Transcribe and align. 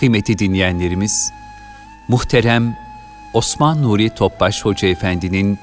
Kıymetli 0.00 0.38
dinleyenlerimiz, 0.38 1.32
muhterem 2.08 2.76
Osman 3.34 3.82
Nuri 3.82 4.10
Topbaş 4.10 4.64
Hoca 4.64 4.88
Efendi'nin 4.88 5.58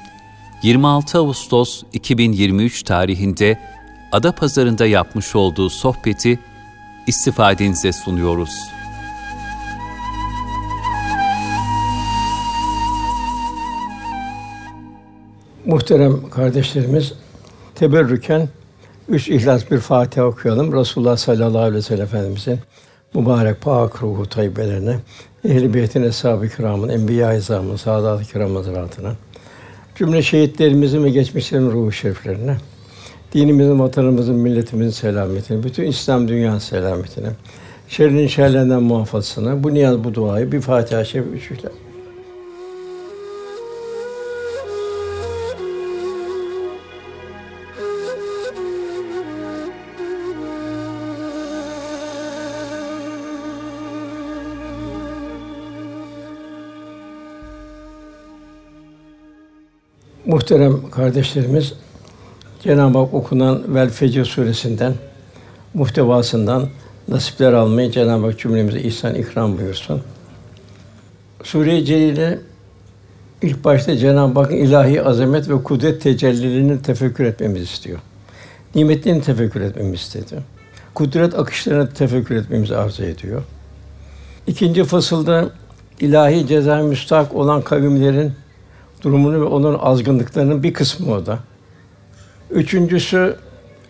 26 0.63 1.17
Ağustos 1.17 1.83
2023 1.93 2.83
tarihinde 2.83 3.59
Adapazarı'nda 4.11 4.85
yapmış 4.85 5.35
olduğu 5.35 5.69
sohbeti 5.69 6.39
istifadenize 7.07 7.91
sunuyoruz. 7.91 8.49
Muhterem 15.65 16.29
kardeşlerimiz, 16.29 17.13
teberrüken 17.75 18.49
üç 19.09 19.29
ihlas 19.29 19.71
bir 19.71 19.79
Fatiha 19.79 20.25
okuyalım. 20.25 20.73
Resulullah 20.73 21.17
sallallahu 21.17 21.61
aleyhi 21.61 21.75
ve 21.75 21.81
sellem 21.81 22.03
Efendimizin 22.03 22.59
mübarek 23.17 23.61
pak 23.61 24.03
ruhu 24.03 24.25
tayyibelerine, 24.25 24.95
ehl-i 25.45 25.73
beytin 25.73 26.03
eshab-ı 26.03 26.49
kiramın, 26.49 26.89
enbiya-i 26.89 27.37
izamın, 27.37 27.75
saadat-ı 27.75 28.23
kiram 28.23 28.63
cümle 29.95 30.21
şehitlerimizin 30.21 31.03
ve 31.03 31.09
geçmişlerin 31.09 31.71
ruhu 31.71 31.91
şeriflerine, 31.91 32.57
dinimizin, 33.33 33.79
vatanımızın, 33.79 34.35
milletimizin 34.35 34.91
selametine, 34.91 35.63
bütün 35.63 35.83
İslam 35.83 36.27
dünya 36.27 36.59
selametine, 36.59 37.29
şerrin 37.87 38.27
şerlerinden 38.27 38.83
muhafazasına 38.83 39.63
bu 39.63 39.73
niyaz 39.73 40.03
bu 40.03 40.13
duayı 40.13 40.51
bir 40.51 40.61
Fatiha-i 40.61 41.05
Şerif 41.05 41.25
üçüyle 41.33 41.69
Muhterem 60.27 60.89
kardeşlerimiz, 60.89 61.73
Cenab-ı 62.63 62.97
Hak 62.97 63.13
okunan 63.13 63.75
Vel 63.75 63.89
Fecr 63.89 64.23
suresinden 64.23 64.93
muhtevasından 65.73 66.67
nasipler 67.07 67.53
almayı 67.53 67.91
Cenab-ı 67.91 68.25
Hak 68.25 68.39
cümlemize 68.39 68.79
ihsan 68.79 69.15
ikram 69.15 69.57
buyursun. 69.57 70.01
Sure-i 71.43 71.85
Celile 71.85 72.39
ilk 73.41 73.63
başta 73.63 73.97
Cenab-ı 73.97 74.39
Hakk'ın 74.39 74.55
ilahi 74.55 75.03
azamet 75.03 75.49
ve 75.49 75.63
kudret 75.63 76.01
tecellilerini 76.01 76.81
tefekkür 76.81 77.25
etmemizi 77.25 77.63
istiyor. 77.63 77.99
Nimetlerini 78.75 79.21
tefekkür 79.21 79.61
etmemizi 79.61 79.95
istedi. 79.95 80.43
Kudret 80.93 81.39
akışlarını 81.39 81.89
tefekkür 81.93 82.35
etmemizi 82.35 82.77
arzu 82.77 83.03
ediyor. 83.03 83.43
İkinci 84.47 84.83
fasılda 84.83 85.49
ilahi 85.99 86.47
ceza 86.47 86.77
müstahak 86.77 87.35
olan 87.35 87.61
kavimlerin 87.61 88.33
durumunu 89.01 89.41
ve 89.41 89.45
onun 89.45 89.79
azgınlıklarının 89.79 90.63
bir 90.63 90.73
kısmı 90.73 91.13
o 91.13 91.25
da. 91.25 91.39
Üçüncüsü 92.51 93.35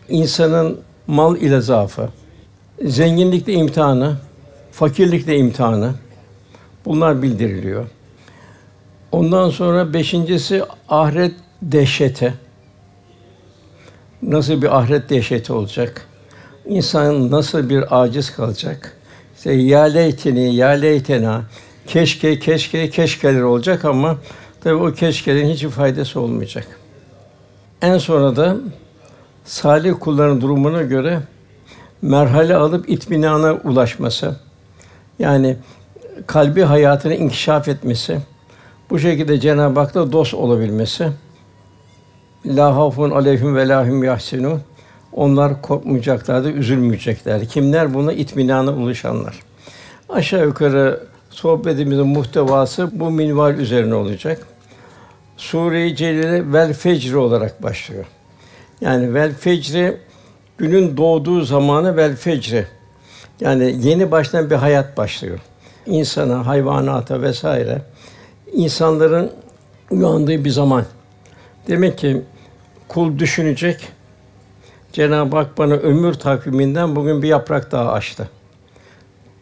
insanın 0.10 0.80
mal 1.08 1.38
ile 1.38 1.62
zaafı, 1.62 2.10
zenginlikle 2.86 3.54
imtihanı, 3.54 4.18
fakirlikle 4.72 5.38
imtihanı. 5.38 5.94
Bunlar 6.86 7.22
bildiriliyor. 7.22 7.86
Ondan 9.12 9.50
sonra 9.50 9.94
beşincisi 9.94 10.64
ahiret 10.90 11.34
dehşeti. 11.62 12.34
Nasıl 14.22 14.62
bir 14.62 14.78
ahiret 14.78 15.10
dehşeti 15.10 15.54
olacak? 15.54 16.08
İnsan 16.66 17.32
nasıl 17.32 17.70
bir 17.70 18.02
aciz 18.02 18.36
kalacak? 18.36 18.98
İşte 19.38 19.54
ya 19.54 19.82
leyteni, 19.82 20.56
ya 20.56 20.68
leytena, 20.68 21.44
keşke, 21.88 22.40
keşke, 22.40 22.90
keşkeler 22.90 23.42
olacak 23.42 23.86
ama 23.86 24.18
tabii 24.62 24.76
o 24.76 24.94
keşkelerin 24.94 25.50
hiçbir 25.50 25.70
faydası 25.70 26.20
olmayacak. 26.20 26.68
En 27.82 27.98
sonra 27.98 28.36
da 28.36 28.58
salih 29.46 29.94
kulların 30.00 30.42
durumuna 30.42 30.82
göre 30.82 31.22
merhale 32.02 32.56
alıp 32.56 32.90
itminana 32.90 33.54
ulaşması. 33.54 34.36
Yani 35.20 35.58
kalbi 36.28 36.62
hayatını 36.62 37.16
inkişaf 37.16 37.68
etmesi, 37.68 38.18
bu 38.90 39.00
şekilde 39.00 39.40
Cenab-ı 39.40 39.80
Hak'la 39.80 40.12
dost 40.12 40.34
olabilmesi. 40.34 41.10
La 42.46 42.76
hafun 42.76 43.12
aleyhim 43.12 43.56
ve 43.56 43.68
lahum 43.68 44.04
yahsinun. 44.04 44.62
Onlar 45.14 45.62
korkmayacaklardı, 45.62 46.52
üzülmeyecekler. 46.52 47.48
Kimler 47.48 47.94
buna 47.94 48.14
itminana 48.14 48.72
ulaşanlar. 48.72 49.40
Aşağı 50.10 50.46
yukarı 50.46 51.04
sohbetimizin 51.38 52.08
muhtevası 52.08 53.00
bu 53.00 53.12
minval 53.12 53.54
üzerine 53.58 53.96
olacak. 53.96 54.48
Sure-i 55.38 55.96
Celile 55.96 56.54
vel 56.54 56.74
fecr 56.74 57.14
olarak 57.14 57.64
başlıyor. 57.64 58.06
Yani 58.82 59.14
vel 59.14 59.34
fecri 59.34 59.98
günün 60.58 60.98
doğduğu 60.98 61.42
zamanı 61.42 61.98
vel 61.98 62.16
fecri. 62.16 62.66
Yani 63.40 63.76
yeni 63.82 64.12
baştan 64.12 64.50
bir 64.50 64.56
hayat 64.56 64.98
başlıyor. 64.98 65.40
İnsana, 65.86 66.48
hayvanata 66.48 67.22
vesaire 67.22 67.82
insanların 68.54 69.32
uyandığı 69.92 70.46
bir 70.46 70.50
zaman. 70.50 70.86
Demek 71.68 71.98
ki 71.98 72.22
kul 72.88 73.20
düşünecek. 73.20 73.88
Cenab-ı 74.94 75.36
Hak 75.36 75.58
bana 75.58 75.74
ömür 75.74 76.14
takviminden 76.14 76.96
bugün 76.96 77.22
bir 77.22 77.28
yaprak 77.28 77.72
daha 77.72 77.92
açtı. 77.92 78.30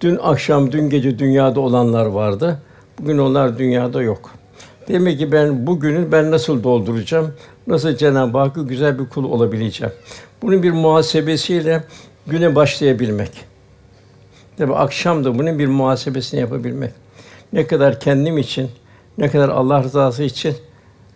Dün 0.05 0.19
akşam, 0.23 0.71
dün 0.71 0.89
gece 0.89 1.19
dünyada 1.19 1.59
olanlar 1.59 2.05
vardı. 2.05 2.59
Bugün 2.99 3.17
onlar 3.17 3.57
dünyada 3.57 4.01
yok. 4.01 4.31
Demek 4.87 5.19
ki 5.19 5.31
ben 5.31 5.67
bugünü 5.67 6.11
ben 6.11 6.31
nasıl 6.31 6.63
dolduracağım? 6.63 7.33
Nasıl 7.67 7.95
Cenab-ı 7.95 8.37
Hakk'a 8.37 8.61
güzel 8.61 8.99
bir 8.99 9.09
kul 9.09 9.23
olabileceğim? 9.23 9.93
Bunun 10.41 10.63
bir 10.63 10.71
muhasebesiyle 10.71 11.83
güne 12.27 12.55
başlayabilmek. 12.55 13.31
Tabi 14.57 14.75
akşam 14.75 15.25
da 15.25 15.39
bunun 15.39 15.59
bir 15.59 15.67
muhasebesini 15.67 16.39
yapabilmek. 16.39 16.91
Ne 17.53 17.67
kadar 17.67 17.99
kendim 17.99 18.37
için, 18.37 18.71
ne 19.17 19.29
kadar 19.29 19.49
Allah 19.49 19.83
rızası 19.83 20.23
için 20.23 20.55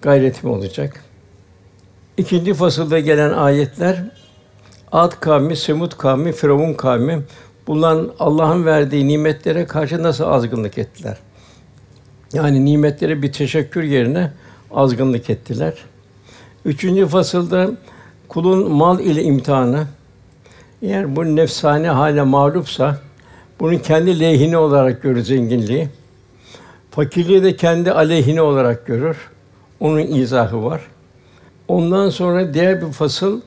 gayretim 0.01 0.49
olacak. 0.49 1.03
İkinci 2.17 2.53
fasılda 2.53 2.99
gelen 2.99 3.33
ayetler 3.33 4.03
Ad 4.91 5.11
kavmi, 5.19 5.55
Semud 5.55 5.91
kavmi, 5.91 6.31
Firavun 6.31 6.73
kavmi 6.73 7.21
bunların 7.69 8.11
Allah'ın 8.19 8.65
verdiği 8.65 9.07
nimetlere 9.07 9.65
karşı 9.65 10.03
nasıl 10.03 10.23
azgınlık 10.23 10.77
ettiler? 10.77 11.17
Yani 12.33 12.65
nimetlere 12.65 13.21
bir 13.21 13.31
teşekkür 13.31 13.83
yerine 13.83 14.31
azgınlık 14.71 15.29
ettiler. 15.29 15.73
Üçüncü 16.65 17.07
fasılda 17.07 17.71
kulun 18.27 18.71
mal 18.71 18.99
ile 18.99 19.23
imtihanı. 19.23 19.87
Eğer 20.81 21.15
bu 21.15 21.35
nefsane 21.35 21.89
hale 21.89 22.21
mağlupsa 22.21 22.97
bunun 23.59 23.77
kendi 23.77 24.19
lehine 24.19 24.57
olarak 24.57 25.01
görür 25.01 25.23
zenginliği. 25.23 25.87
Fakirliği 26.91 27.43
de 27.43 27.55
kendi 27.55 27.91
aleyhine 27.91 28.41
olarak 28.41 28.85
görür. 28.85 29.17
Onun 29.79 29.99
izahı 29.99 30.63
var. 30.63 30.81
Ondan 31.67 32.09
sonra 32.09 32.53
diğer 32.53 32.81
bir 32.81 32.91
fasıl 32.91 33.41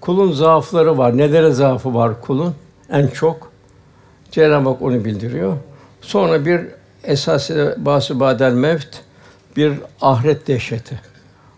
kulun 0.00 0.32
zaafları 0.32 0.98
var. 0.98 1.16
Nelere 1.16 1.50
zaafı 1.50 1.94
var 1.94 2.20
kulun? 2.20 2.54
En 2.90 3.06
çok 3.06 3.55
Cenab-ı 4.30 4.68
Hak 4.68 4.82
onu 4.82 5.04
bildiriyor. 5.04 5.56
Sonra 6.00 6.46
bir 6.46 6.60
esası 7.04 7.76
bası 7.78 8.20
badel 8.20 8.52
mevt 8.52 8.88
bir 9.56 9.72
ahiret 10.00 10.46
dehşeti. 10.46 11.00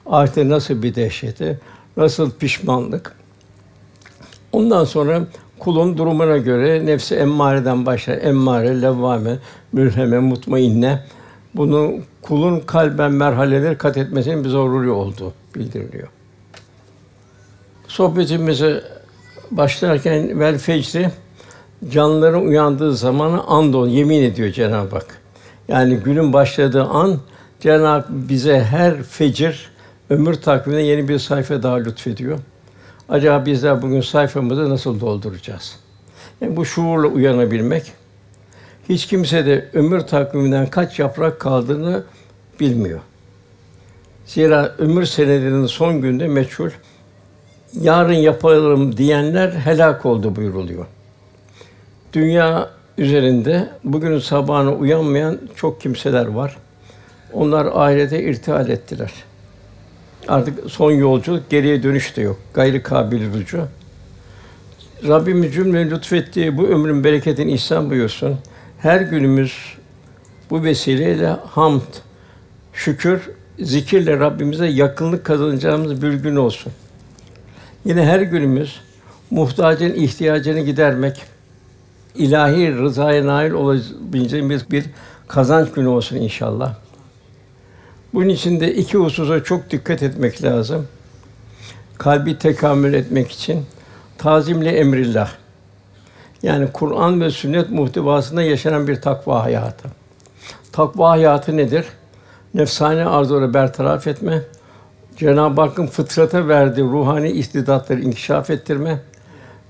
Ahirette 0.07 0.49
nasıl 0.49 0.83
bir 0.83 0.95
dehşeti, 0.95 1.59
nasıl 1.97 2.31
pişmanlık. 2.31 3.13
Ondan 4.53 4.85
sonra 4.85 5.21
kulun 5.59 5.99
durumuna 5.99 6.37
göre 6.37 6.87
nefsi 6.87 7.15
emmareden 7.15 7.87
başlar. 7.87 8.19
Emmare, 8.23 8.83
levvame, 8.83 9.39
mülheme, 9.73 10.19
mutmainne. 10.19 11.05
Bunu 11.55 11.95
kulun 12.23 12.61
kalben 12.61 13.13
merhaleleri 13.13 13.79
kat 13.79 13.97
etmesinin 13.97 14.45
bir 14.45 14.49
zorunlu 14.49 14.93
olduğu 14.93 15.33
bildiriliyor. 15.55 16.09
Sohbetimize 17.89 18.83
başlarken 19.51 20.41
vel 20.41 20.59
fecri 20.59 21.11
canlıların 21.91 22.47
uyandığı 22.47 22.97
zamanı 22.97 23.45
andol 23.45 23.89
yemin 23.89 24.23
ediyor 24.23 24.53
Cenab-ı 24.53 24.97
Hak. 24.97 25.21
Yani 25.69 25.97
günün 25.97 26.33
başladığı 26.33 26.85
an 26.85 27.19
Cenab-ı 27.61 28.05
bize 28.11 28.61
her 28.61 29.03
fecir 29.03 29.71
ömür 30.11 30.35
takvimine 30.35 30.83
yeni 30.83 31.09
bir 31.09 31.19
sayfa 31.19 31.63
daha 31.63 31.75
lütfediyor. 31.75 32.39
Acaba 33.09 33.47
bizler 33.47 33.83
bugün 33.83 34.01
sayfamızı 34.01 34.71
nasıl 34.71 35.01
dolduracağız? 35.01 35.77
Yani 36.41 36.57
bu 36.57 36.65
şuurla 36.65 37.09
uyanabilmek. 37.09 37.93
Hiç 38.89 39.07
kimse 39.07 39.47
de 39.47 39.69
ömür 39.73 40.01
takviminden 40.01 40.67
kaç 40.67 40.99
yaprak 40.99 41.41
kaldığını 41.41 42.05
bilmiyor. 42.61 43.01
Zira 44.27 44.75
ömür 44.79 45.05
senelerinin 45.05 45.67
son 45.67 46.01
günde 46.01 46.29
meçhul. 46.29 46.71
Yarın 47.81 48.13
yapalım 48.13 48.97
diyenler 48.97 49.51
helak 49.51 50.07
oldu 50.07 50.37
buyuruluyor. 50.37 50.87
Dünya 52.13 52.71
üzerinde 52.99 53.69
bugünün 53.85 54.19
sabahına 54.19 54.73
uyanmayan 54.73 55.39
çok 55.57 55.81
kimseler 55.81 56.27
var. 56.27 56.57
Onlar 57.33 57.67
ahirete 57.75 58.23
irtihal 58.23 58.69
ettiler. 58.69 59.13
Artık 60.29 60.71
son 60.71 60.91
yolculuk, 60.91 61.51
geriye 61.51 61.83
dönüş 61.83 62.17
de 62.17 62.23
yok. 62.23 62.39
Gayri 62.55 62.83
kabil 62.83 63.33
rucu. 63.33 63.69
Rabbimiz 65.09 65.55
cümle 65.55 65.91
lütfettiği 65.91 66.57
bu 66.57 66.67
ömrün 66.67 67.05
bereketini 67.05 67.53
ihsan 67.53 67.91
buyursun. 67.91 68.37
Her 68.79 69.01
günümüz 69.01 69.55
bu 70.51 70.63
vesileyle 70.63 71.27
hamd, 71.27 71.83
şükür, 72.73 73.31
zikirle 73.59 74.19
Rabbimize 74.19 74.67
yakınlık 74.67 75.25
kazanacağımız 75.25 76.03
bir 76.03 76.13
gün 76.13 76.37
olsun. 76.37 76.73
Yine 77.85 78.05
her 78.05 78.21
günümüz 78.21 78.81
muhtacın 79.31 79.95
ihtiyacını 79.95 80.61
gidermek, 80.61 81.23
ilahi 82.19 82.79
rızaya 82.79 83.27
nail 83.27 83.51
olabileceğimiz 83.51 84.71
bir 84.71 84.85
kazanç 85.29 85.73
günü 85.73 85.89
olsun 85.89 86.17
inşallah. 86.17 86.75
Bunun 88.15 88.29
için 88.29 88.61
de 88.61 88.75
iki 88.75 88.99
hususa 88.99 89.45
çok 89.45 89.71
dikkat 89.71 90.03
etmek 90.03 90.45
lazım. 90.45 90.87
Kalbi 91.99 92.39
tekamül 92.39 92.95
etmek 92.95 93.31
için 93.31 93.67
tazimli 94.19 94.69
emrillah. 94.69 95.31
Yani 96.43 96.69
Kur'an 96.73 97.21
ve 97.21 97.31
sünnet 97.31 97.71
muhtevasında 97.71 98.43
yaşanan 98.43 98.89
bir 98.89 99.01
takva 99.01 99.45
hayatı. 99.45 99.89
Takva 100.73 101.11
hayatı 101.11 101.57
nedir? 101.57 101.85
Nefsane 102.55 103.07
arzuları 103.07 103.55
bertaraf 103.55 104.07
etme, 104.07 104.43
Cenab-ı 105.17 105.61
Hakk'ın 105.61 105.87
fıtrata 105.87 106.49
verdiği 106.49 106.85
ruhani 106.85 107.31
istidatları 107.31 108.01
inkişaf 108.01 108.51
ettirme 108.51 108.99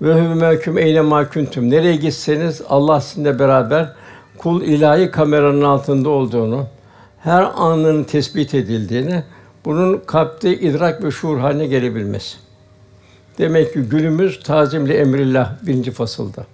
ve 0.03 0.15
hümeküm 0.15 0.79
eyle 0.79 1.01
maküntüm. 1.01 1.71
Nereye 1.71 1.97
gitseniz 1.97 2.63
Allah 2.69 3.01
sizinle 3.01 3.39
beraber 3.39 3.93
kul 4.39 4.63
ilahi 4.63 5.11
kameranın 5.11 5.63
altında 5.63 6.09
olduğunu, 6.09 6.67
her 7.21 7.49
anının 7.57 8.05
tespit 8.05 8.55
edildiğini, 8.55 9.23
bunun 9.65 10.03
kalpte 10.07 10.59
idrak 10.59 11.05
ve 11.05 11.11
şuur 11.11 11.39
haline 11.39 11.67
gelebilmesi. 11.67 12.37
Demek 13.39 13.73
ki 13.73 13.81
günümüz 13.81 14.41
tazimli 14.41 14.93
emrillah 14.93 15.53
birinci 15.63 15.91
fasılda. 15.91 16.45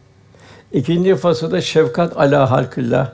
İkinci 0.73 1.17
fasılda 1.17 1.61
şefkat 1.61 2.17
ala 2.17 2.51
halkillah. 2.51 3.11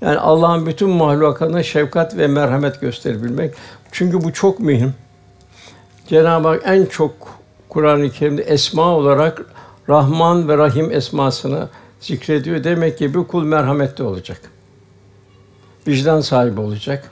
Yani 0.00 0.18
Allah'ın 0.18 0.66
bütün 0.66 0.90
mahlukatına 0.90 1.62
şefkat 1.62 2.16
ve 2.16 2.26
merhamet 2.26 2.80
gösterebilmek. 2.80 3.54
Çünkü 3.92 4.24
bu 4.24 4.32
çok 4.32 4.60
mühim. 4.60 4.94
Cenab-ı 6.08 6.48
Hak 6.48 6.62
en 6.64 6.86
çok 6.86 7.12
Kur'an-ı 7.68 8.10
Kerim'de 8.10 8.42
esma 8.42 8.82
olarak 8.82 9.42
Rahman 9.90 10.48
ve 10.48 10.58
Rahim 10.58 10.92
esmasını 10.92 11.68
zikrediyor. 12.00 12.64
Demek 12.64 12.98
ki 12.98 13.14
bir 13.14 13.24
kul 13.24 13.44
merhametli 13.44 14.04
olacak. 14.04 14.40
Vicdan 15.88 16.20
sahibi 16.20 16.60
olacak. 16.60 17.10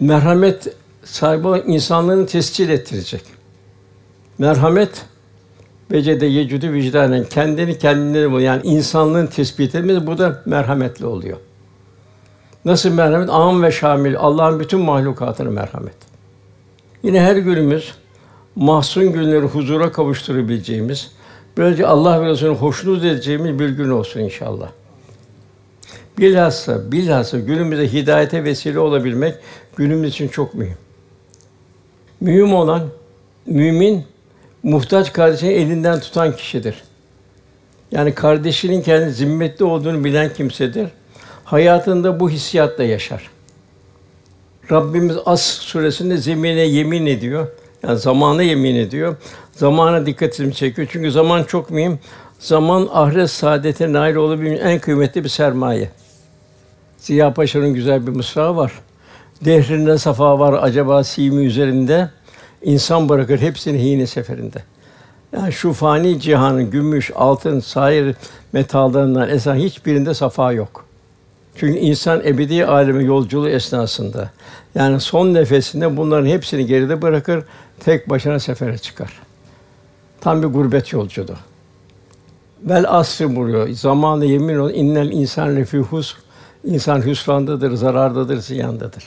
Merhamet 0.00 0.76
sahibi 1.04 1.72
insanlığını 1.72 2.26
tescil 2.26 2.68
ettirecek. 2.68 3.22
Merhamet 4.38 5.06
Vecede 5.90 6.26
yecüdü 6.26 6.72
vicdanen 6.72 7.24
kendini 7.24 7.78
kendine 7.78 8.32
bu 8.32 8.40
yani 8.40 8.62
insanlığın 8.64 9.26
tespit 9.26 9.74
etmesi 9.74 10.06
bu 10.06 10.18
da 10.18 10.42
merhametli 10.46 11.06
oluyor. 11.06 11.38
Nasıl 12.64 12.90
merhamet? 12.90 13.30
Am 13.30 13.62
ve 13.62 13.72
şamil 13.72 14.16
Allah'ın 14.16 14.60
bütün 14.60 14.80
mahlukatına 14.80 15.50
merhamet. 15.50 15.94
Yine 17.02 17.20
her 17.20 17.36
günümüz 17.36 17.94
mahzun 18.56 19.12
günleri 19.12 19.44
huzura 19.44 19.92
kavuşturabileceğimiz, 19.92 21.10
böylece 21.56 21.86
Allah 21.86 22.22
ve 22.22 22.26
Resulü'nü 22.26 22.56
hoşnut 22.56 23.04
edeceğimiz 23.04 23.58
bir 23.58 23.68
gün 23.68 23.90
olsun 23.90 24.20
inşallah. 24.20 24.68
Bilhassa, 26.18 26.92
bilhassa 26.92 27.38
günümüzde 27.38 27.92
hidayete 27.92 28.44
vesile 28.44 28.78
olabilmek 28.78 29.34
günümüz 29.76 30.10
için 30.10 30.28
çok 30.28 30.54
mühim. 30.54 30.76
Mühim 32.20 32.54
olan 32.54 32.82
mümin 33.46 34.04
muhtaç 34.62 35.12
kardeşini 35.12 35.52
elinden 35.52 36.00
tutan 36.00 36.36
kişidir. 36.36 36.82
Yani 37.92 38.14
kardeşinin 38.14 38.82
kendi 38.82 39.10
zimmetli 39.10 39.64
olduğunu 39.64 40.04
bilen 40.04 40.32
kimsedir. 40.34 40.88
Hayatında 41.44 42.20
bu 42.20 42.30
hissiyatla 42.30 42.84
yaşar. 42.84 43.30
Rabbimiz 44.70 45.16
As 45.26 45.42
suresinde 45.42 46.16
zemine 46.16 46.60
yemin 46.60 47.06
ediyor. 47.06 47.48
Yani 47.82 47.98
zamana 47.98 48.42
yemin 48.42 48.76
ediyor. 48.76 49.16
Zamana 49.52 50.06
dikkatimi 50.06 50.54
çekiyor. 50.54 50.88
Çünkü 50.90 51.10
zaman 51.10 51.44
çok 51.44 51.70
mühim. 51.70 51.98
Zaman 52.38 52.88
ahiret 52.92 53.30
saadete 53.30 53.92
nail 53.92 54.14
olabilmenin 54.14 54.60
en 54.60 54.78
kıymetli 54.78 55.24
bir 55.24 55.28
sermaye. 55.28 55.90
Ziya 56.98 57.34
Paşa'nın 57.34 57.74
güzel 57.74 58.06
bir 58.06 58.12
mısrağı 58.12 58.56
var. 58.56 58.72
Dehrinde 59.44 59.98
safa 59.98 60.38
var 60.38 60.58
acaba 60.62 61.04
simi 61.04 61.44
üzerinde. 61.44 62.10
İnsan 62.62 63.08
bırakır 63.08 63.40
hepsini 63.40 63.78
hine 63.78 64.06
seferinde. 64.06 64.62
Yani 65.32 65.52
şu 65.52 65.72
fani 65.72 66.20
cihanın 66.20 66.70
gümüş, 66.70 67.10
altın, 67.14 67.60
sair 67.60 68.14
metallarından 68.52 69.28
esan 69.28 69.54
hiçbirinde 69.54 70.14
safa 70.14 70.52
yok. 70.52 70.84
Çünkü 71.56 71.78
insan 71.78 72.22
ebedi 72.24 72.66
aleme 72.66 73.04
yolculuğu 73.04 73.48
esnasında 73.48 74.30
yani 74.74 75.00
son 75.00 75.34
nefesinde 75.34 75.96
bunların 75.96 76.26
hepsini 76.26 76.66
geride 76.66 77.02
bırakır, 77.02 77.44
tek 77.80 78.10
başına 78.10 78.38
sefere 78.38 78.78
çıkar. 78.78 79.12
Tam 80.20 80.42
bir 80.42 80.46
gurbet 80.46 80.92
yolculuğu. 80.92 81.36
Vel 82.62 82.84
asr 82.88 83.36
buyuruyor. 83.36 83.68
Zamanı 83.68 84.24
yemin 84.24 84.58
ol 84.58 84.70
innel 84.70 85.10
insan 85.12 85.56
lefi 85.56 85.78
husr. 85.78 86.16
İnsan 86.64 87.06
hüsrandadır, 87.06 87.74
zarardadır, 87.74 88.36
ziyandadır. 88.36 89.04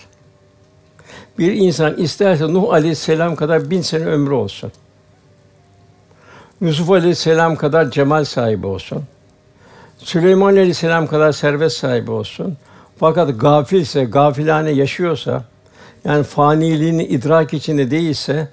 Bir 1.38 1.54
insan 1.54 1.98
isterse 1.98 2.54
Nuh 2.54 2.74
Aleyhisselam 2.74 3.36
kadar 3.36 3.70
bin 3.70 3.82
sene 3.82 4.06
ömrü 4.06 4.34
olsun. 4.34 4.72
Yusuf 6.62 6.92
Aleyhisselam 6.92 7.56
kadar 7.56 7.92
cemal 7.92 8.24
sahibi 8.24 8.68
olsun. 8.68 9.04
Süleyman 9.98 10.48
Aleyhisselam 10.48 11.08
kadar 11.08 11.32
servet 11.32 11.74
sahibi 11.74 12.12
olsun. 12.12 12.58
Fakat 13.00 13.40
gafilse, 13.42 14.04
gafilane 14.04 14.72
yaşıyorsa, 14.72 15.44
yani 16.06 16.24
faniliğini 16.24 17.04
idrak 17.04 17.54
içinde 17.54 17.92
değilse, 17.92 18.48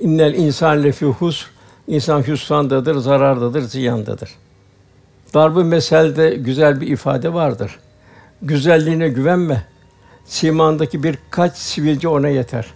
innel 0.00 0.34
insan 0.34 0.84
lefi 0.84 1.06
husr, 1.06 1.50
insan 1.88 2.26
hüsrandadır, 2.26 2.94
zarardadır, 2.94 3.62
ziyandadır. 3.62 4.30
Darb-ı 5.34 5.64
meselde 5.64 6.30
güzel 6.34 6.80
bir 6.80 6.88
ifade 6.88 7.34
vardır. 7.34 7.78
Güzelliğine 8.42 9.08
güvenme. 9.08 9.64
Simandaki 10.24 11.02
birkaç 11.02 11.56
sivilce 11.56 12.08
ona 12.08 12.28
yeter. 12.28 12.66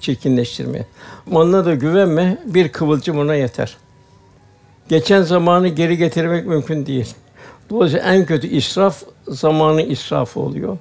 Çirkinleştirmeye. 0.00 0.86
Onunla 1.32 1.64
da 1.64 1.74
güvenme, 1.74 2.38
bir 2.46 2.68
kıvılcım 2.68 3.18
ona 3.18 3.34
yeter. 3.34 3.76
Geçen 4.88 5.22
zamanı 5.22 5.68
geri 5.68 5.96
getirmek 5.96 6.46
mümkün 6.46 6.86
değil. 6.86 7.14
Dolayısıyla 7.70 8.12
en 8.12 8.26
kötü 8.26 8.46
israf 8.46 9.02
zamanı 9.28 9.82
israfı 9.82 10.40
oluyor. 10.40 10.78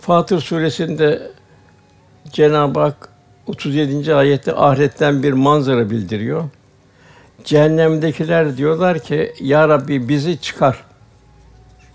Fatır 0.00 0.40
suresinde 0.40 1.30
Cenab-ı 2.32 2.80
Hak 2.80 3.08
37. 3.46 4.14
ayette 4.14 4.52
ahiretten 4.52 5.22
bir 5.22 5.32
manzara 5.32 5.90
bildiriyor. 5.90 6.44
Cehennemdekiler 7.44 8.56
diyorlar 8.56 8.98
ki 8.98 9.32
ya 9.40 9.68
Rabbi 9.68 10.08
bizi 10.08 10.40
çıkar. 10.40 10.84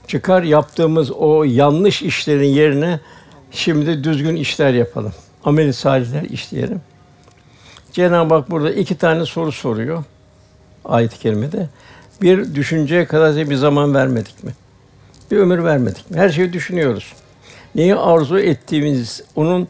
Çıkar 0.08 0.44
yaptığımız 0.44 1.12
o 1.12 1.44
yanlış 1.44 2.02
işlerin 2.02 2.48
yerine 2.48 3.00
şimdi 3.52 4.04
düzgün 4.04 4.36
işler 4.36 4.74
yapalım. 4.74 5.14
Amel 5.44 5.72
salihler 5.72 6.22
işleyelim. 6.22 6.82
Cenab-ı 7.92 8.34
Hak 8.34 8.52
burada 8.52 8.72
iki 8.72 8.98
tane 8.98 9.26
soru 9.26 9.52
soruyor 9.52 10.04
ayet-i 10.86 11.20
kerimede. 11.20 11.70
Bir 12.22 12.56
düşünceye 12.56 13.06
kadar 13.06 13.50
bir 13.50 13.56
zaman 13.56 13.94
vermedik 13.94 14.44
mi? 14.44 14.52
Bir 15.32 15.38
ömür 15.38 15.64
vermedik 15.64 16.12
mi? 16.12 16.18
Her 16.18 16.30
şeyi 16.30 16.54
düşünüyoruz. 16.54 17.14
Neyi 17.76 17.96
arzu 17.96 18.40
ettiğimiz 18.40 19.24
onun 19.36 19.68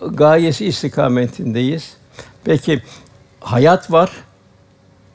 gayesi 0.00 0.66
istikametindeyiz. 0.66 1.96
Peki 2.44 2.82
hayat 3.40 3.92
var. 3.92 4.10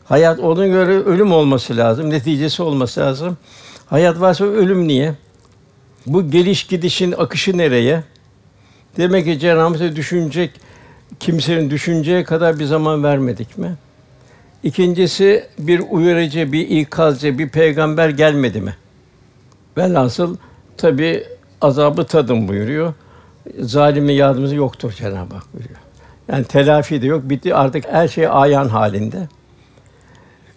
Hayat 0.05 0.39
ona 0.39 0.67
göre 0.67 0.91
ölüm 0.91 1.31
olması 1.31 1.77
lazım, 1.77 2.09
neticesi 2.09 2.63
olması 2.63 2.99
lazım. 2.99 3.37
Hayat 3.85 4.19
varsa 4.19 4.45
ölüm 4.45 4.87
niye? 4.87 5.13
Bu 6.05 6.31
geliş 6.31 6.63
gidişin 6.67 7.11
akışı 7.11 7.57
nereye? 7.57 8.03
Demek 8.97 9.25
ki 9.25 9.39
Cenab-ı 9.39 9.95
düşünecek 9.95 10.51
kimsenin 11.19 11.69
düşünceye 11.69 12.23
kadar 12.23 12.59
bir 12.59 12.65
zaman 12.65 13.03
vermedik 13.03 13.57
mi? 13.57 13.75
İkincisi 14.63 15.47
bir 15.59 15.81
uyarıcı, 15.89 16.51
bir 16.51 16.69
ikazcı, 16.69 17.39
bir 17.39 17.49
peygamber 17.49 18.09
gelmedi 18.09 18.61
mi? 18.61 18.75
Velhasıl 19.77 20.37
tabi 20.77 21.23
azabı 21.61 22.05
tadın 22.05 22.47
buyuruyor. 22.47 22.93
Zalimin 23.59 24.13
yardımcısı 24.13 24.55
yoktur 24.55 24.91
Cenab-ı 24.91 25.35
Hak 25.35 25.53
buyuruyor. 25.53 25.79
Yani 26.27 26.45
telafi 26.45 27.01
de 27.01 27.05
yok, 27.05 27.29
bitti 27.29 27.55
artık 27.55 27.85
her 27.91 28.07
şey 28.07 28.27
ayan 28.29 28.67
halinde. 28.67 29.27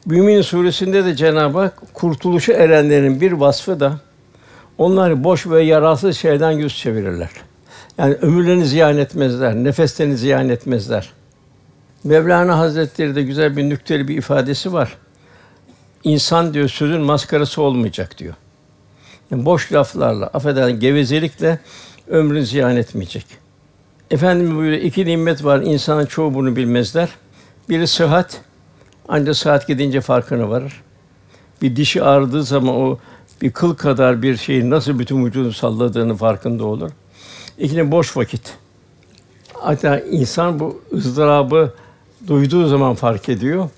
Mümin 0.06 0.42
suresinde 0.42 1.04
de 1.04 1.16
Cenab-ı 1.16 1.58
Hak 1.58 1.94
kurtuluşu 1.94 2.52
erenlerin 2.52 3.20
bir 3.20 3.32
vasfı 3.32 3.80
da 3.80 4.00
onlar 4.78 5.24
boş 5.24 5.46
ve 5.46 5.62
yararsız 5.62 6.16
şeyden 6.16 6.50
yüz 6.50 6.76
çevirirler. 6.76 7.30
Yani 7.98 8.14
ömürlerini 8.14 8.66
ziyan 8.66 8.98
etmezler, 8.98 9.54
nefeslerini 9.54 10.16
ziyan 10.16 10.48
etmezler. 10.48 11.12
Mevlana 12.04 12.58
Hazretleri 12.58 13.14
de 13.14 13.22
güzel 13.22 13.56
bir 13.56 13.62
nükteli 13.62 14.08
bir 14.08 14.16
ifadesi 14.16 14.72
var. 14.72 14.96
İnsan 16.04 16.54
diyor 16.54 16.68
sözün 16.68 17.00
maskarası 17.00 17.62
olmayacak 17.62 18.18
diyor. 18.18 18.34
Yani 19.30 19.44
boş 19.44 19.72
laflarla, 19.72 20.26
affedersin 20.26 20.80
gevezelikle 20.80 21.58
ömrünü 22.08 22.46
ziyan 22.46 22.76
etmeyecek. 22.76 23.26
Efendim 24.10 24.56
buyuruyor 24.56 24.82
iki 24.82 25.06
nimet 25.06 25.44
var. 25.44 25.60
İnsanın 25.60 26.06
çoğu 26.06 26.34
bunu 26.34 26.56
bilmezler. 26.56 27.08
Biri 27.68 27.86
sıhhat. 27.86 28.40
Ancak 29.08 29.36
saat 29.36 29.66
gidince 29.66 30.00
farkına 30.00 30.50
varır. 30.50 30.82
Bir 31.62 31.76
dişi 31.76 32.02
ağrıdığı 32.02 32.42
zaman 32.42 32.74
o 32.74 32.98
bir 33.42 33.52
kıl 33.52 33.74
kadar 33.74 34.22
bir 34.22 34.36
şeyin 34.36 34.70
nasıl 34.70 34.98
bütün 34.98 35.26
vücudunu 35.26 35.52
salladığını 35.52 36.16
farkında 36.16 36.64
olur. 36.64 36.90
İkinci 37.58 37.90
boş 37.90 38.16
vakit. 38.16 38.54
Hatta 39.52 40.00
insan 40.00 40.60
bu 40.60 40.82
ızdırabı 40.92 41.74
duyduğu 42.26 42.66
zaman 42.66 42.94
fark 42.94 43.28
ediyor. 43.28 43.70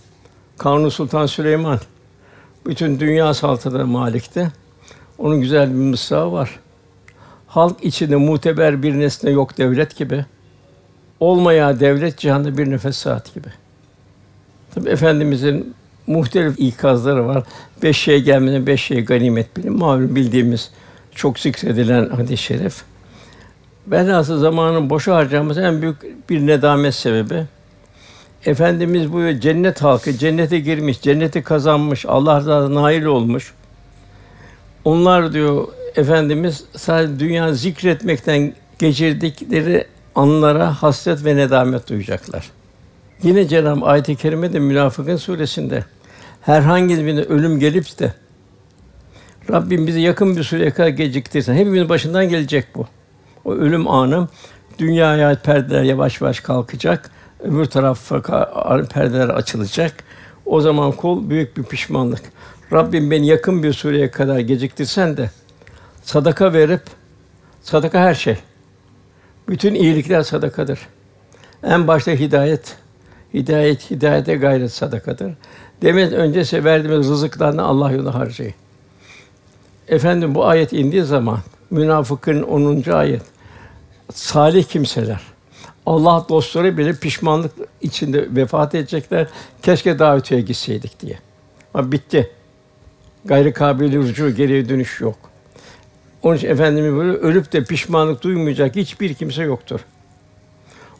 Kanuni 0.59 0.91
Sultan 0.91 1.27
Süleyman 1.27 1.81
bütün 2.67 3.01
dünya 3.01 3.35
saltanatına 3.35 3.87
malikti. 3.87 4.53
Onun 5.19 5.41
güzel 5.41 5.71
bir 5.71 5.75
mısrağı 5.75 6.33
var. 6.33 6.61
Halk 7.49 7.85
içinde 7.85 8.17
muteber 8.17 8.83
bir 8.83 8.99
nesne 8.99 9.31
yok 9.31 9.59
devlet 9.59 9.97
gibi. 9.97 10.25
Olmaya 11.21 11.81
devlet 11.81 12.19
cihanda 12.19 12.59
bir 12.59 12.71
nefes 12.71 12.97
saat 12.97 13.35
gibi. 13.35 13.49
Tabi 14.75 14.89
Efendimizin 14.89 15.75
muhtelif 16.07 16.55
ikazları 16.59 17.27
var. 17.27 17.45
Beş 17.83 17.99
şey 17.99 18.23
gelmeden 18.23 18.67
beş 18.67 18.83
şey 18.83 19.05
ganimet 19.05 19.57
bilin. 19.57 19.79
Malum 19.79 20.17
bildiğimiz 20.17 20.71
çok 21.15 21.39
zikredilen 21.39 22.09
hadis-i 22.09 22.37
şerif. 22.37 22.83
Velhâsıl 23.87 24.39
zamanın 24.39 24.91
boşa 24.91 25.15
harcaması 25.15 25.61
en 25.61 25.83
büyük 25.83 26.31
bir 26.31 26.47
nedamet 26.47 26.95
sebebi. 26.95 27.45
Efendimiz 28.47 29.13
bu 29.13 29.41
cennet 29.41 29.83
halkı 29.83 30.13
cennete 30.13 30.59
girmiş, 30.59 31.01
cenneti 31.01 31.43
kazanmış, 31.43 32.07
Allah 32.07 32.47
da 32.47 32.75
nail 32.75 33.05
olmuş. 33.05 33.55
Onlar 34.85 35.33
diyor 35.33 35.69
efendimiz 35.97 36.65
sadece 36.77 37.21
dünya 37.21 37.55
zikretmekten 37.55 38.53
geçirdikleri 38.79 39.87
anlara 40.15 40.73
hasret 40.73 41.25
ve 41.25 41.37
nedamet 41.37 41.89
duyacaklar. 41.89 42.51
Yine 43.23 43.49
Cenab-ı 43.49 43.85
Ayet-i 43.85 44.17
Kerime'de 44.17 44.59
Münafıkın 44.59 45.17
suresinde 45.17 45.85
herhangi 46.41 46.99
birine 46.99 47.21
ölüm 47.21 47.61
gelip 47.61 47.99
de 47.99 48.15
Rabbim 49.51 49.87
bizi 49.87 50.01
yakın 50.01 50.37
bir 50.37 50.45
süreye 50.45 50.71
kadar 50.71 50.89
geciktirsin. 50.89 51.55
Hepimizin 51.55 51.89
başından 51.89 52.29
gelecek 52.29 52.65
bu. 52.75 52.87
O 53.45 53.53
ölüm 53.53 53.89
anı 53.89 54.29
dünyaya 54.79 55.35
perdeler 55.35 55.83
yavaş 55.83 56.21
yavaş 56.21 56.41
kalkacak. 56.41 57.11
Öbür 57.41 57.65
tarafa 57.65 58.23
perdeler 58.95 59.29
açılacak. 59.29 59.95
O 60.47 60.61
zaman 60.61 60.93
kul 60.93 61.31
büyük 61.31 61.57
bir 61.57 61.63
pişmanlık. 61.63 62.23
Rabbim 62.73 63.11
beni 63.11 63.27
yakın 63.27 63.63
bir 63.63 63.73
süreye 63.73 64.11
kadar 64.11 64.39
geciktirsen 64.39 65.17
de 65.17 65.31
sadaka 66.09 66.53
verip 66.53 66.83
sadaka 67.63 68.01
her 68.01 68.15
şey. 68.15 68.37
Bütün 69.49 69.75
iyilikler 69.75 70.23
sadakadır. 70.23 70.79
En 71.63 71.87
başta 71.87 72.13
hidayet, 72.13 72.77
hidayet, 73.35 73.91
hidayete 73.91 74.35
gayret 74.35 74.73
sadakadır. 74.73 75.33
Demet 75.83 76.13
öncesi 76.13 76.65
verdiğimiz 76.65 77.09
rızıklarını 77.09 77.63
Allah 77.63 77.93
yolunda 77.93 78.15
harcayın. 78.15 78.55
Efendim 79.89 80.35
bu 80.35 80.47
ayet 80.47 80.73
indiği 80.73 81.03
zaman 81.03 81.39
münafıkın 81.71 82.43
10. 82.43 82.91
ayet 82.91 83.23
salih 84.15 84.65
kimseler 84.65 85.21
Allah 85.87 86.27
dostları 86.29 86.79
bile 86.79 86.93
pişmanlık 86.95 87.53
içinde 87.81 88.37
vefat 88.37 88.75
edecekler. 88.75 89.27
Keşke 89.63 89.99
daha 89.99 90.19
gitseydik 90.19 91.01
diye. 91.01 91.19
Ama 91.75 91.93
bitti. 91.93 92.31
Gayri 93.25 93.53
kabil 93.53 93.93
rücu, 93.93 94.35
geriye 94.35 94.69
dönüş 94.69 95.01
yok. 95.01 95.28
Onun 96.23 96.37
için 96.37 96.49
Efendimiz 96.49 96.95
böyle 96.95 97.13
ölüp 97.13 97.53
de 97.53 97.65
pişmanlık 97.65 98.23
duymayacak 98.23 98.77
hiçbir 98.77 99.15
kimse 99.15 99.43
yoktur. 99.43 99.81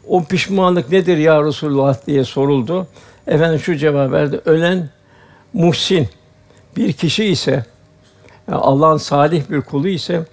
O 0.07 0.23
pişmanlık 0.23 0.91
nedir 0.91 1.17
ya 1.17 1.43
Resulullah 1.43 2.07
diye 2.07 2.23
soruldu. 2.23 2.87
Efendim 3.27 3.59
şu 3.59 3.75
cevap 3.75 4.11
verdi. 4.11 4.41
Ölen 4.45 4.89
muhsin 5.53 6.07
bir 6.77 6.93
kişi 6.93 7.25
ise 7.25 7.65
yani 8.47 8.59
Allah'ın 8.61 8.97
salih 8.97 9.49
bir 9.49 9.61
kulu 9.61 9.87
ise 9.87 10.25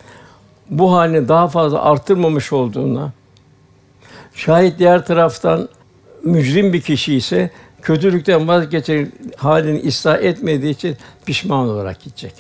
bu 0.71 0.93
halini 0.93 1.28
daha 1.28 1.49
fazla 1.49 1.83
arttırmamış 1.83 2.52
olduğuna 2.52 3.12
şayet 4.35 4.78
diğer 4.78 5.07
taraftan 5.07 5.69
mücrim 6.25 6.73
bir 6.73 6.81
kişi 6.81 7.14
ise 7.14 7.50
kötülükten 7.83 8.49
vazgeçer 8.49 9.07
halini 9.37 9.88
ıslah 9.88 10.19
etmediği 10.19 10.73
için 10.73 10.97
pişman 11.26 11.69
olarak 11.69 12.00
gidecek. 12.00 12.33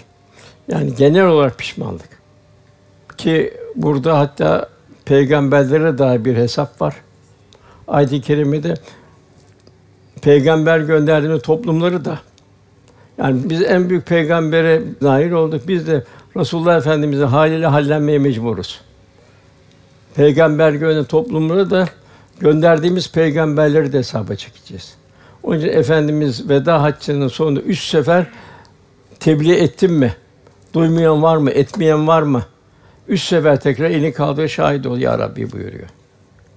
Yani 0.68 0.94
genel 0.94 1.26
olarak 1.26 1.58
pişmanlık. 1.58 2.15
Ki 3.18 3.54
burada 3.76 4.18
hatta 4.18 4.68
peygamberlere 5.04 5.98
dair 5.98 6.24
bir 6.24 6.36
hesap 6.36 6.80
var. 6.80 6.96
Ayet-i 7.88 8.20
kerimede 8.20 8.74
peygamber 10.22 10.80
gönderdiğimiz 10.80 11.42
toplumları 11.42 12.04
da 12.04 12.18
yani 13.18 13.50
biz 13.50 13.62
en 13.62 13.90
büyük 13.90 14.06
peygambere 14.06 14.82
nail 15.00 15.30
olduk. 15.30 15.68
Biz 15.68 15.86
de 15.86 16.04
Resulullah 16.36 16.76
Efendimiz'in 16.76 17.26
haliyle 17.26 17.66
hallenmeye 17.66 18.18
mecburuz. 18.18 18.80
Peygamber 20.14 20.72
gönderen 20.72 21.04
toplumları 21.04 21.70
da 21.70 21.88
gönderdiğimiz 22.40 23.12
peygamberleri 23.12 23.92
de 23.92 23.98
hesaba 23.98 24.34
çekeceğiz. 24.34 24.94
Onun 25.42 25.58
için 25.58 25.68
Efendimiz 25.68 26.48
veda 26.48 26.82
haccının 26.82 27.28
sonunda 27.28 27.60
üç 27.60 27.84
sefer 27.84 28.26
tebliğ 29.20 29.54
ettim 29.54 29.92
mi? 29.92 30.14
Duymayan 30.74 31.22
var 31.22 31.36
mı? 31.36 31.50
Etmeyen 31.50 32.06
var 32.06 32.22
mı? 32.22 32.42
Üç 33.08 33.22
sefer 33.22 33.60
tekrar 33.60 33.90
elini 33.90 34.12
kaldır 34.12 34.48
şahit 34.48 34.86
ol 34.86 34.98
ya 34.98 35.18
Rabbi 35.18 35.52
buyuruyor. 35.52 35.88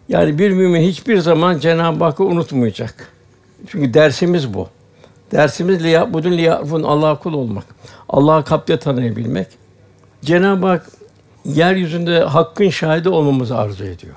Yani 0.10 0.40
bir 0.40 0.52
mümin 0.52 0.82
hiçbir 0.82 1.18
zaman 1.18 1.60
Cenab-ı 1.60 2.04
Hakk'ı 2.04 2.24
unutmayacak. 2.24 3.12
Çünkü 3.68 3.94
dersimiz 3.94 4.54
bu. 4.54 4.68
Dersimiz 5.32 5.84
liya 5.84 6.14
budun 6.14 6.32
liyafun 6.32 6.84
Allah'a 6.84 7.20
kul 7.20 7.34
olmak. 7.34 7.66
Allah'ı 8.10 8.44
kalpte 8.44 8.78
tanıyabilmek. 8.78 9.48
Cenab-ı 10.26 10.68
Hak 10.68 10.90
yeryüzünde 11.46 12.20
hakkın 12.20 12.70
şahidi 12.70 13.10
olmamızı 13.10 13.58
arzu 13.58 13.84
ediyor. 13.84 14.16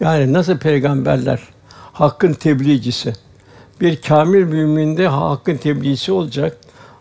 Yani 0.00 0.32
nasıl 0.32 0.58
peygamberler 0.58 1.40
hakkın 1.92 2.32
tebliğcisi, 2.32 3.12
bir 3.80 4.02
kamil 4.02 4.44
müminde 4.44 5.06
hakkın 5.06 5.56
tebliğcisi 5.56 6.12
olacak. 6.12 6.56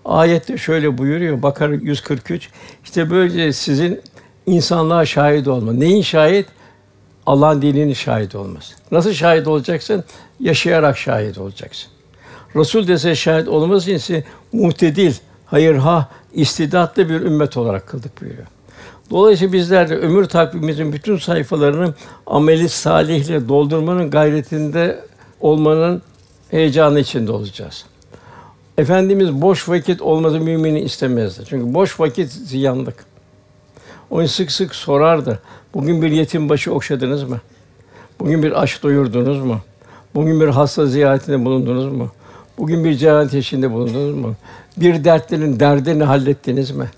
Ayette 0.05 0.57
şöyle 0.57 0.97
buyuruyor 0.97 1.41
Bakara 1.41 1.73
143. 1.73 2.49
İşte 2.83 3.09
böyle 3.09 3.53
sizin 3.53 4.01
insanlığa 4.45 5.05
şahit 5.05 5.47
olma. 5.47 5.73
Neyin 5.73 6.01
şahit? 6.01 6.47
Allah'ın 7.25 7.61
dininin 7.61 7.93
şahit 7.93 8.35
olması. 8.35 8.73
Nasıl 8.91 9.13
şahit 9.13 9.47
olacaksın? 9.47 10.03
Yaşayarak 10.39 10.97
şahit 10.97 11.37
olacaksın. 11.37 11.91
Resul 12.55 12.87
dese 12.87 13.15
şahit 13.15 13.47
olması 13.47 13.91
için 13.91 14.23
muhtedil, 14.51 15.13
hayırha, 15.45 16.09
istidatlı 16.33 17.09
bir 17.09 17.21
ümmet 17.21 17.57
olarak 17.57 17.87
kıldık 17.87 18.21
buyuruyor. 18.21 18.47
Dolayısıyla 19.11 19.53
bizler 19.53 19.89
de 19.89 19.97
ömür 19.97 20.25
takvimimizin 20.25 20.93
bütün 20.93 21.17
sayfalarını 21.17 21.93
ameli 22.27 22.69
salihle 22.69 23.47
doldurmanın 23.47 24.09
gayretinde 24.09 24.99
olmanın 25.41 26.01
heyecanı 26.51 26.99
içinde 26.99 27.31
olacağız. 27.31 27.85
Efendimiz 28.77 29.41
boş 29.41 29.69
vakit 29.69 30.01
olması 30.01 30.39
mümini 30.39 30.81
istemezdi. 30.81 31.43
Çünkü 31.49 31.73
boş 31.73 31.99
vakit 31.99 32.31
ziyanlık. 32.31 33.05
Onu 34.13 34.27
sık 34.27 34.51
sık 34.51 34.75
sorardı. 34.75 35.39
Bugün 35.73 36.01
bir 36.01 36.11
yetim 36.11 36.49
başı 36.49 36.73
okşadınız 36.73 37.23
mı? 37.23 37.41
Bugün 38.19 38.43
bir 38.43 38.61
aç 38.61 38.83
doyurdunuz 38.83 39.39
mu? 39.39 39.59
Bugün 40.15 40.41
bir 40.41 40.47
hasta 40.47 40.85
ziyaretinde 40.85 41.45
bulundunuz 41.45 41.93
mu? 41.93 42.11
Bugün 42.57 42.83
bir 42.83 42.95
cehalet 42.95 43.33
eşinde 43.33 43.71
bulundunuz 43.71 44.15
mu? 44.15 44.35
Bir 44.77 45.03
dertlerin 45.03 45.59
derdini 45.59 46.03
hallettiniz 46.03 46.71
mi? 46.71 46.89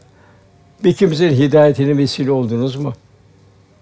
Bir 0.84 0.93
kimsenin 0.93 1.34
hidayetine 1.34 1.98
vesile 1.98 2.31
oldunuz 2.31 2.75
mu? 2.75 2.93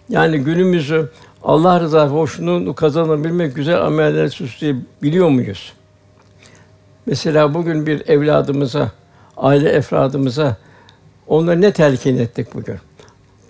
Yani 0.09 0.37
günümüzü 0.37 1.09
Allah 1.43 1.79
rızası 1.79 2.13
hoşnutluğunu 2.13 2.75
kazanabilmek 2.75 3.55
güzel 3.55 3.81
ameller 3.81 4.27
süsleyebiliyor 4.27 5.29
muyuz? 5.29 5.73
Mesela 7.05 7.53
bugün 7.53 7.87
bir 7.87 8.09
evladımıza, 8.09 8.91
aile 9.37 9.69
efradımıza 9.69 10.57
onları 11.27 11.61
ne 11.61 11.71
telkin 11.71 12.17
ettik 12.17 12.47
bugün? 12.53 12.77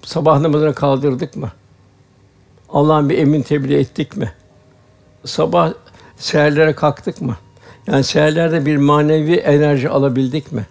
Sabah 0.05 0.39
namazını 0.39 0.73
kaldırdık 0.73 1.35
mı? 1.35 1.51
Allah'ın 2.69 3.09
bir 3.09 3.17
emin 3.17 3.41
tebliğ 3.41 3.75
ettik 3.75 4.17
mi? 4.17 4.31
Sabah 5.25 5.73
seherlere 6.17 6.73
kalktık 6.73 7.21
mı? 7.21 7.37
Yani 7.87 8.03
seherlerde 8.03 8.65
bir 8.65 8.77
manevi 8.77 9.35
enerji 9.35 9.89
alabildik 9.89 10.51
mi? 10.51 10.65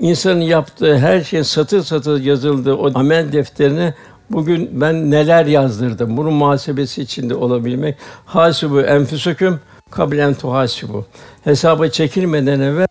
İnsanın 0.00 0.40
yaptığı 0.40 0.98
her 0.98 1.20
şeyin 1.20 1.42
satır 1.42 1.82
satır 1.82 2.20
yazıldığı 2.20 2.74
o 2.74 2.98
amel 2.98 3.32
defterine 3.32 3.94
bugün 4.30 4.70
ben 4.72 5.10
neler 5.10 5.46
yazdırdım. 5.46 6.16
Bunun 6.16 6.32
muhasebesi 6.32 7.02
içinde 7.02 7.34
olabilmek. 7.34 7.96
Hasibu 8.24 8.80
enfusukum 8.80 9.60
kablen 9.90 10.34
tuhasibu. 10.34 11.06
Hesaba 11.44 11.88
çekilmeden 11.88 12.60
evvel 12.60 12.86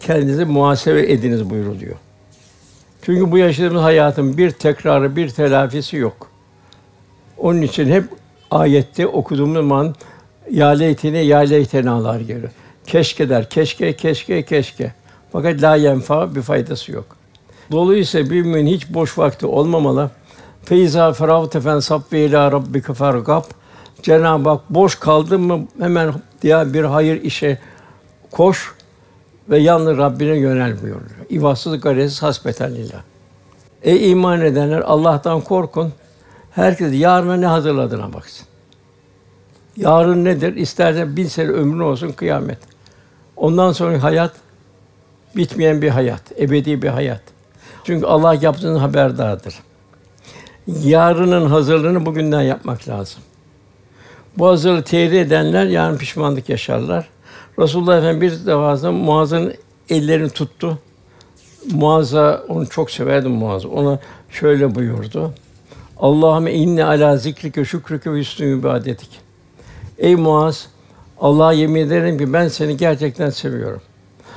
kendinizi 0.00 0.44
muhasebe 0.44 1.12
ediniz 1.12 1.50
buyuruluyor. 1.50 1.96
Çünkü 3.02 3.32
bu 3.32 3.38
yaşadığımız 3.38 3.82
hayatın 3.82 4.38
bir 4.38 4.50
tekrarı, 4.50 5.16
bir 5.16 5.28
telafisi 5.28 5.96
yok. 5.96 6.28
Onun 7.38 7.62
için 7.62 7.90
hep 7.90 8.04
ayette 8.50 9.06
okuduğumuz 9.06 9.56
zaman 9.56 9.94
ya 10.50 10.68
leytine 10.68 11.18
ya 11.18 11.38
leytenalar 11.38 12.20
geliyor. 12.20 12.50
Keşke 12.86 13.28
der, 13.28 13.48
keşke, 13.48 13.96
keşke, 13.96 14.42
keşke. 14.42 14.92
Fakat 15.32 15.62
la 15.62 15.76
yenfa 15.76 16.34
bir 16.34 16.42
faydası 16.42 16.92
yok. 16.92 17.16
Dolayısıyla 17.70 18.30
bir 18.30 18.42
mümin 18.42 18.66
hiç 18.66 18.94
boş 18.94 19.18
vakti 19.18 19.46
olmamalı. 19.46 20.10
Feyza 20.64 21.12
feravte 21.12 21.60
fen 21.60 21.78
sab 21.78 22.00
ve 22.12 22.24
ila 22.24 22.52
rabbike 22.52 22.94
fergab. 22.94 23.42
Cenab-ı 24.02 24.48
Hak 24.48 24.70
boş 24.70 24.94
kaldın 24.94 25.40
mı 25.40 25.66
hemen 25.80 26.14
diğer 26.42 26.74
bir 26.74 26.84
hayır 26.84 27.22
işe 27.22 27.58
koş 28.30 28.74
ve 29.50 29.58
yalnız 29.58 29.98
Rabbine 29.98 30.36
yönel 30.36 30.82
buyuruyor. 30.82 31.26
İvasız 31.30 31.80
garesiz 31.80 32.22
hasbeten 32.22 32.74
lillah. 32.74 33.02
Ey 33.82 34.10
iman 34.10 34.40
edenler 34.40 34.80
Allah'tan 34.80 35.40
korkun. 35.40 35.92
Herkes 36.50 37.00
yarına 37.00 37.36
ne 37.36 37.46
hazırladığına 37.46 38.12
baksın. 38.12 38.46
Yarın 39.76 40.24
nedir? 40.24 40.56
İstersen 40.56 41.16
bin 41.16 41.26
sene 41.26 41.48
ömrün 41.48 41.80
olsun 41.80 42.12
kıyamet. 42.12 42.58
Ondan 43.36 43.72
sonra 43.72 44.02
hayat 44.02 44.32
bitmeyen 45.36 45.82
bir 45.82 45.88
hayat, 45.88 46.22
ebedi 46.40 46.82
bir 46.82 46.88
hayat. 46.88 47.22
Çünkü 47.84 48.06
Allah 48.06 48.34
yaptığının 48.34 48.78
haberdardır. 48.78 49.54
Yarının 50.66 51.46
hazırlığını 51.46 52.06
bugünden 52.06 52.42
yapmak 52.42 52.88
lazım. 52.88 53.22
Bu 54.38 54.46
hazırlığı 54.46 54.82
tehir 54.82 55.12
edenler 55.12 55.66
yarın 55.66 55.98
pişmanlık 55.98 56.48
yaşarlar. 56.48 57.08
Resulullah 57.58 57.98
Efendimiz 57.98 58.42
bir 58.42 58.46
defasında 58.46 58.92
Muaz'ın 58.92 59.54
ellerini 59.88 60.30
tuttu. 60.30 60.78
Muaz'a 61.72 62.42
onu 62.48 62.68
çok 62.68 62.90
severdim 62.90 63.30
Muaz. 63.30 63.66
Ona 63.66 63.98
şöyle 64.30 64.74
buyurdu. 64.74 65.34
Allahümme 65.96 66.52
inne 66.52 66.84
ala 66.84 67.16
zikrike 67.16 67.64
şükrike 67.64 68.12
ve 68.12 68.18
hüsnü 68.18 68.58
ibadetik. 68.58 69.20
Ey 69.98 70.16
Muaz, 70.16 70.68
Allah'a 71.20 71.52
yemin 71.52 71.80
ederim 71.80 72.18
ki 72.18 72.32
ben 72.32 72.48
seni 72.48 72.76
gerçekten 72.76 73.30
seviyorum. 73.30 73.80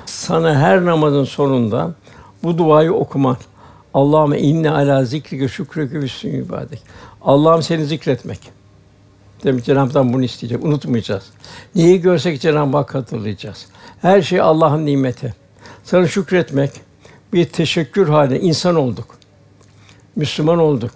Sana 0.06 0.56
her 0.56 0.86
namazın 0.86 1.24
sonunda 1.24 1.92
bu 2.44 2.58
duayı 2.58 2.94
okuman. 2.94 3.38
Allahümme 3.94 4.40
inne 4.40 4.70
ala 4.70 5.06
zikrike 5.06 5.48
şükrike 5.48 6.00
ve 6.00 6.04
hüsnü 6.04 6.30
ibadetik. 6.30 6.82
Allah'ım 7.22 7.64
seni 7.64 7.86
zikretmek. 7.86 8.55
Demek 9.46 9.66
Cenab-ı 9.66 10.14
bunu 10.14 10.24
isteyecek. 10.24 10.66
Unutmayacağız. 10.66 11.24
Neyi 11.76 12.02
görsek 12.02 12.42
Cenab-ı 12.42 12.78
Hak 12.78 12.96
hatırlayacağız. 12.96 13.66
Her 14.02 14.22
şey 14.22 14.42
Allah'ın 14.42 14.86
nimeti. 14.86 15.34
Sana 15.84 16.08
şükretmek, 16.08 16.72
bir 17.34 17.46
teşekkür 17.46 18.10
haline 18.10 18.40
insan 18.40 18.76
olduk. 18.76 19.18
Müslüman 20.16 20.60
olduk. 20.60 20.92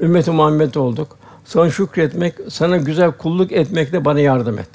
Ümmet-i 0.00 0.30
Muhammed 0.30 0.74
olduk. 0.74 1.18
Sana 1.44 1.70
şükretmek, 1.70 2.34
sana 2.48 2.76
güzel 2.76 3.12
kulluk 3.12 3.52
etmekle 3.52 4.04
bana 4.04 4.20
yardım 4.20 4.58
et. 4.58 4.68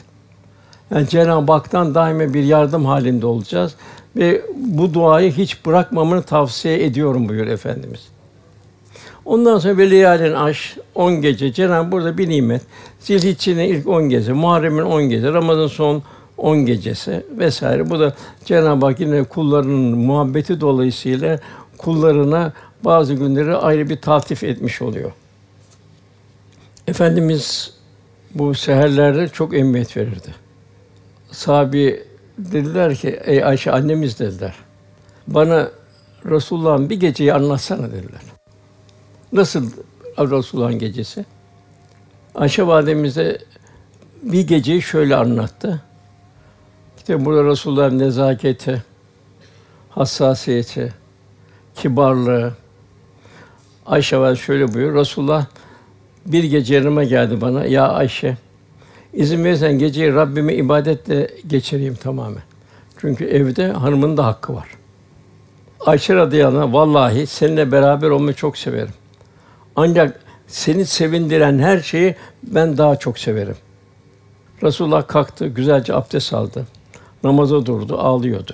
Yani 0.91 1.09
Cenab-ı 1.09 1.51
Hak'tan 1.51 1.95
daima 1.95 2.33
bir 2.33 2.43
yardım 2.43 2.85
halinde 2.85 3.25
olacağız 3.25 3.75
ve 4.15 4.41
bu 4.55 4.93
duayı 4.93 5.31
hiç 5.31 5.65
bırakmamanı 5.65 6.23
tavsiye 6.23 6.85
ediyorum 6.85 7.29
buyur 7.29 7.47
efendimiz. 7.47 8.07
Ondan 9.27 9.57
sonra 9.57 9.77
veliyalin 9.77 10.33
aş 10.33 10.77
10 10.95 11.21
gece 11.21 11.53
Cenab-ı 11.53 11.91
burada 11.91 12.17
bir 12.17 12.29
nimet. 12.29 12.61
Zilhicce'nin 12.99 13.63
ilk 13.63 13.87
10 13.87 14.09
gece, 14.09 14.33
Muharrem'in 14.33 14.83
10 14.83 15.03
gece, 15.03 15.33
Ramazan 15.33 15.67
son 15.67 16.03
10 16.37 16.65
gecesi 16.65 17.25
vesaire. 17.37 17.89
Bu 17.89 17.99
da 17.99 18.15
Cenab-ı 18.45 18.85
Hak 18.85 18.99
yine 18.99 19.23
kullarının 19.23 19.97
muhabbeti 19.97 20.61
dolayısıyla 20.61 21.39
kullarına 21.77 22.53
bazı 22.83 23.13
günleri 23.13 23.55
ayrı 23.55 23.89
bir 23.89 24.01
tatif 24.01 24.43
etmiş 24.43 24.81
oluyor. 24.81 25.11
Efendimiz 26.87 27.73
bu 28.35 28.53
seherlerde 28.53 29.27
çok 29.27 29.55
emniyet 29.55 29.97
verirdi. 29.97 30.35
Sahabi 31.31 32.03
dediler 32.37 32.95
ki, 32.95 33.19
ey 33.25 33.43
Ayşe 33.43 33.71
annemiz 33.71 34.19
dediler. 34.19 34.55
Bana 35.27 35.69
Resulullah'ın 36.25 36.89
bir 36.89 36.99
geceyi 36.99 37.33
anlatsana 37.33 37.91
dediler. 37.91 38.36
Nasıl 39.31 39.71
Resulullah'ın 40.19 40.79
gecesi? 40.79 41.25
Ayşe 42.35 42.67
validemize 42.67 43.37
bir 44.23 44.47
geceyi 44.47 44.81
şöyle 44.81 45.15
anlattı. 45.15 45.81
İşte 46.97 47.25
burada 47.25 47.43
Resulullah'ın 47.43 47.99
nezaketi, 47.99 48.83
hassasiyeti, 49.89 50.93
kibarlığı. 51.75 52.53
Ayşe 53.85 54.17
valide 54.17 54.39
şöyle 54.39 54.73
buyuruyor. 54.73 54.95
Resulullah 54.95 55.45
bir 56.25 56.43
gece 56.43 56.75
yanıma 56.75 57.03
geldi 57.03 57.41
bana. 57.41 57.65
Ya 57.65 57.87
Ayşe, 57.87 58.37
izin 59.13 59.43
verirsen 59.43 59.79
geceyi 59.79 60.13
Rabbime 60.13 60.53
ibadetle 60.53 61.31
geçireyim 61.47 61.95
tamamen. 61.95 62.43
Çünkü 63.01 63.25
evde 63.25 63.71
hanımın 63.71 64.17
da 64.17 64.25
hakkı 64.25 64.55
var. 64.55 64.67
Ayşe 65.79 66.15
radıyallahu 66.15 66.63
anh, 66.63 66.73
vallahi 66.73 67.27
seninle 67.27 67.71
beraber 67.71 68.09
olmayı 68.09 68.35
çok 68.35 68.57
severim. 68.57 68.93
Ancak 69.77 70.19
seni 70.47 70.85
sevindiren 70.85 71.59
her 71.59 71.79
şeyi 71.79 72.15
ben 72.43 72.77
daha 72.77 72.95
çok 72.95 73.19
severim. 73.19 73.55
Resulullah 74.63 75.07
kalktı, 75.07 75.47
güzelce 75.47 75.93
abdest 75.93 76.33
aldı. 76.33 76.67
Namaza 77.23 77.65
durdu, 77.65 77.97
ağlıyordu. 77.99 78.53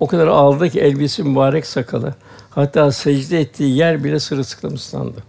O 0.00 0.06
kadar 0.06 0.26
ağladı 0.26 0.70
ki 0.70 0.80
elbise 0.80 1.22
mübarek 1.22 1.66
sakalı, 1.66 2.14
hatta 2.50 2.92
secde 2.92 3.40
ettiği 3.40 3.76
yer 3.76 4.04
bile 4.04 4.20
sırılsıklam 4.20 4.74
ıslandı. 4.74 5.22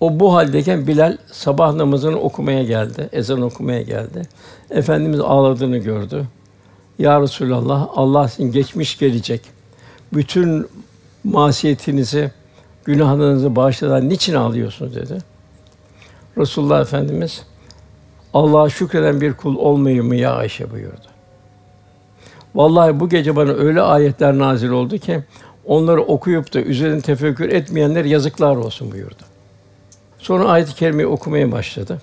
O 0.00 0.20
bu 0.20 0.34
haldeyken 0.34 0.86
Bilal 0.86 1.16
sabah 1.32 1.74
namazını 1.74 2.18
okumaya 2.20 2.62
geldi, 2.62 3.08
ezan 3.12 3.42
okumaya 3.42 3.82
geldi. 3.82 4.22
Efendimiz 4.70 5.20
ağladığını 5.20 5.78
gördü. 5.78 6.24
Ya 6.98 7.20
Resulallah, 7.20 7.88
Allah 7.94 8.28
sizin 8.28 8.52
geçmiş 8.52 8.98
gelecek. 8.98 9.40
Bütün 10.12 10.66
masiyetinizi, 11.24 12.30
günahlarınızı 12.88 13.56
bağışladan 13.56 14.08
niçin 14.08 14.34
ağlıyorsunuz 14.34 14.94
dedi. 14.94 15.18
Resulullah 16.38 16.80
Efendimiz 16.80 17.42
Allah'a 18.34 18.70
şükreden 18.70 19.20
bir 19.20 19.32
kul 19.32 19.56
olmayayım 19.56 20.06
mı 20.06 20.16
ya 20.16 20.34
Ayşe 20.34 20.70
buyurdu. 20.70 21.06
Vallahi 22.54 23.00
bu 23.00 23.08
gece 23.08 23.36
bana 23.36 23.50
öyle 23.50 23.82
ayetler 23.82 24.38
nazil 24.38 24.68
oldu 24.68 24.98
ki 24.98 25.24
onları 25.64 26.02
okuyup 26.02 26.54
da 26.54 26.60
üzerine 26.60 27.00
tefekkür 27.00 27.48
etmeyenler 27.48 28.04
yazıklar 28.04 28.56
olsun 28.56 28.92
buyurdu. 28.92 29.22
Sonra 30.18 30.44
ayet-i 30.44 30.74
kerimeyi 30.74 31.06
okumaya 31.06 31.52
başladı. 31.52 32.02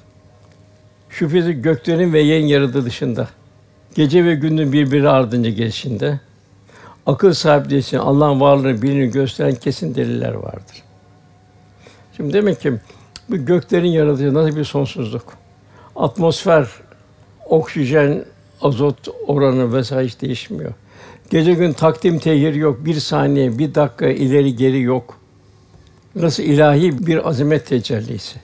Şüphesiz 1.09 1.61
göklerin 1.61 2.13
ve 2.13 2.19
yerin 2.19 2.45
yaradı 2.45 2.85
dışında, 2.85 3.27
gece 3.95 4.25
ve 4.25 4.35
gündüz 4.35 4.73
birbiri 4.73 5.09
ardınca 5.09 5.49
gelişinde, 5.49 6.19
akıl 7.05 7.33
sahipleri 7.33 7.79
için 7.79 7.97
Allah'ın 7.97 8.41
varlığını 8.41 8.81
bilini 8.81 9.11
gösteren 9.11 9.55
kesin 9.55 9.95
deliller 9.95 10.33
vardır. 10.33 10.83
Şimdi 12.17 12.33
demek 12.33 12.61
ki 12.61 12.73
bu 13.29 13.45
göklerin 13.45 13.87
yaratılışı 13.87 14.33
nasıl 14.33 14.55
bir 14.55 14.63
sonsuzluk. 14.63 15.33
Atmosfer, 15.95 16.67
oksijen, 17.45 18.25
azot 18.61 19.07
oranı 19.27 19.73
vesaire 19.73 20.07
hiç 20.07 20.21
değişmiyor. 20.21 20.73
Gece 21.29 21.53
gün 21.53 21.73
takdim 21.73 22.19
tehir 22.19 22.53
yok. 22.53 22.85
Bir 22.85 22.93
saniye, 22.93 23.57
bir 23.57 23.75
dakika 23.75 24.07
ileri 24.07 24.55
geri 24.55 24.81
yok. 24.81 25.17
Nasıl 26.15 26.43
ilahi 26.43 27.07
bir 27.07 27.29
azamet 27.29 27.65
tecellisi. 27.65 28.39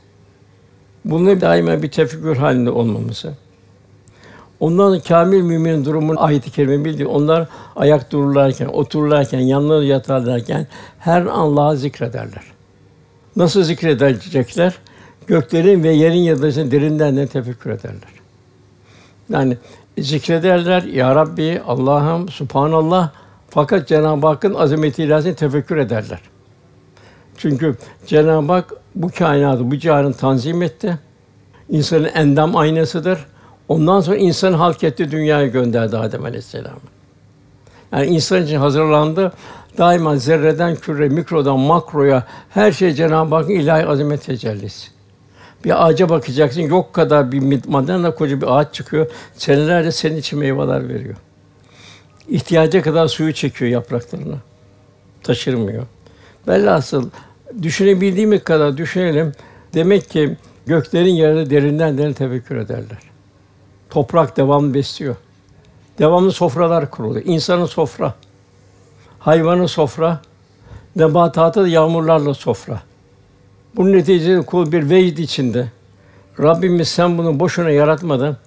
Bunun 1.05 1.41
daima 1.41 1.83
bir 1.83 1.91
tefekkür 1.91 2.37
halinde 2.37 2.69
olmamızı. 2.69 3.33
Ondan 4.61 4.99
kamil 4.99 5.41
müminin 5.41 5.85
durumun 5.85 6.15
ayet-i 6.15 6.51
kerime 6.51 6.85
bildiği 6.85 7.07
onlar 7.07 7.47
ayak 7.75 8.11
dururlarken, 8.11 8.65
otururlarken, 8.65 9.39
yanları 9.39 9.85
yatarlarken 9.85 10.67
her 10.99 11.21
an 11.21 11.27
Allah'ı 11.27 11.77
zikrederler. 11.77 12.43
Nasıl 13.35 13.63
zikredecekler? 13.63 14.75
Göklerin 15.27 15.83
ve 15.83 15.89
yerin 15.89 16.19
yadısını 16.19 16.71
derinden 16.71 17.17
de 17.17 17.27
tefekkür 17.27 17.69
ederler. 17.69 18.09
Yani 19.29 19.57
zikrederler 19.97 20.83
ya 20.83 21.15
Rabbi, 21.15 21.61
Allah'ım, 21.67 22.29
Subhanallah 22.29 23.09
fakat 23.49 23.87
Cenab-ı 23.87 24.27
Hakk'ın 24.27 24.53
azameti 24.53 25.03
ilahisini 25.03 25.35
tefekkür 25.35 25.77
ederler. 25.77 26.19
Çünkü 27.37 27.75
Cenab-ı 28.07 28.53
Hak 28.53 28.73
bu 28.95 29.09
kainatı, 29.09 29.71
bu 29.71 29.77
cihanı 29.77 30.13
tanzim 30.13 30.61
etti. 30.61 30.99
İnsanın 31.69 32.09
endam 32.15 32.55
aynasıdır. 32.55 33.25
Ondan 33.71 34.01
sonra 34.01 34.17
insan 34.17 34.53
halk 34.53 34.83
etti, 34.83 35.11
dünyaya 35.11 35.47
gönderdi 35.47 35.97
Adem 35.97 36.25
Aleyhisselam'ı. 36.25 36.79
Yani 37.91 38.05
insan 38.05 38.43
için 38.43 38.55
hazırlandı. 38.55 39.31
Daima 39.77 40.17
zerreden 40.17 40.75
küre, 40.75 41.09
mikrodan 41.09 41.59
makroya 41.59 42.27
her 42.49 42.71
şey 42.71 42.93
Cenab-ı 42.93 43.35
Hakk'ın 43.35 43.49
ilahi 43.49 43.85
azamet 43.85 44.23
tecellisi. 44.23 44.87
Bir 45.65 45.87
ağaca 45.87 46.09
bakacaksın, 46.09 46.61
yok 46.61 46.93
kadar 46.93 47.31
bir 47.31 47.61
madalya 47.67 48.15
koca 48.15 48.41
bir 48.41 48.59
ağaç 48.59 48.73
çıkıyor. 48.73 49.11
Senelerce 49.33 49.91
senin 49.91 50.17
için 50.17 50.39
meyveler 50.39 50.89
veriyor. 50.89 51.15
İhtiyaca 52.29 52.81
kadar 52.81 53.07
suyu 53.07 53.33
çekiyor 53.33 53.71
yapraklarına. 53.71 54.37
Taşırmıyor. 55.23 55.83
Velhasıl 56.47 57.09
düşünebildiğimiz 57.61 58.43
kadar 58.43 58.77
düşünelim. 58.77 59.31
Demek 59.73 60.09
ki 60.09 60.35
göklerin 60.65 61.13
yerine 61.13 61.49
derinden 61.49 61.97
derin 61.97 62.13
tefekkür 62.13 62.55
ederler. 62.55 63.10
Toprak 63.91 64.37
devamlı 64.37 64.73
besliyor. 64.73 65.15
Devamlı 65.99 66.31
sofralar 66.31 66.89
kuruluyor. 66.89 67.25
İnsanın 67.25 67.65
sofra, 67.65 68.13
hayvanın 69.19 69.65
sofra, 69.65 70.21
nebatatı 70.95 71.63
da 71.63 71.67
yağmurlarla 71.67 72.33
sofra. 72.33 72.81
Bunun 73.75 73.93
neticesinde 73.93 74.45
kul 74.45 74.71
bir 74.71 74.89
vecd 74.89 75.17
içinde. 75.17 75.67
Rabbimiz 76.39 76.87
sen 76.87 77.17
bunu 77.17 77.39
boşuna 77.39 77.69
yaratmadın. 77.69 78.37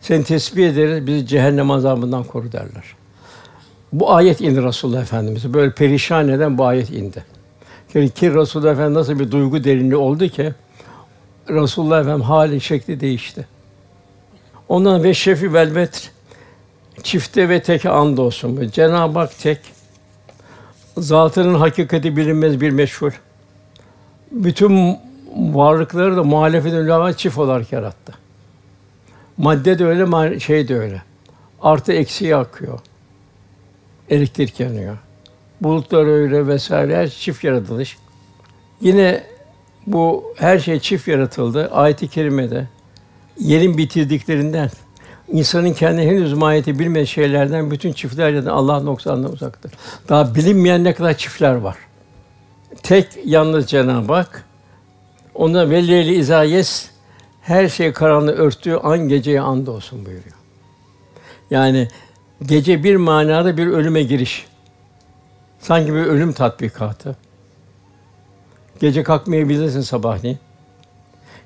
Seni 0.00 0.24
tesbih 0.24 0.68
ederiz, 0.68 1.06
bizi 1.06 1.26
cehennem 1.26 1.70
azabından 1.70 2.24
koru 2.24 2.52
derler. 2.52 2.84
Bu 3.92 4.12
ayet 4.12 4.40
indi 4.40 4.62
Resulullah 4.62 5.02
Efendimiz'e. 5.02 5.54
Böyle 5.54 5.72
perişan 5.72 6.28
eden 6.28 6.58
bu 6.58 6.64
ayet 6.64 6.90
indi. 6.90 7.24
Yani 7.94 8.10
ki 8.10 8.34
Resulullah 8.34 8.72
Efendimiz 8.72 8.96
nasıl 8.96 9.18
bir 9.18 9.30
duygu 9.30 9.64
derinliği 9.64 9.96
oldu 9.96 10.28
ki 10.28 10.52
Resulullah 11.50 12.00
Efendimiz 12.00 12.26
hali 12.26 12.60
şekli 12.60 13.00
değişti. 13.00 13.46
Ondan 14.68 15.04
ve 15.04 15.14
şefi 15.14 15.54
velvet 15.54 16.12
çifte 17.02 17.48
ve 17.48 17.62
teke 17.62 17.90
and 17.90 18.18
olsun. 18.18 18.70
Cenab-ı 18.72 19.18
Hak 19.18 19.38
tek. 19.38 19.58
Zatının 20.96 21.54
hakikati 21.54 22.16
bilinmez 22.16 22.60
bir 22.60 22.70
meşhur. 22.70 23.20
Bütün 24.30 24.98
varlıkları 25.36 26.16
da 26.16 26.24
muhalefet 26.24 26.72
ulema 26.72 27.12
çift 27.12 27.38
olarak 27.38 27.72
yarattı. 27.72 28.12
Madde 29.36 29.78
de 29.78 29.84
öyle, 29.84 30.40
şey 30.40 30.68
de 30.68 30.78
öyle. 30.78 31.02
Artı 31.62 31.92
eksiği 31.92 32.36
akıyor. 32.36 32.80
Elektrik 34.10 34.60
yanıyor. 34.60 34.98
Bulutlar 35.60 36.06
öyle 36.06 36.46
vesaire 36.46 36.96
her 36.96 37.08
çift 37.08 37.44
yaratılış. 37.44 37.96
Yine 38.80 39.24
bu 39.86 40.34
her 40.36 40.58
şey 40.58 40.80
çift 40.80 41.08
yaratıldı. 41.08 41.70
Ayet-i 41.72 42.08
kerimede 42.08 42.68
yerin 43.38 43.78
bitirdiklerinden 43.78 44.70
insanın 45.28 45.72
kendi 45.72 46.02
henüz 46.02 46.32
mahiyeti 46.32 46.78
bilmediği 46.78 47.06
şeylerden 47.06 47.70
bütün 47.70 47.92
çiftlerden 47.92 48.46
Allah 48.46 48.80
noksanından 48.80 49.32
uzaktır. 49.32 49.72
Daha 50.08 50.34
bilinmeyen 50.34 50.84
ne 50.84 50.94
kadar 50.94 51.18
çiftler 51.18 51.54
var. 51.54 51.76
Tek 52.82 53.06
yalnız 53.24 53.66
Cenab-ı 53.66 54.12
Hak 54.12 54.44
ona 55.34 55.70
velleyli 55.70 56.14
izayes 56.14 56.90
her 57.42 57.68
şey 57.68 57.92
karanlığı 57.92 58.32
örttüğü 58.32 58.74
an 58.74 59.08
geceye 59.08 59.40
and 59.40 59.66
olsun 59.66 60.06
buyuruyor. 60.06 60.36
Yani 61.50 61.88
gece 62.42 62.84
bir 62.84 62.96
manada 62.96 63.56
bir 63.56 63.66
ölüme 63.66 64.02
giriş. 64.02 64.46
Sanki 65.60 65.94
bir 65.94 65.98
ölüm 65.98 66.32
tatbikatı. 66.32 67.16
Gece 68.80 69.02
kalkmayabilirsin 69.02 69.80
sabahleyin. 69.80 70.38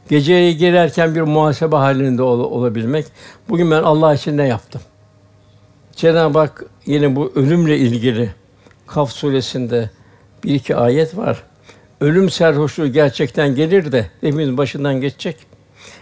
Geceye 0.09 0.53
girerken 0.53 1.14
bir 1.14 1.21
muhasebe 1.21 1.77
halinde 1.77 2.23
ol, 2.23 2.40
olabilmek. 2.40 3.07
Bugün 3.49 3.71
ben 3.71 3.83
Allah 3.83 4.14
için 4.14 4.37
ne 4.37 4.47
yaptım? 4.47 4.81
Cenab-ı 5.97 6.38
Hak 6.38 6.64
yine 6.87 7.16
bu 7.16 7.33
ölümle 7.35 7.79
ilgili 7.79 8.31
Kaf 8.87 9.12
suresinde 9.12 9.90
bir 10.45 10.55
iki 10.55 10.77
ayet 10.77 11.16
var. 11.16 11.42
Ölüm 12.01 12.31
serhoşluğu 12.31 12.92
gerçekten 12.92 13.55
gelir 13.55 13.92
de 13.92 14.11
hepimizin 14.21 14.59
başından 14.59 15.01
geçecek. 15.01 15.37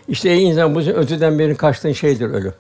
İşte 0.09 0.31
ey 0.31 0.45
insan 0.45 0.75
bu 0.75 0.81
öteden 0.81 1.39
beri 1.39 1.57
kaçtığın 1.57 1.93
şeydir 1.93 2.29
ölüm. 2.29 2.55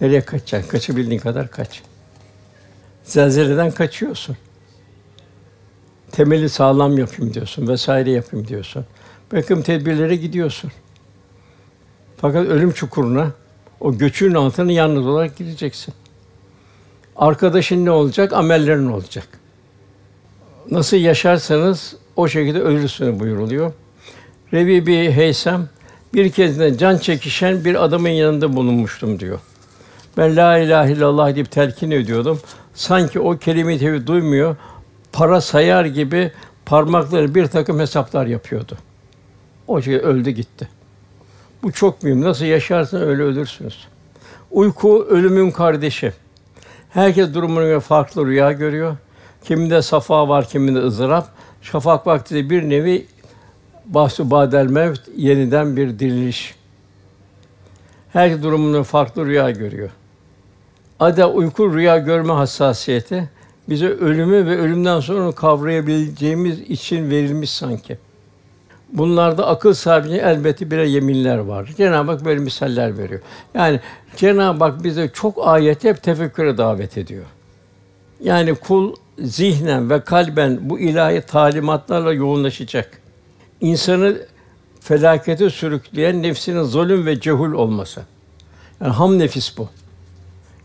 Nereye 0.00 0.20
kaçacaksın? 0.20 0.70
Kaçabildiğin 0.70 1.20
kadar 1.20 1.50
kaç. 1.50 1.82
Zelzeleden 3.04 3.70
kaçıyorsun. 3.70 4.36
Temeli 6.12 6.48
sağlam 6.48 6.98
yapayım 6.98 7.34
diyorsun 7.34 7.68
vesaire 7.68 8.10
yapayım 8.10 8.48
diyorsun. 8.48 8.84
Bakım 9.32 9.62
tedbirlere 9.62 10.16
gidiyorsun. 10.16 10.70
Fakat 12.16 12.46
ölüm 12.46 12.72
çukuruna 12.72 13.30
o 13.80 13.98
göçün 13.98 14.34
altına 14.34 14.72
yalnız 14.72 15.06
olarak 15.06 15.36
gideceksin. 15.36 15.94
Arkadaşın 17.16 17.84
ne 17.84 17.90
olacak? 17.90 18.32
Amellerin 18.32 18.86
olacak. 18.86 19.28
Nasıl 20.70 20.96
yaşarsanız 20.96 21.96
o 22.16 22.28
şekilde 22.28 22.60
ölürsünüz 22.60 23.20
buyuruluyor. 23.20 23.72
Rebi 24.52 24.86
bir 24.86 25.10
Heysem 25.10 25.68
bir 26.14 26.30
kez 26.30 26.58
de 26.58 26.78
can 26.78 26.98
çekişen 26.98 27.64
bir 27.64 27.84
adamın 27.84 28.08
yanında 28.08 28.56
bulunmuştum 28.56 29.20
diyor. 29.20 29.38
Ben 30.16 30.36
la 30.36 30.58
ilahe 30.58 30.92
illallah 30.92 31.34
deyip 31.34 31.50
telkin 31.50 31.90
ediyordum. 31.90 32.40
Sanki 32.74 33.20
o 33.20 33.38
kelime-i 33.38 34.06
duymuyor. 34.06 34.56
Para 35.12 35.40
sayar 35.40 35.84
gibi 35.84 36.32
parmakları 36.66 37.34
bir 37.34 37.46
takım 37.46 37.80
hesaplar 37.80 38.26
yapıyordu. 38.26 38.76
O 39.66 39.82
şey 39.82 39.96
öldü 39.96 40.30
gitti. 40.30 40.68
Bu 41.62 41.72
çok 41.72 42.02
mühim. 42.02 42.22
Nasıl 42.22 42.44
yaşarsın 42.44 43.00
öyle 43.00 43.22
ölürsünüz. 43.22 43.88
Uyku 44.50 45.04
ölümün 45.04 45.50
kardeşi. 45.50 46.12
Herkes 46.90 47.34
durumuna 47.34 47.64
göre 47.64 47.80
farklı 47.80 48.26
rüya 48.26 48.52
görüyor. 48.52 48.96
Kiminde 49.44 49.82
safa 49.82 50.28
var, 50.28 50.48
kiminde 50.48 50.78
ızdırap. 50.78 51.28
Şafak 51.62 52.06
vakti 52.06 52.34
de 52.34 52.50
bir 52.50 52.62
nevi 52.62 53.06
bahsu 53.86 54.30
badel 54.30 54.66
mevt 54.66 55.00
yeniden 55.16 55.76
bir 55.76 55.98
diriliş. 55.98 56.54
Her 58.12 58.42
durumunda 58.42 58.82
farklı 58.82 59.26
rüya 59.26 59.50
görüyor. 59.50 59.90
Ada 61.00 61.30
uyku 61.30 61.74
rüya 61.74 61.98
görme 61.98 62.32
hassasiyeti 62.32 63.30
bize 63.68 63.88
ölümü 63.88 64.46
ve 64.46 64.58
ölümden 64.58 65.00
sonra 65.00 65.32
kavrayabileceğimiz 65.32 66.60
için 66.60 67.10
verilmiş 67.10 67.50
sanki. 67.50 67.98
Bunlarda 68.92 69.46
akıl 69.46 69.74
sahibine 69.74 70.16
elbette 70.16 70.70
birer 70.70 70.84
yeminler 70.84 71.38
var. 71.38 71.70
Cenab-ı 71.76 72.10
Hak 72.10 72.24
böyle 72.24 72.40
misaller 72.40 72.98
veriyor. 72.98 73.20
Yani 73.54 73.80
Cenab-ı 74.16 74.64
Hak 74.64 74.84
bize 74.84 75.10
çok 75.14 75.46
ayet 75.46 75.84
hep 75.84 76.02
tefekküre 76.02 76.58
davet 76.58 76.98
ediyor. 76.98 77.24
Yani 78.20 78.54
kul 78.54 78.94
zihnen 79.18 79.90
ve 79.90 80.00
kalben 80.00 80.58
bu 80.70 80.78
ilahi 80.78 81.20
talimatlarla 81.20 82.12
yoğunlaşacak. 82.12 82.90
İnsanı 83.60 84.16
felakete 84.80 85.50
sürükleyen 85.50 86.22
nefsinin 86.22 86.62
zulüm 86.62 87.06
ve 87.06 87.20
cehul 87.20 87.52
olması. 87.52 88.02
Yani 88.80 88.92
ham 88.92 89.18
nefis 89.18 89.58
bu. 89.58 89.68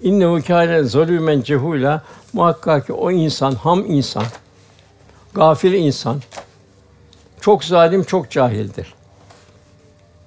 İnnehu 0.02 0.42
kâne 0.48 0.78
zalûmen 0.78 1.42
cehûlâ 1.42 2.02
muhakkak 2.34 2.88
ki 2.88 2.94
o 2.94 3.12
insan 3.12 3.52
ham 3.52 3.86
insan, 3.88 4.24
gafil 5.34 5.74
insan, 5.74 6.22
çok 7.48 7.64
zalim, 7.64 8.04
çok 8.04 8.32
cahildir. 8.32 8.94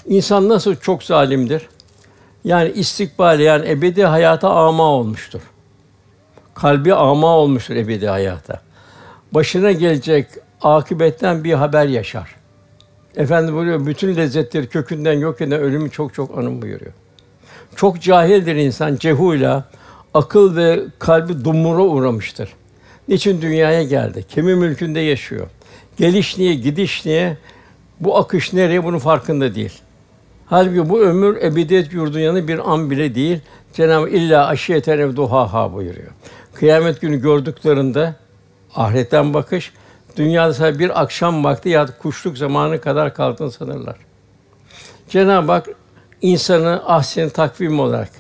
İnsan 0.06 0.48
nasıl 0.48 0.76
çok 0.76 1.02
zalimdir? 1.02 1.68
Yani 2.44 2.70
istikbal 2.70 3.40
yani 3.40 3.68
ebedi 3.70 4.04
hayata 4.04 4.50
ama 4.50 4.83
olmuştur. 4.83 5.40
Kalbi 6.54 6.94
ama 6.94 7.37
olmuştur 7.37 7.76
ebedi 7.76 8.09
hayata. 8.09 8.61
Başına 9.33 9.72
gelecek 9.72 10.26
akıbetten 10.62 11.44
bir 11.44 11.52
haber 11.52 11.87
yaşar. 11.87 12.37
Efendim 13.16 13.54
buyuruyor, 13.54 13.87
bütün 13.87 14.16
lezzetleri 14.16 14.68
kökünden 14.68 15.18
yok 15.18 15.40
eden 15.40 15.61
ölümü 15.61 15.90
çok 15.90 16.14
çok 16.14 16.38
anım 16.38 16.62
buyuruyor. 16.62 16.92
Çok 17.76 18.02
cahildir 18.02 18.56
insan, 18.56 18.96
cehula, 18.96 19.64
akıl 20.14 20.56
ve 20.56 20.80
kalbi 20.98 21.44
dumura 21.44 21.83
uğramıştır. 21.83 22.52
Niçin 23.09 23.42
dünyaya 23.42 23.83
geldi? 23.83 24.24
Kimin 24.28 24.59
mülkünde 24.59 25.00
yaşıyor? 25.00 25.46
Geliş 25.96 26.38
niye, 26.38 26.54
gidiş 26.54 27.06
niye? 27.06 27.36
Bu 28.00 28.16
akış 28.16 28.52
nereye? 28.52 28.84
Bunun 28.84 28.98
farkında 28.98 29.54
değil. 29.54 29.80
Halbuki 30.46 30.88
bu 30.90 31.00
ömür 31.00 31.42
ebediyet 31.42 31.92
yurdun 31.92 32.18
yanı 32.18 32.48
bir 32.48 32.72
an 32.72 32.90
bile 32.90 33.14
değil. 33.14 33.40
Cenab-ı 33.72 34.08
illa 34.08 34.46
aşiyeten 34.46 34.98
ev 34.98 35.16
duhaha 35.16 35.72
buyuruyor. 35.72 36.10
Kıyamet 36.54 37.00
günü 37.00 37.20
gördüklerinde 37.20 38.14
ahiretten 38.74 39.34
bakış, 39.34 39.72
dünyada 40.16 40.54
sadece 40.54 40.78
bir 40.78 41.02
akşam 41.02 41.44
vakti 41.44 41.68
ya 41.68 41.86
kuşluk 42.02 42.38
zamanı 42.38 42.80
kadar 42.80 43.14
kaldığını 43.14 43.52
sanırlar. 43.52 43.96
Cenab-ı 45.08 45.52
Hak 45.52 45.68
insanı 46.22 46.82
ahsen 46.86 47.28
takvim 47.28 47.80
olarak 47.80 48.10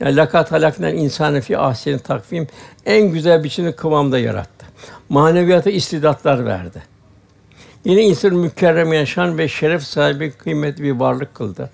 yani 0.00 0.16
lakat 0.16 0.52
halaknen 0.52 0.96
insanı 0.96 1.40
fi 1.40 1.58
ahsen 1.58 1.98
takvim 1.98 2.46
en 2.86 3.02
güzel 3.12 3.44
biçimde 3.44 3.72
kıvamda 3.72 4.18
yarattı. 4.18 4.66
Maneviyata 5.08 5.70
istidatlar 5.70 6.46
verdi. 6.46 6.93
Yine 7.84 8.02
insanı 8.02 8.32
mükerrem 8.32 8.92
yaşan 8.92 9.38
ve 9.38 9.48
şeref 9.48 9.82
sahibi 9.82 10.30
kıymetli 10.30 10.82
bir 10.82 10.92
varlık 10.92 11.34
kıldı. 11.34 11.70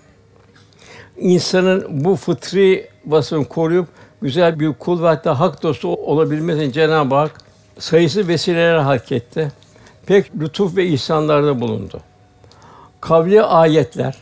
insanın 1.18 2.04
bu 2.04 2.16
fıtri 2.16 2.88
vasfını 3.06 3.44
koruyup 3.44 3.88
güzel 4.22 4.60
bir 4.60 4.72
kul 4.72 5.02
ve 5.02 5.06
hatta 5.06 5.40
hak 5.40 5.62
dostu 5.62 5.88
olabilmesini 5.88 6.72
Cenab-ı 6.72 7.14
Hak 7.14 7.40
sayısı 7.78 8.28
vesileler 8.28 8.78
hak 8.78 9.12
etti. 9.12 9.52
Pek 10.06 10.40
lütuf 10.40 10.76
ve 10.76 10.86
ihsanlarda 10.86 11.60
bulundu. 11.60 12.00
Kavli 13.00 13.42
ayetler, 13.42 14.14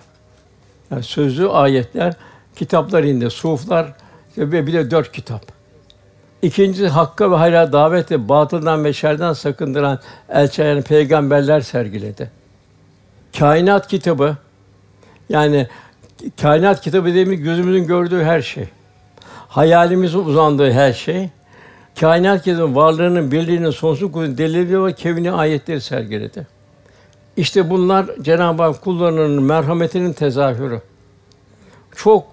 yani 0.90 1.03
sözlü 1.03 1.48
ayetler, 1.48 2.14
kitaplar 2.57 3.05
indi, 3.05 3.31
suflar 3.31 3.92
ve 4.38 4.66
bir 4.66 4.72
de 4.72 4.90
dört 4.90 5.12
kitap. 5.12 5.58
İkincisi 6.42 6.88
hakka 6.88 7.31
ve 7.31 7.37
hayra 7.37 7.72
davet 7.72 8.11
ve 8.11 8.29
batıldan 8.29 8.85
ve 8.85 8.92
şerden 8.92 9.33
sakındıran 9.33 9.98
elçilerin 10.29 10.83
peygamberler 10.83 11.61
sergiledi. 11.61 12.31
Kainat 13.38 13.88
kitabı 13.88 14.37
yani 15.29 15.66
kainat 16.40 16.81
kitabı 16.81 17.09
dediğimiz 17.09 17.42
gözümüzün 17.42 17.87
gördüğü 17.87 18.22
her 18.22 18.42
şey. 18.42 18.68
Hayalimizin 19.48 20.18
uzandığı 20.18 20.72
her 20.72 20.92
şey. 20.92 21.29
Kainat 22.01 22.44
kitabının 22.44 22.74
varlığının, 22.74 23.33
birliğinin, 23.33 23.70
sonsuz 23.70 24.12
kudretinin 24.12 24.38
delili 24.38 24.85
ve 24.85 24.92
kevni 24.92 25.33
ayetleri 25.33 25.81
sergiledi. 25.81 26.46
İşte 27.37 27.70
bunlar 27.70 28.07
Cenab-ı 28.22 28.62
Hak 28.62 28.83
kullarının 28.83 29.42
merhametinin 29.42 30.12
tezahürü. 30.12 30.81
Çok 31.96 32.27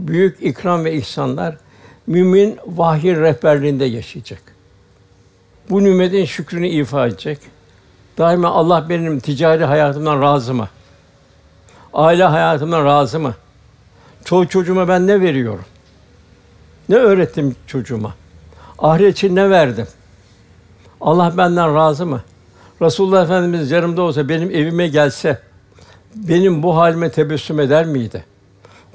büyük 0.00 0.42
ikram 0.42 0.84
ve 0.84 0.92
ihsanlar 0.94 1.56
mümin 2.10 2.58
vahiy 2.66 3.16
rehberliğinde 3.16 3.84
yaşayacak. 3.84 4.42
Bu 5.70 5.84
nimetin 5.84 6.24
şükrünü 6.24 6.68
ifa 6.68 7.06
edecek. 7.06 7.38
Daima 8.18 8.48
Allah 8.48 8.86
benim 8.88 9.20
ticari 9.20 9.64
hayatımdan 9.64 10.22
razı 10.22 10.54
mı? 10.54 10.68
Aile 11.94 12.24
hayatımdan 12.24 12.84
razı 12.84 13.20
mı? 13.20 13.34
Çoluk 14.24 14.50
çocuğuma 14.50 14.88
ben 14.88 15.06
ne 15.06 15.20
veriyorum? 15.20 15.64
Ne 16.88 16.96
öğrettim 16.96 17.56
çocuğuma? 17.66 18.14
Ahiret 18.78 19.16
için 19.16 19.36
ne 19.36 19.50
verdim? 19.50 19.86
Allah 21.00 21.34
benden 21.36 21.74
razı 21.74 22.06
mı? 22.06 22.22
Resulullah 22.82 23.24
Efendimiz 23.24 23.70
yanımda 23.70 24.02
olsa, 24.02 24.28
benim 24.28 24.50
evime 24.50 24.88
gelse, 24.88 25.38
benim 26.14 26.62
bu 26.62 26.76
halime 26.76 27.10
tebessüm 27.10 27.60
eder 27.60 27.86
miydi? 27.86 28.24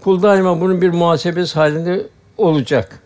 Kul 0.04 0.23
daima 0.23 0.62
bunun 0.62 0.82
bir 0.82 0.89
muhasebesi 0.89 1.56
halinde 1.56 2.08
olacak. 2.38 3.05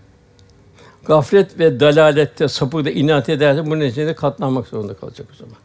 Gaflet 1.06 1.60
ve 1.60 1.80
dalalette, 1.80 2.48
sapıkta 2.48 2.90
inat 2.90 3.30
ederse 3.30 3.66
bu 3.66 3.80
neticede 3.80 4.14
katlanmak 4.14 4.68
zorunda 4.68 4.94
kalacak 4.94 5.28
o 5.34 5.36
zaman. 5.36 5.56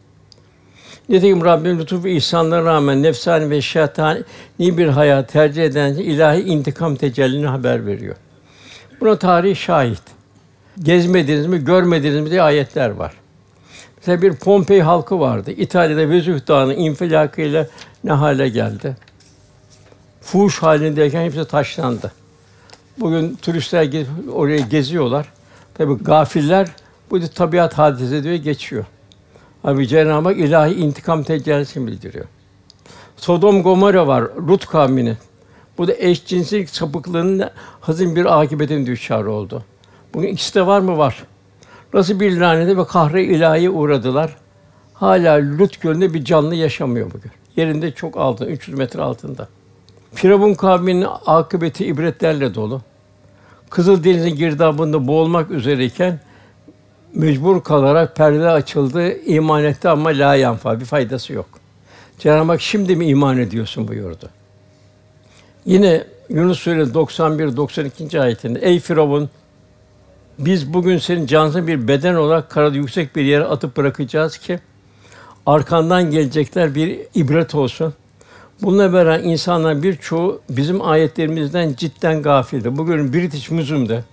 Nitekim 1.09 1.45
Rabbim 1.45 1.79
lütuf 1.79 2.03
ve 2.03 2.11
ihsanlarına 2.11 2.65
rağmen 2.65 3.03
nefsani 3.03 3.49
ve 3.49 3.61
şeytani 3.61 4.23
bir 4.59 4.87
hayat 4.87 5.31
tercih 5.31 5.63
eden 5.63 5.93
ilahi 5.93 6.41
intikam 6.41 6.95
tecellini 6.95 7.47
haber 7.47 7.85
veriyor. 7.85 8.15
Buna 9.01 9.19
tarih 9.19 9.55
şahit. 9.55 10.01
Gezmediniz 10.83 11.47
mi, 11.47 11.63
görmediniz 11.63 12.19
mi 12.21 12.31
diye 12.31 12.41
ayetler 12.41 12.89
var. 12.89 13.13
Mesela 13.97 14.21
bir 14.21 14.35
Pompei 14.35 14.81
halkı 14.81 15.19
vardı. 15.19 15.51
İtalya'da 15.51 16.09
Vezüv 16.09 16.39
Dağı'nın 16.47 16.75
infilakıyla 16.75 17.67
ne 18.03 18.11
hale 18.11 18.49
geldi? 18.49 18.97
Fuhuş 20.21 20.61
halindeyken 20.61 21.21
hepsi 21.21 21.45
taşlandı. 21.45 22.11
Bugün 22.97 23.35
turistler 23.35 24.05
oraya 24.33 24.59
geziyorlar. 24.59 25.33
Tabi 25.73 26.03
gafiller 26.03 26.67
bu 27.11 27.21
da 27.21 27.27
tabiat 27.27 27.73
hadise 27.73 28.23
diye 28.23 28.37
geçiyor. 28.37 28.85
Abi 29.63 29.87
Cenab-ı 29.87 30.29
Hak 30.29 30.37
ilahi 30.37 30.73
intikam 30.73 31.23
tecellisini 31.23 31.87
bildiriyor. 31.87 32.25
Sodom 33.17 33.63
Gomorra 33.63 34.07
var 34.07 34.21
Lut 34.47 34.65
kavminin. 34.65 35.17
Bu 35.77 35.87
da 35.87 35.93
eşcinsellik 35.97 36.69
sapıklığının 36.69 37.49
hazin 37.81 38.15
bir 38.15 38.41
akıbetin 38.41 38.85
düşarı 38.85 39.31
oldu. 39.31 39.63
Bugün 40.13 40.27
ikisi 40.27 40.55
de 40.55 40.67
var 40.67 40.79
mı? 40.79 40.97
Var. 40.97 41.23
Nasıl 41.93 42.19
bir 42.19 42.37
lanete 42.37 42.77
ve 42.77 42.85
kahre 42.85 43.23
ilahi 43.23 43.69
uğradılar. 43.69 44.35
Hala 44.93 45.57
Lut 45.57 45.81
gölünde 45.81 46.13
bir 46.13 46.25
canlı 46.25 46.55
yaşamıyor 46.55 47.07
bugün. 47.13 47.31
Yerinde 47.55 47.91
çok 47.91 48.17
altında, 48.17 48.49
300 48.49 48.77
metre 48.77 49.01
altında. 49.01 49.47
Firavun 50.15 50.53
kavminin 50.53 51.07
akıbeti 51.25 51.85
ibretlerle 51.85 52.55
dolu. 52.55 52.81
Kızıl 53.69 54.03
Deniz'in 54.03 54.35
girdabında 54.35 55.07
boğulmak 55.07 55.51
üzereyken 55.51 56.19
mecbur 57.13 57.63
kalarak 57.63 58.15
perde 58.15 58.49
açıldı, 58.49 59.17
iman 59.25 59.63
etti 59.63 59.89
ama 59.89 60.09
la 60.09 60.35
yanfa, 60.35 60.79
bir 60.79 60.85
faydası 60.85 61.33
yok. 61.33 61.45
Cenab-ı 62.19 62.51
Hak 62.51 62.61
şimdi 62.61 62.95
mi 62.95 63.07
iman 63.07 63.37
ediyorsun 63.37 63.87
buyurdu. 63.87 64.29
Yine 65.65 66.03
Yunus 66.29 66.59
Suresi 66.59 66.93
91 66.93 67.57
92. 67.57 68.21
ayetinde 68.21 68.59
ey 68.59 68.79
Firavun 68.79 69.29
biz 70.39 70.73
bugün 70.73 70.97
senin 70.97 71.25
cansız 71.25 71.67
bir 71.67 71.87
beden 71.87 72.15
olarak 72.15 72.49
karada 72.49 72.75
yüksek 72.75 73.15
bir 73.15 73.23
yere 73.23 73.43
atıp 73.43 73.77
bırakacağız 73.77 74.37
ki 74.37 74.59
arkandan 75.45 76.11
gelecekler 76.11 76.75
bir 76.75 76.99
ibret 77.15 77.55
olsun. 77.55 77.93
Bununla 78.61 78.93
beraber 78.93 79.19
insanlar 79.23 79.83
birçoğu 79.83 80.41
bizim 80.49 80.81
ayetlerimizden 80.81 81.73
cidden 81.73 82.21
gafildi. 82.21 82.77
Bugün 82.77 83.13
British 83.13 83.51
Museum'da 83.51 84.03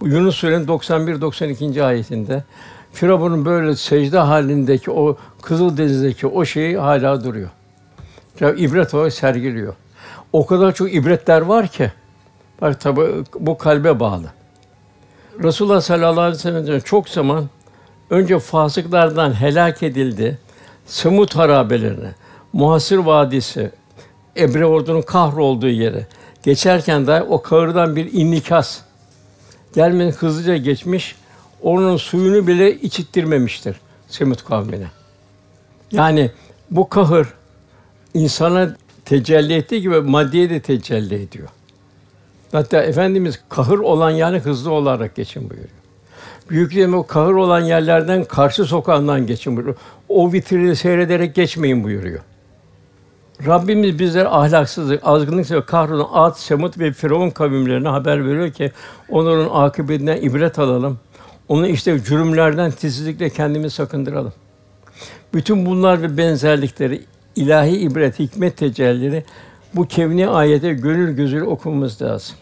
bu 0.00 0.08
Yunus 0.08 0.36
Suresi'nin 0.36 0.68
91 0.68 1.20
92. 1.20 1.84
ayetinde 1.84 2.44
Firavun'un 2.92 3.44
böyle 3.44 3.76
secde 3.76 4.18
halindeki 4.18 4.90
o 4.90 5.16
Kızıl 5.42 5.76
Deniz'deki 5.76 6.26
o 6.26 6.44
şeyi 6.44 6.78
hala 6.78 7.24
duruyor. 7.24 7.50
Ya 8.40 8.52
ibret 8.52 8.94
olarak 8.94 9.12
sergiliyor. 9.12 9.74
O 10.32 10.46
kadar 10.46 10.74
çok 10.74 10.94
ibretler 10.94 11.40
var 11.40 11.68
ki 11.68 11.92
bak 12.60 12.80
tabi 12.80 13.00
bu 13.40 13.58
kalbe 13.58 14.00
bağlı. 14.00 14.26
Resulullah 15.42 15.80
sallallahu 15.80 16.20
aleyhi 16.20 16.34
ve 16.36 16.38
sellem 16.38 16.80
çok 16.80 17.08
zaman 17.08 17.48
önce 18.10 18.38
fasıklardan 18.38 19.40
helak 19.40 19.82
edildi. 19.82 20.38
Semut 20.86 21.36
harabelerine, 21.36 22.10
Muhasir 22.52 22.96
Vadisi, 22.96 23.70
Ebre 24.36 24.66
ordunun 24.66 25.02
kahrolduğu 25.02 25.68
yere 25.68 26.06
geçerken 26.42 27.06
de 27.06 27.22
o 27.22 27.42
kahırdan 27.42 27.96
bir 27.96 28.12
inikas 28.12 28.80
gelmenin 29.74 30.12
hızlıca 30.12 30.56
geçmiş, 30.56 31.16
onun 31.62 31.96
suyunu 31.96 32.46
bile 32.46 32.74
içittirmemiştir 32.74 33.76
Semut 34.08 34.44
kavmine. 34.44 34.86
Yani 35.92 36.30
bu 36.70 36.88
kahır 36.88 37.28
insana 38.14 38.76
tecelli 39.04 39.54
ettiği 39.54 39.80
gibi 39.80 40.00
maddiye 40.00 40.50
de 40.50 40.60
tecelli 40.60 41.14
ediyor. 41.14 41.48
Hatta 42.52 42.82
Efendimiz 42.82 43.40
kahır 43.48 43.78
olan 43.78 44.10
yani 44.10 44.38
hızlı 44.38 44.72
olarak 44.72 45.14
geçin 45.14 45.50
buyuruyor. 45.50 45.78
Büyüklerim 46.50 46.94
o 46.94 47.06
kahır 47.06 47.34
olan 47.34 47.60
yerlerden 47.60 48.24
karşı 48.24 48.64
sokağından 48.64 49.26
geçin 49.26 49.56
buyuruyor. 49.56 49.76
O 50.08 50.32
vitrini 50.32 50.76
seyrederek 50.76 51.34
geçmeyin 51.34 51.84
buyuruyor. 51.84 52.20
Rabbimiz 53.46 53.98
bizler 53.98 54.24
ahlaksızlık, 54.24 55.00
azgınlık 55.04 55.50
ve 55.50 55.64
kahrolun 55.64 56.06
Ad, 56.12 56.34
Semut 56.34 56.78
ve 56.78 56.92
Firavun 56.92 57.30
kavimlerine 57.30 57.88
haber 57.88 58.26
veriyor 58.26 58.52
ki 58.52 58.72
onların 59.08 59.48
akıbetinden 59.52 60.16
ibret 60.22 60.58
alalım. 60.58 60.98
Onu 61.48 61.66
işte 61.66 62.00
cürümlerden 62.04 62.70
titizlikle 62.70 63.30
kendimizi 63.30 63.74
sakındıralım. 63.74 64.32
Bütün 65.34 65.66
bunlar 65.66 66.02
ve 66.02 66.16
benzerlikleri 66.16 67.02
ilahi 67.36 67.76
ibret, 67.76 68.18
hikmet 68.18 68.56
tecellileri 68.56 69.24
bu 69.74 69.86
kevni 69.86 70.28
ayete 70.28 70.72
gönül 70.72 71.16
gözüyle 71.16 71.44
okumamız 71.44 72.02
lazım. 72.02 72.36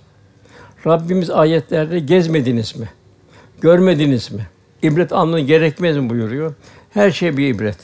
Rabbimiz 0.86 1.30
ayetlerde 1.30 1.98
gezmediniz 1.98 2.76
mi? 2.76 2.88
Görmediniz 3.60 4.32
mi? 4.32 4.46
İbret 4.82 5.12
almanı 5.12 5.40
gerekmez 5.40 5.96
mi 5.96 6.10
buyuruyor. 6.10 6.54
Her 6.90 7.10
şey 7.10 7.36
bir 7.36 7.54
ibret. 7.54 7.78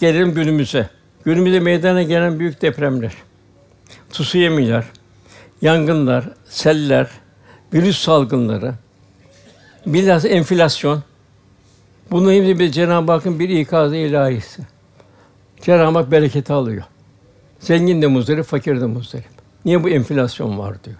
Gelelim 0.00 0.34
günümüze. 0.34 0.88
Günümüzde 1.24 1.60
meydana 1.60 2.02
gelen 2.02 2.38
büyük 2.38 2.62
depremler, 2.62 3.12
tsunami'ler, 4.10 4.84
yangınlar, 5.62 6.24
seller, 6.44 7.10
virüs 7.74 7.98
salgınları, 7.98 8.74
bilhassa 9.86 10.28
enflasyon, 10.28 11.02
bunun 12.10 12.32
hepsi 12.32 12.58
bir 12.58 12.70
Cenab-ı 12.70 13.12
Hakk'ın 13.12 13.38
bir 13.38 13.48
ikazı 13.48 13.96
ilahisi. 13.96 14.62
Cenab-ı 15.60 15.98
Hak 15.98 16.10
bereketi 16.10 16.52
alıyor. 16.52 16.82
Zengin 17.60 18.02
de 18.02 18.06
muzdarip, 18.06 18.44
fakir 18.44 18.80
de 18.80 18.86
muzdarip. 18.86 19.32
Niye 19.64 19.84
bu 19.84 19.88
enflasyon 19.88 20.58
var 20.58 20.84
diyor. 20.84 20.96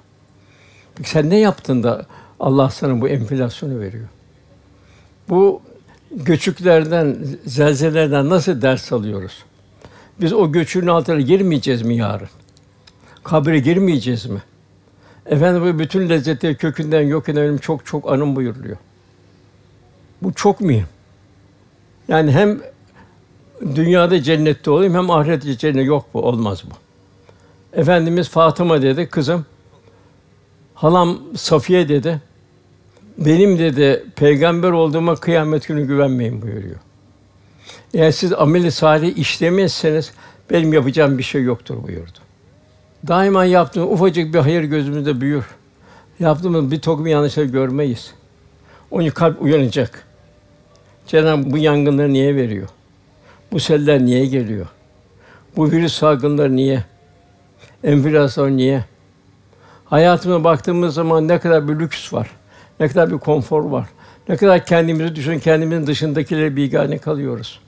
Peki 0.94 1.11
sen 1.11 1.30
ne 1.30 1.38
yaptın 1.38 1.82
da 1.82 2.06
Allah 2.40 2.70
sana 2.70 3.00
bu 3.00 3.08
enflasyonu 3.08 3.80
veriyor? 3.80 4.08
Bu 5.28 5.62
göçüklerden, 6.11 7.16
zelzelerden 7.46 8.28
nasıl 8.28 8.62
ders 8.62 8.92
alıyoruz? 8.92 9.44
Biz 10.20 10.33
o 10.33 10.53
göçün 10.53 10.87
altına 10.87 11.20
girmeyeceğiz 11.20 11.83
mi 11.83 11.96
yarın? 11.96 12.29
Kabre 13.25 13.59
girmeyeceğiz 13.59 14.27
mi? 14.27 14.42
Efendim 15.27 15.62
bu 15.62 15.79
bütün 15.79 16.09
lezzetleri 16.09 16.57
kökünden 16.57 17.01
yok 17.01 17.29
edelim 17.29 17.59
çok 17.59 17.87
çok 17.87 18.12
anım 18.12 18.37
buyuruluyor. 18.37 18.77
Bu 20.22 20.33
çok 20.33 20.61
mühim. 20.61 20.87
Yani 22.09 22.33
hem 22.33 22.61
dünyada 23.75 24.22
cennette 24.22 24.70
olayım 24.70 24.94
hem 24.94 25.11
ahirette 25.11 25.59
cennet 25.59 25.87
yok 25.87 26.07
bu 26.14 26.22
olmaz 26.22 26.62
bu. 26.70 26.75
Efendimiz 27.81 28.29
Fatıma 28.29 28.83
dedi 28.83 29.09
kızım 29.09 29.46
Halam 30.75 31.18
Safiye 31.37 31.88
dedi. 31.88 32.20
Benim 33.18 33.59
dedi 33.59 34.05
peygamber 34.16 34.70
olduğuma 34.70 35.16
kıyamet 35.16 35.68
günü 35.68 35.87
güvenmeyin 35.87 36.42
buyuruyor. 36.42 36.77
Eğer 37.94 38.11
siz 38.11 38.33
ameli 38.33 38.72
salih 38.72 39.16
işlemezseniz 39.16 40.12
benim 40.50 40.72
yapacağım 40.72 41.18
bir 41.18 41.22
şey 41.22 41.42
yoktur 41.42 41.83
buyurdu. 41.83 42.18
Daima 43.09 43.44
yaptığım 43.44 43.92
ufacık 43.92 44.35
bir 44.35 44.38
hayır 44.38 44.62
gözümüzde 44.62 45.20
büyür. 45.20 45.44
Yaptığımız 46.18 46.70
bir 46.70 46.81
tokum 46.81 47.07
yanlışları 47.07 47.46
görmeyiz. 47.46 48.14
Onun 48.90 49.11
kalp 49.11 49.42
uyanacak. 49.42 50.05
Cenab-ı 51.07 51.52
bu 51.52 51.59
yangınları 51.59 52.12
niye 52.12 52.37
veriyor? 52.37 52.68
Bu 53.52 53.61
seller 53.61 54.00
niye 54.00 54.26
geliyor? 54.26 54.66
Bu 55.57 55.70
virüs 55.70 55.94
salgınları 55.94 56.57
niye? 56.57 56.85
Enflasyon 57.85 58.57
niye? 58.57 58.85
Hayatıma 59.85 60.44
baktığımız 60.44 60.94
zaman 60.94 61.28
ne 61.28 61.38
kadar 61.38 61.68
bir 61.68 61.78
lüks 61.78 62.12
var, 62.12 62.31
ne 62.81 62.88
kadar 62.88 63.12
bir 63.12 63.18
konfor 63.18 63.64
var, 63.64 63.87
ne 64.28 64.37
kadar 64.37 64.66
kendimizi 64.66 65.16
düşün, 65.16 65.38
kendimizin 65.38 65.87
dışındakileri 65.87 66.57
bigane 66.57 66.98
kalıyoruz. 66.98 67.61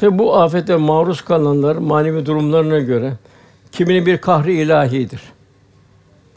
Tabi 0.00 0.18
bu 0.18 0.36
afete 0.36 0.76
maruz 0.76 1.20
kalanlar 1.20 1.76
manevi 1.76 2.26
durumlarına 2.26 2.78
göre 2.78 3.12
kiminin 3.72 4.06
bir 4.06 4.18
kahri 4.18 4.54
ilahidir. 4.54 5.22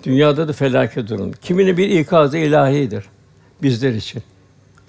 Dünyada 0.04 0.48
da 0.48 0.54
felaket 0.54 1.10
durum. 1.10 1.32
Kiminin 1.42 1.78
bir 1.78 1.90
ikazı 1.90 2.38
ilahidir 2.38 3.06
bizler 3.64 3.94
için, 3.94 4.24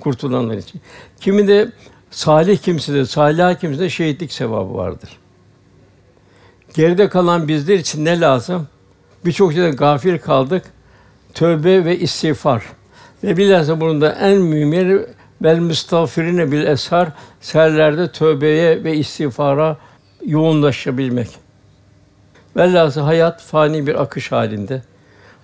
kurtulanlar 0.00 0.56
için. 0.56 0.80
Kimi 1.20 1.48
de 1.48 1.72
salih 2.10 2.58
kimsede, 2.58 3.06
salih 3.06 3.58
kimsede 3.60 3.90
şehitlik 3.90 4.32
sevabı 4.32 4.74
vardır. 4.74 5.10
Geride 6.74 7.08
kalan 7.08 7.48
bizler 7.48 7.78
için 7.78 8.04
ne 8.04 8.20
lazım? 8.20 8.68
Birçok 9.24 9.52
şeyden 9.52 9.76
gafil 9.76 10.18
kaldık. 10.18 10.64
Tövbe 11.34 11.84
ve 11.84 11.98
istiğfar. 11.98 12.64
Ve 13.24 13.36
bilhassa 13.36 13.80
bunun 13.80 14.00
en 14.00 14.40
mühimi 14.40 15.06
vel 15.44 15.58
müstağfirine 15.58 16.52
bil 16.52 16.66
eshar 16.66 17.08
serlerde 17.40 18.12
tövbeye 18.12 18.84
ve 18.84 18.96
istiğfara 18.96 19.76
yoğunlaşabilmek. 20.26 21.28
Velhâsıl 22.56 23.00
hayat 23.00 23.42
fani 23.42 23.86
bir 23.86 24.02
akış 24.02 24.32
halinde. 24.32 24.82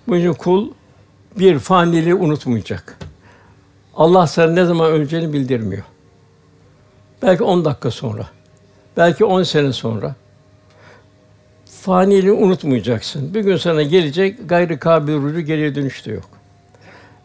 Bu 0.07 0.15
yüzden 0.15 0.33
kul 0.33 0.71
bir 1.39 1.59
faniliği 1.59 2.15
unutmayacak. 2.15 2.97
Allah 3.95 4.27
sana 4.27 4.51
ne 4.51 4.65
zaman 4.65 4.91
öleceğini 4.91 5.33
bildirmiyor. 5.33 5.83
Belki 7.21 7.43
on 7.43 7.65
dakika 7.65 7.91
sonra, 7.91 8.27
belki 8.97 9.25
on 9.25 9.43
sene 9.43 9.73
sonra. 9.73 10.15
Faniliği 11.81 12.31
unutmayacaksın. 12.31 13.33
Bir 13.33 13.41
gün 13.41 13.57
sana 13.57 13.83
gelecek, 13.83 14.49
gayrı 14.49 14.79
kabil 14.79 15.13
rücü 15.13 15.41
geriye 15.41 15.75
dönüş 15.75 16.05
de 16.05 16.11
yok. 16.11 16.29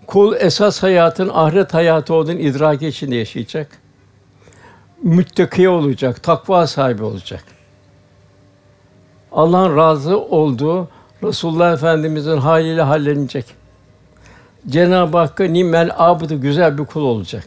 Kul 0.07 0.37
esas 0.39 0.83
hayatın 0.83 1.31
ahiret 1.35 1.75
hayatı 1.75 2.15
olduğunu 2.15 2.39
idrak 2.39 2.83
içinde 2.83 3.17
yaşayacak. 3.17 3.69
Müttaki 5.03 5.69
olacak, 5.69 6.23
takva 6.23 6.67
sahibi 6.67 7.03
olacak. 7.03 7.45
Allah'ın 9.33 9.77
razı 9.77 10.19
olduğu 10.19 10.89
Resulullah 11.23 11.73
Efendimizin 11.73 12.37
haliyle 12.37 12.83
hallenecek. 12.83 13.45
Cenab-ı 14.69 15.19
Hakk'a 15.19 15.45
nimel 15.45 15.91
abıdı 15.97 16.35
güzel 16.35 16.79
bir 16.79 16.85
kul 16.85 17.03
olacak. 17.03 17.45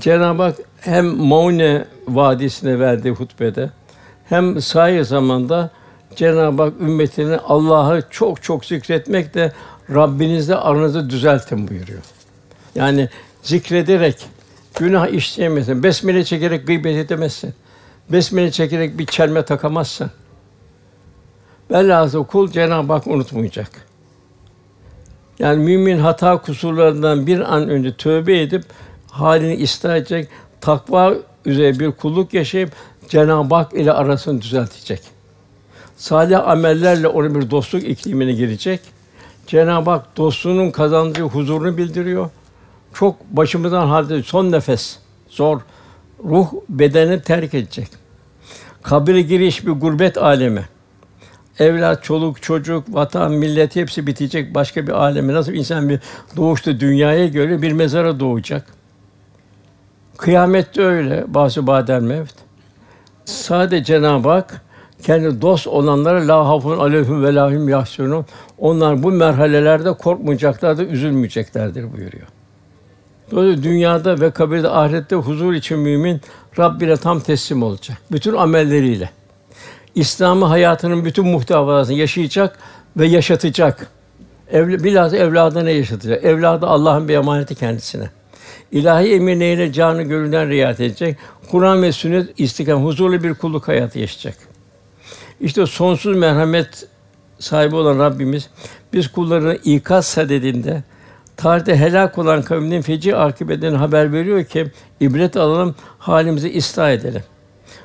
Cenab-ı 0.00 0.42
Hak 0.42 0.56
hem 0.80 1.06
Maune 1.06 1.84
vadisine 2.08 2.78
verdiği 2.78 3.10
hutbede 3.10 3.70
hem 4.28 4.60
sahi 4.60 5.04
zamanda 5.04 5.70
Cenab-ı 6.16 6.62
Hak 6.62 6.80
ümmetine 6.80 7.36
Allah'ı 7.36 8.02
çok 8.10 8.42
çok 8.42 8.64
zikretmek 8.64 9.34
de 9.34 9.52
Rabbinizle 9.94 10.54
aranızı 10.56 11.10
düzeltin 11.10 11.68
buyuruyor. 11.68 12.02
Yani 12.74 13.08
zikrederek 13.42 14.26
günah 14.78 15.08
işleyemezsin. 15.08 15.82
Besmele 15.82 16.24
çekerek 16.24 16.66
gıybet 16.66 16.96
edemezsin. 16.96 17.54
Besmele 18.12 18.50
çekerek 18.50 18.98
bir 18.98 19.06
çelme 19.06 19.44
takamazsın. 19.44 20.10
Velhâsıl 21.70 22.24
kul 22.24 22.50
Cenab-ı 22.50 22.92
Hak 22.92 23.06
unutmayacak. 23.06 23.70
Yani 25.38 25.64
mümin 25.64 25.98
hata 25.98 26.38
kusurlarından 26.38 27.26
bir 27.26 27.54
an 27.54 27.68
önce 27.68 27.96
tövbe 27.96 28.40
edip 28.40 28.64
halini 29.10 29.54
isteyecek, 29.54 30.28
takva 30.60 31.14
üzere 31.44 31.78
bir 31.78 31.92
kulluk 31.92 32.34
yaşayıp 32.34 32.72
Cenab-ı 33.08 33.54
Hak 33.54 33.74
ile 33.74 33.92
arasını 33.92 34.42
düzeltecek. 34.42 35.00
Salih 35.96 36.48
amellerle 36.48 37.08
onu 37.08 37.34
bir 37.34 37.50
dostluk 37.50 37.84
iklimine 37.84 38.32
girecek. 38.32 38.80
Cenab-ı 39.50 39.90
Hak 39.90 40.16
dostluğunun 40.16 40.70
kazandığı 40.70 41.22
huzurunu 41.22 41.76
bildiriyor. 41.76 42.30
Çok 42.94 43.24
başımızdan 43.30 43.86
halde 43.86 44.22
son 44.22 44.52
nefes 44.52 44.98
zor. 45.28 45.60
Ruh 46.24 46.48
bedeni 46.68 47.22
terk 47.22 47.54
edecek. 47.54 47.88
Kabire 48.82 49.22
giriş 49.22 49.66
bir 49.66 49.70
gurbet 49.70 50.18
alemi. 50.18 50.64
Evlat, 51.58 52.04
çoluk, 52.04 52.42
çocuk, 52.42 52.94
vatan, 52.94 53.32
millet 53.32 53.76
hepsi 53.76 54.06
bitecek. 54.06 54.54
Başka 54.54 54.86
bir 54.86 54.92
aleme 54.92 55.32
nasıl 55.32 55.52
insan 55.52 55.88
bir 55.88 56.00
doğuşta 56.36 56.80
dünyaya 56.80 57.26
göre 57.26 57.62
bir 57.62 57.72
mezara 57.72 58.20
doğacak. 58.20 58.66
Kıyamette 60.16 60.82
öyle. 60.82 61.24
Bazı 61.28 61.66
badel 61.66 62.00
mevt. 62.00 62.34
Sadece 63.24 63.84
Cenab-ı 63.84 64.28
Hak 64.28 64.62
kendi 65.02 65.42
dost 65.42 65.66
olanlara 65.66 66.28
la 66.28 66.48
hafun 66.48 66.78
aleyhim 66.78 67.24
ve 67.24 67.34
lahum 67.34 67.68
yahsunun. 67.68 68.26
Onlar 68.58 69.02
bu 69.02 69.10
merhalelerde 69.10 69.92
korkmayacaklardır, 69.92 70.90
üzülmeyeceklerdir 70.90 71.92
buyuruyor. 71.92 72.26
Dolayısıyla 73.30 73.62
dünyada 73.70 74.20
ve 74.20 74.30
kabirde 74.30 74.68
ahirette 74.68 75.16
huzur 75.16 75.52
için 75.52 75.78
mümin 75.78 76.20
Rabbine 76.58 76.96
tam 76.96 77.20
teslim 77.20 77.62
olacak. 77.62 77.98
Bütün 78.12 78.34
amelleriyle. 78.34 79.10
İslam'ı 79.94 80.44
hayatının 80.44 81.04
bütün 81.04 81.26
muhtevasını 81.26 81.96
yaşayacak 81.96 82.58
ve 82.96 83.06
yaşatacak. 83.06 83.86
Evl 84.52 84.84
bilhassa 84.84 85.16
evladına 85.16 85.70
yaşatacak. 85.70 86.24
Evladı 86.24 86.66
Allah'ın 86.66 87.08
bir 87.08 87.14
emaneti 87.14 87.54
kendisine. 87.54 88.10
İlahi 88.72 89.14
emir 89.14 89.38
neyle 89.38 89.72
canı 89.72 90.02
gönülden 90.02 90.48
riayet 90.48 90.80
edecek. 90.80 91.16
Kur'an 91.50 91.82
ve 91.82 91.92
sünnet 91.92 92.40
istikam 92.40 92.84
huzurlu 92.84 93.22
bir 93.22 93.34
kulluk 93.34 93.68
hayatı 93.68 93.98
yaşayacak. 93.98 94.49
İşte 95.40 95.66
sonsuz 95.66 96.16
merhamet 96.16 96.86
sahibi 97.38 97.76
olan 97.76 97.98
Rabbimiz 97.98 98.50
biz 98.92 99.08
kullarını 99.08 99.54
ikaz 99.54 100.06
sadedinde 100.06 100.82
tarihte 101.36 101.76
helak 101.76 102.18
olan 102.18 102.42
kavminin 102.42 102.82
feci 102.82 103.16
akıbetinden 103.16 103.74
haber 103.74 104.12
veriyor 104.12 104.44
ki 104.44 104.70
ibret 105.00 105.36
alalım, 105.36 105.74
halimizi 105.98 106.58
ıslah 106.58 106.90
edelim. 106.90 107.22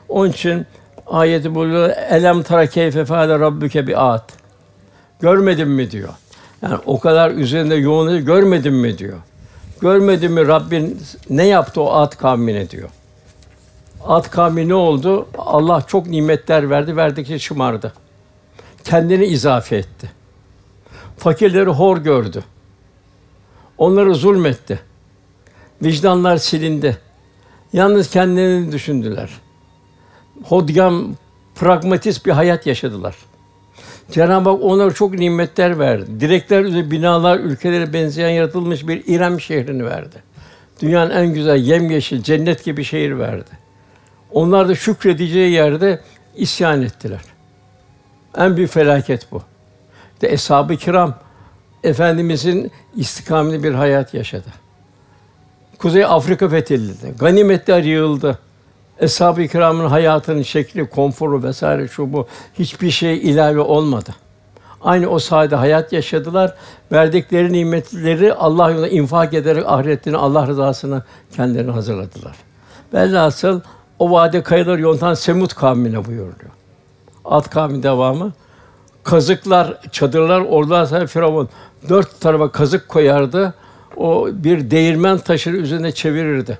Onun 0.09 0.29
için 0.29 0.65
ayeti 1.07 1.55
buluyor. 1.55 1.89
Elem 2.09 2.43
tara 2.43 2.67
keyfe 2.67 3.05
feale 3.05 3.39
rabbuke 3.39 3.87
bi 3.87 3.97
at. 3.97 4.33
Görmedin 5.19 5.67
mi 5.67 5.91
diyor. 5.91 6.13
Yani 6.61 6.75
o 6.85 6.99
kadar 6.99 7.31
üzerinde 7.31 7.75
yoğun 7.75 8.25
görmedin 8.25 8.73
mi 8.73 8.97
diyor. 8.97 9.17
Görmedin 9.81 10.31
mi 10.31 10.47
Rabbin 10.47 11.01
ne 11.29 11.45
yaptı 11.45 11.81
o 11.81 11.91
at 11.91 12.17
kavmine 12.17 12.69
diyor. 12.69 12.89
At 14.07 14.31
kavmi 14.31 14.69
ne 14.69 14.73
oldu? 14.73 15.27
Allah 15.37 15.81
çok 15.87 16.07
nimetler 16.07 16.69
verdi, 16.69 16.95
verdikçe 16.95 17.39
şımardı. 17.39 17.93
Kendini 18.83 19.25
izafe 19.25 19.75
etti. 19.75 20.11
Fakirleri 21.17 21.69
hor 21.69 21.97
gördü. 21.97 22.43
Onları 23.77 24.15
zulmetti. 24.15 24.79
Vicdanlar 25.83 26.37
silindi. 26.37 26.97
Yalnız 27.73 28.09
kendilerini 28.09 28.71
düşündüler. 28.71 29.29
Hodgam, 30.43 31.15
pragmatist 31.55 32.25
bir 32.25 32.31
hayat 32.31 32.65
yaşadılar. 32.65 33.15
Cenab-ı 34.11 34.49
Hak 34.49 34.63
onlara 34.63 34.93
çok 34.93 35.13
nimetler 35.13 35.79
verdi. 35.79 36.19
Direkler 36.19 36.63
üzerinde 36.63 36.91
binalar, 36.91 37.39
ülkelere 37.39 37.93
benzeyen 37.93 38.29
yaratılmış 38.29 38.87
bir 38.87 39.03
İrem 39.07 39.41
şehrini 39.41 39.85
verdi. 39.85 40.23
Dünyanın 40.81 41.11
en 41.11 41.33
güzel 41.33 41.57
yemyeşil 41.57 42.23
cennet 42.23 42.63
gibi 42.63 42.83
şehir 42.83 43.19
verdi. 43.19 43.64
Onlar 44.35 44.69
da 44.69 44.75
şükredeceği 44.75 45.51
yerde 45.51 46.01
isyan 46.35 46.81
ettiler. 46.81 47.21
En 48.37 48.57
büyük 48.57 48.71
felaket 48.71 49.31
bu. 49.31 49.41
İşte 50.13 50.27
eshab-ı 50.27 50.77
kiram 50.77 51.13
efendimizin 51.83 52.71
istikametli 52.95 53.63
bir 53.63 53.73
hayat 53.73 54.13
yaşadı. 54.13 54.47
Kuzey 55.77 56.05
Afrika 56.05 56.49
fethedildi. 56.49 57.13
Ganimetler 57.19 57.83
yığıldı. 57.83 58.39
Eshab-ı 58.99 59.47
kiramın 59.47 59.85
hayatının 59.85 60.41
şekli, 60.41 60.89
konforu 60.89 61.43
vesaire 61.43 61.87
şu 61.87 62.13
bu 62.13 62.27
hiçbir 62.59 62.91
şey 62.91 63.17
ilave 63.17 63.59
olmadı. 63.59 64.15
Aynı 64.81 65.09
o 65.09 65.19
sayede 65.19 65.55
hayat 65.55 65.93
yaşadılar. 65.93 66.55
Verdikleri 66.91 67.53
nimetleri 67.53 68.33
Allah 68.33 68.69
yolunda 68.69 68.87
infak 68.87 69.33
ederek 69.33 69.63
ahiretlerini 69.67 70.17
Allah 70.17 70.47
rızasına 70.47 71.03
kendilerini 71.35 71.71
hazırladılar. 71.71 72.35
Velhasıl 72.93 73.61
o 73.99 74.11
vade 74.11 74.43
kayalar 74.43 74.77
yontan 74.77 75.13
Semut 75.13 75.53
kavmine 75.53 76.05
buyuruluyor. 76.05 76.51
Alt 77.25 77.49
kavmi 77.49 77.83
devamı. 77.83 78.33
kazıklar, 79.03 79.77
çadırlar 79.91 80.41
orada 80.41 80.85
sonra 80.85 81.07
Firavun 81.07 81.49
dört 81.89 82.21
tarafa 82.21 82.51
kazık 82.51 82.89
koyardı. 82.89 83.53
O 83.97 84.27
bir 84.31 84.71
değirmen 84.71 85.17
taşını 85.17 85.57
üzerine 85.57 85.91
çevirirdi. 85.91 86.57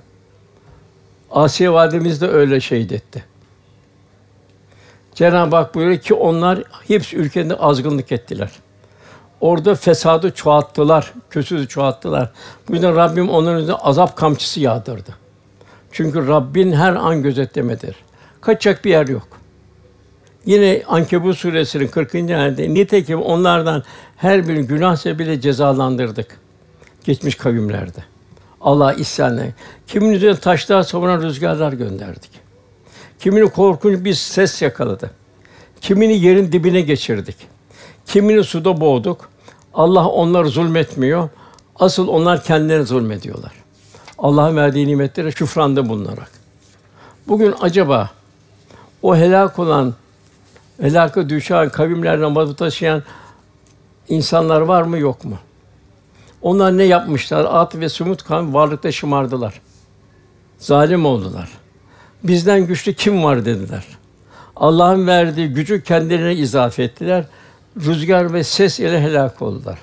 Asiye 1.32 1.72
validemiz 1.72 2.22
de 2.22 2.28
öyle 2.28 2.60
şehit 2.60 2.92
etti. 2.92 3.26
Cenab-ı 5.16 5.56
Hak 5.56 5.76
buyuruyor 5.76 6.00
ki 6.00 6.14
onlar 6.14 6.64
hepsi 6.88 7.18
ülkede 7.18 7.56
azgınlık 7.56 8.12
ettiler. 8.12 8.52
Orada 9.42 9.76
fesadı 9.76 10.32
çoğalttılar, 10.32 11.14
kötülüğü 11.30 11.68
çoğalttılar. 11.68 12.32
Bu 12.70 12.74
yüzden 12.74 12.96
Rabbim 12.96 13.30
onların 13.30 13.62
üzerine 13.62 13.80
azap 13.80 14.16
kamçısı 14.16 14.60
yağdırdı. 14.60 15.25
Çünkü 15.96 16.28
Rabbin 16.28 16.72
her 16.72 16.96
an 16.96 17.24
gözetlemedir. 17.24 17.96
Kaçacak 18.42 18.86
bir 18.86 18.90
yer 18.90 19.08
yok. 19.08 19.28
Yine 20.46 20.84
Ankebut 20.88 21.38
suresinin 21.38 21.88
40. 21.88 22.16
ayette 22.16 22.74
nitekim 22.74 23.22
onlardan 23.22 23.84
her 24.18 24.48
bir 24.48 24.56
günah 24.56 24.96
sebebiyle 24.96 25.42
cezalandırdık. 25.42 26.40
Geçmiş 27.04 27.36
kavimlerde. 27.36 28.04
Allah 28.62 28.94
isyanla. 28.94 29.44
Kimin 29.88 30.12
üzerine 30.12 30.40
taşlar 30.40 30.84
savuran 30.84 31.22
rüzgarlar 31.22 31.74
gönderdik. 31.74 32.32
Kimini 33.20 33.50
korkunç 33.50 34.06
bir 34.06 34.14
ses 34.14 34.62
yakaladı. 34.62 35.12
Kimini 35.82 36.18
yerin 36.18 36.52
dibine 36.52 36.82
geçirdik. 36.82 37.36
Kimini 38.06 38.44
suda 38.44 38.82
boğduk. 38.82 39.30
Allah 39.74 40.08
onları 40.08 40.50
zulmetmiyor. 40.50 41.30
Asıl 41.76 42.08
onlar 42.08 42.44
kendilerine 42.44 42.86
zulmediyorlar. 42.86 43.52
Allah'ın 44.26 44.56
verdiği 44.56 44.88
nimetlere 44.88 45.32
şükranda 45.32 45.90
bulunarak. 45.90 46.32
Bugün 47.28 47.56
acaba 47.62 48.10
o 49.02 49.16
helak 49.16 49.60
olan, 49.60 49.94
helaka 50.82 51.30
düşen 51.30 51.70
kavimlerden 51.70 52.36
vazı 52.36 52.56
taşıyan 52.56 53.04
insanlar 54.10 54.62
var 54.62 54.82
mı 54.82 54.98
yok 54.98 55.26
mu? 55.26 55.38
Onlar 56.42 56.78
ne 56.78 56.84
yapmışlar? 56.84 57.46
At 57.50 57.76
ve 57.76 57.90
Sumut 57.90 58.24
kan 58.24 58.54
varlıkta 58.54 58.92
şımardılar. 58.92 59.62
Zalim 60.58 61.06
oldular. 61.06 61.50
Bizden 62.24 62.68
güçlü 62.68 62.94
kim 62.94 63.24
var 63.24 63.46
dediler. 63.46 63.86
Allah'ın 64.56 65.08
verdiği 65.08 65.48
gücü 65.48 65.84
kendilerine 65.84 66.36
izafe 66.36 66.84
ettiler. 66.84 67.26
Rüzgar 67.78 68.34
ve 68.34 68.44
ses 68.44 68.80
ile 68.80 69.02
helak 69.02 69.42
oldular. 69.42 69.80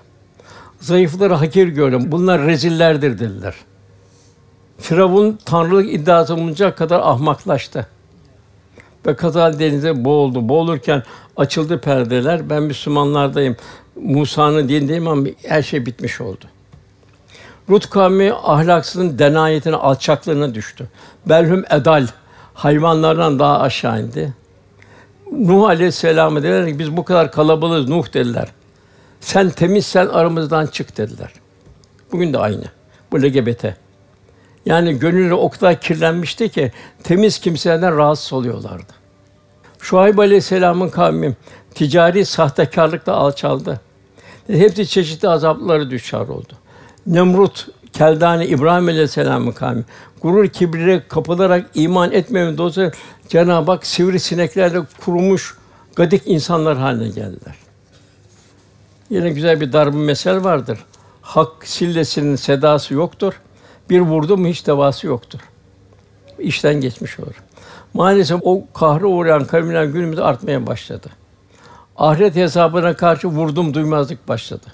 Zayıfları 0.81 1.35
hakir 1.35 1.69
gördüm. 1.69 2.03
Bunlar 2.07 2.43
rezillerdir 2.43 3.19
dediler. 3.19 3.55
Firavun 4.83 5.39
tanrılık 5.45 5.93
iddiası 5.93 6.37
bulunacak 6.37 6.79
kadar 6.79 7.01
ahmaklaştı. 7.01 7.87
Ve 9.07 9.17
Kazal 9.17 9.59
denize 9.59 10.05
boğuldu. 10.05 10.49
Boğulurken 10.49 11.03
açıldı 11.37 11.81
perdeler. 11.81 12.51
Ben 12.51 12.63
Müslümanlardayım. 12.63 13.57
Musa'nın 13.97 14.69
dinindeyim 14.69 15.09
ama 15.09 15.27
her 15.47 15.63
şey 15.63 15.87
bitmiş 15.87 16.21
oldu. 16.21 16.45
Rut 17.71 17.91
kavmi 17.91 18.33
ahlaksızın 18.33 19.19
denayetine, 19.19 19.77
alçaklığına 19.77 20.55
düştü. 20.55 20.89
Belhum 21.27 21.65
edal 21.71 22.07
hayvanlardan 22.55 23.39
daha 23.39 23.61
aşağı 23.61 24.03
indi. 24.03 24.35
Nuh 25.33 25.69
Aleyhisselam'a 25.69 26.43
dediler 26.43 26.67
ki 26.67 26.79
biz 26.79 26.97
bu 26.97 27.05
kadar 27.05 27.33
kalabalığız 27.33 27.89
Nuh 27.89 28.15
dediler. 28.15 28.49
Sen 29.21 29.51
temizsen 29.51 30.07
aramızdan 30.07 30.67
çık 30.67 30.97
dediler. 30.97 31.33
Bugün 32.13 32.33
de 32.33 32.39
aynı. 32.39 32.65
Bu 33.13 33.23
LGBT. 33.23 33.82
Yani 34.67 34.99
gönülleri 34.99 35.35
o 35.35 35.51
kadar 35.51 35.81
kirlenmişti 35.81 36.49
ki 36.49 36.73
temiz 37.03 37.39
kimselerden 37.39 37.97
rahatsız 37.97 38.33
oluyorlardı. 38.33 38.93
Şuayb 39.79 40.19
Aleyhisselam'ın 40.19 40.89
kavmi 40.89 41.37
ticari 41.75 42.25
sahtekarlıkla 42.25 43.13
alçaldı. 43.13 43.81
Hepsi 44.47 44.87
çeşitli 44.87 45.29
azapları 45.29 45.91
düşer 45.91 46.21
oldu. 46.21 46.53
Nemrut, 47.07 47.69
Keldani 47.93 48.45
İbrahim 48.45 48.89
Aleyhisselam'ın 48.89 49.53
kavmi 49.53 49.85
gurur 50.21 50.49
kibrine 50.49 51.03
kapılarak 51.09 51.71
iman 51.75 52.13
etmeyen 52.13 52.59
dolayısıyla 52.59 52.91
Cenab-ı 53.29 53.71
Hak 53.71 53.87
sivrisineklerle 53.87 54.83
kurumuş 55.05 55.57
gadik 55.97 56.23
insanlar 56.27 56.79
haline 56.79 57.09
geldiler. 57.09 57.55
Yine 59.11 59.31
güzel 59.31 59.61
bir 59.61 59.73
darb 59.73 59.95
mesel 59.95 60.45
vardır. 60.45 60.85
Hak 61.23 61.67
sillesinin 61.67 62.37
sedası 62.37 62.95
yoktur. 62.95 63.35
Bir 63.93 64.01
vurdu 64.01 64.37
mu 64.37 64.47
hiç 64.47 64.67
devası 64.67 65.07
yoktur. 65.07 65.41
İşten 66.39 66.75
geçmiş 66.75 67.21
olur. 67.21 67.35
Maalesef 67.95 68.41
o 68.43 68.65
kahre 68.75 69.07
uğrayan 69.07 69.45
kavimler 69.45 69.85
günümüzde 69.85 70.23
artmaya 70.23 70.67
başladı. 70.67 71.09
Ahiret 71.97 72.37
hesabına 72.37 72.97
karşı 72.97 73.29
vurdum 73.29 73.75
duymazlık 73.75 74.29
başladı. 74.29 74.67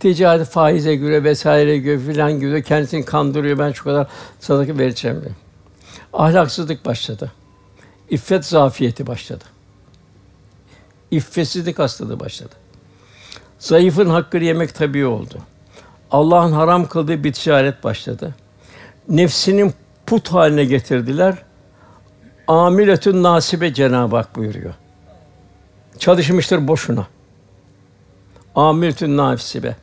Ticaret 0.00 0.48
faize 0.48 0.96
göre 0.96 1.24
vesaire 1.24 1.78
göre 1.78 1.98
filan 1.98 2.40
göre 2.40 2.62
kendisini 2.62 3.04
kandırıyor. 3.04 3.58
Ben 3.58 3.72
şu 3.72 3.84
kadar 3.84 4.06
sadaka 4.40 4.78
vereceğim 4.78 5.20
diye. 5.20 5.34
Ahlaksızlık 6.12 6.84
başladı. 6.84 7.32
İffet 8.10 8.44
zafiyeti 8.44 9.06
başladı. 9.06 9.44
İffetsizlik 11.10 11.78
hastalığı 11.78 12.20
başladı. 12.20 12.54
Zayıfın 13.58 14.06
hakkını 14.10 14.44
yemek 14.44 14.74
tabii 14.74 15.06
oldu. 15.06 15.38
Allah'ın 16.10 16.52
haram 16.52 16.88
kıldığı 16.88 17.24
bir 17.24 17.32
ticaret 17.32 17.84
başladı. 17.84 18.34
Nefsinin 19.08 19.74
put 20.06 20.28
haline 20.28 20.64
getirdiler. 20.64 21.34
Amiletün 22.46 23.22
nasibe 23.22 23.74
Cenab-ı 23.74 24.16
Hak 24.16 24.36
buyuruyor. 24.36 24.74
Çalışmıştır 25.98 26.68
boşuna. 26.68 27.06
Amiletün 28.54 29.16
nasibe. 29.16 29.76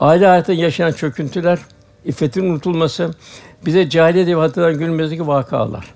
Aile 0.00 0.26
hayatında 0.26 0.56
yaşanan 0.56 0.92
çöküntüler, 0.92 1.58
iffetin 2.04 2.50
unutulması, 2.50 3.14
bize 3.66 3.90
cahiliye 3.90 4.26
devi 4.26 4.40
hatırlayan 4.40 4.78
günümüzdeki 4.78 5.26
vakalar. 5.26 5.94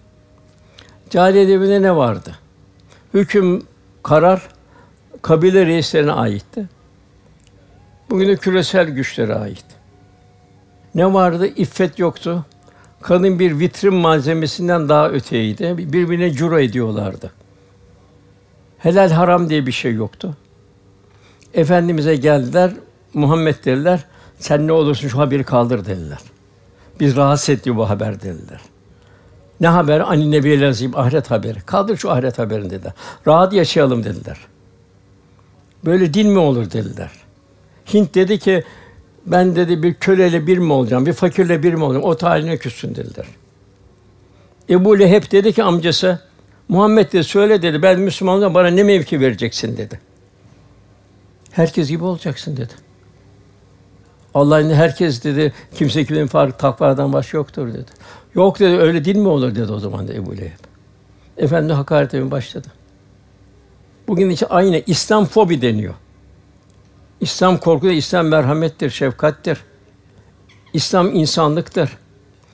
Cahiliye 1.10 1.48
devrinde 1.48 1.82
ne 1.82 1.96
vardı? 1.96 2.34
Hüküm, 3.14 3.62
karar 4.02 4.48
kabile 5.22 5.66
reislerine 5.66 6.12
aitti. 6.12 6.68
Bugün 8.10 8.28
de 8.28 8.36
küresel 8.36 8.88
güçlere 8.88 9.34
ait. 9.34 9.64
Ne 10.94 11.14
vardı? 11.14 11.46
İffet 11.46 11.98
yoktu. 11.98 12.44
Kadın 13.02 13.38
bir 13.38 13.58
vitrin 13.58 13.94
malzemesinden 13.94 14.88
daha 14.88 15.08
öteydi. 15.08 15.92
Birbirine 15.92 16.32
cura 16.32 16.60
ediyorlardı. 16.60 17.32
Helal 18.78 19.10
haram 19.10 19.50
diye 19.50 19.66
bir 19.66 19.72
şey 19.72 19.94
yoktu. 19.94 20.36
Efendimize 21.54 22.16
geldiler, 22.16 22.72
Muhammed 23.14 23.64
dediler, 23.64 24.04
sen 24.38 24.66
ne 24.66 24.72
olursun 24.72 25.08
şu 25.08 25.18
haberi 25.18 25.44
kaldır 25.44 25.84
dediler. 25.84 26.18
Biz 27.00 27.16
rahatsız 27.16 27.50
etti 27.50 27.76
bu 27.76 27.90
haber 27.90 28.22
dediler. 28.22 28.60
Ne 29.60 29.68
haber? 29.68 30.00
Ani 30.00 30.30
Nebi 30.30 30.60
Lazim 30.60 30.96
ahiret 30.98 31.30
haberi. 31.30 31.60
Kaldır 31.60 31.96
şu 31.96 32.10
ahiret 32.10 32.38
haberini 32.38 32.70
dediler. 32.70 32.92
Rahat 33.26 33.52
yaşayalım 33.52 34.04
dediler. 34.04 34.38
Böyle 35.84 36.14
din 36.14 36.30
mi 36.30 36.38
olur 36.38 36.70
dediler. 36.70 37.10
Hint 37.94 38.14
dedi 38.14 38.38
ki 38.38 38.64
ben 39.26 39.56
dedi 39.56 39.82
bir 39.82 39.94
köleyle 39.94 40.46
bir 40.46 40.58
mi 40.58 40.72
olacağım, 40.72 41.06
bir 41.06 41.12
fakirle 41.12 41.62
bir 41.62 41.74
mi 41.74 41.84
olacağım? 41.84 42.04
O 42.04 42.16
taline 42.16 42.56
küssün 42.56 42.94
dediler. 42.94 43.26
Ebu 44.70 44.98
Leheb 44.98 45.22
dedi 45.32 45.52
ki 45.52 45.62
amcası 45.62 46.18
Muhammed 46.68 47.12
de 47.12 47.22
söyle 47.22 47.62
dedi 47.62 47.82
ben 47.82 48.00
Müslümanım 48.00 48.54
bana 48.54 48.68
ne 48.68 48.82
mevki 48.82 49.20
vereceksin 49.20 49.76
dedi. 49.76 50.00
Herkes 51.50 51.88
gibi 51.88 52.04
olacaksın 52.04 52.56
dedi. 52.56 52.72
Allah'ın 54.34 54.70
herkes 54.70 55.24
dedi 55.24 55.52
kimse 55.74 56.04
kimsenin 56.04 56.26
farkı 56.26 56.58
takvadan 56.58 57.12
başka 57.12 57.38
yoktur 57.38 57.68
dedi. 57.74 57.90
Yok 58.34 58.60
dedi 58.60 58.78
öyle 58.78 59.04
din 59.04 59.20
mi 59.20 59.28
olur 59.28 59.54
dedi 59.54 59.72
o 59.72 59.78
zaman 59.78 60.08
da 60.08 60.14
Ebu 60.14 60.36
Leheb. 60.36 60.64
Efendi 61.36 61.72
hakaret 61.72 62.30
başladı. 62.30 62.68
Bugün 64.08 64.30
için 64.30 64.46
aynı 64.50 64.82
İslam 64.86 65.24
fobi 65.24 65.62
deniyor. 65.62 65.94
İslam 67.20 67.58
korku 67.58 67.86
da 67.86 67.92
İslam 67.92 68.26
merhamettir, 68.26 68.90
şefkattir. 68.90 69.58
İslam 70.72 71.14
insanlıktır. 71.14 71.90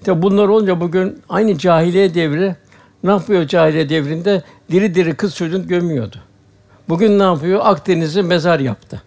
Tabi 0.04 0.22
bunlar 0.22 0.48
olunca 0.48 0.80
bugün 0.80 1.22
aynı 1.28 1.58
cahiliye 1.58 2.14
devri 2.14 2.56
ne 3.04 3.10
yapıyor 3.10 3.46
cahiliye 3.46 3.88
devrinde? 3.88 4.42
Diri 4.70 4.94
diri 4.94 5.14
kız 5.14 5.34
çocuğunu 5.36 5.68
gömüyordu. 5.68 6.16
Bugün 6.88 7.18
ne 7.18 7.22
yapıyor? 7.22 7.60
Akdeniz'i 7.64 8.22
mezar 8.22 8.60
yaptı. 8.60 9.02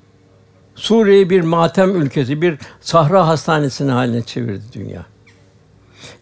Suriye'yi 0.76 1.30
bir 1.30 1.42
matem 1.42 2.02
ülkesi, 2.02 2.42
bir 2.42 2.58
sahra 2.82 3.28
hastanesine 3.28 3.92
haline 3.92 4.22
çevirdi 4.22 4.64
dünya. 4.74 5.06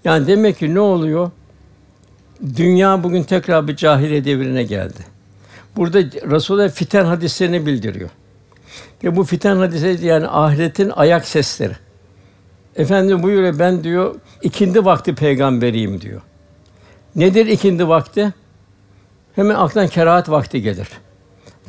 Yani 0.03 0.27
demek 0.27 0.57
ki 0.57 0.73
ne 0.73 0.79
oluyor? 0.79 1.31
Dünya 2.55 3.03
bugün 3.03 3.23
tekrar 3.23 3.67
bir 3.67 3.75
cahiliye 3.75 4.25
devrine 4.25 4.63
geldi. 4.63 4.99
Burada 5.75 5.99
Resulullah 6.31 6.69
fiten 6.69 7.05
hadislerini 7.05 7.65
bildiriyor. 7.65 8.09
Ve 9.03 9.15
bu 9.15 9.23
fiten 9.23 9.55
hadisi 9.55 10.05
yani 10.05 10.27
ahiretin 10.27 10.91
ayak 10.95 11.25
sesleri. 11.25 11.73
Efendim 12.75 13.23
buyuruyor 13.23 13.59
ben 13.59 13.83
diyor 13.83 14.15
ikindi 14.41 14.85
vakti 14.85 15.15
peygamberiyim 15.15 16.01
diyor. 16.01 16.21
Nedir 17.15 17.45
ikindi 17.45 17.87
vakti? 17.87 18.33
Hemen 19.35 19.55
aklına 19.55 19.87
kerahat 19.87 20.29
vakti 20.29 20.61
gelir. 20.61 20.87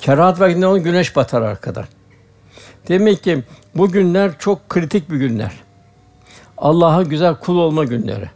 Kerahat 0.00 0.40
vaktinde 0.40 0.66
o 0.66 0.82
güneş 0.82 1.16
batar 1.16 1.42
arkadan. 1.42 1.84
Demek 2.88 3.22
ki 3.24 3.42
bu 3.74 3.90
günler 3.90 4.38
çok 4.38 4.68
kritik 4.68 5.10
bir 5.10 5.16
günler. 5.16 5.52
Allah'a 6.58 7.02
güzel 7.02 7.34
kul 7.34 7.58
olma 7.58 7.84
günleri. 7.84 8.30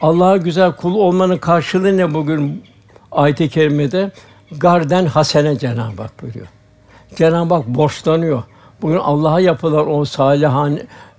Allah'a 0.00 0.36
güzel 0.36 0.72
kul 0.72 0.94
olmanın 0.94 1.38
karşılığı 1.38 1.96
ne 1.96 2.14
bugün 2.14 2.64
ayet-i 3.12 3.48
kerimede? 3.48 4.10
Garden 4.52 5.06
hasene 5.06 5.58
Cenab-ı 5.58 6.02
Hak 6.02 6.22
buyuruyor. 6.22 6.46
Cenab-ı 7.14 7.54
Hak 7.54 7.66
borçlanıyor. 7.66 8.42
Bugün 8.82 8.96
Allah'a 8.96 9.40
yapılan 9.40 9.90
o 9.90 10.04
salihan 10.04 10.78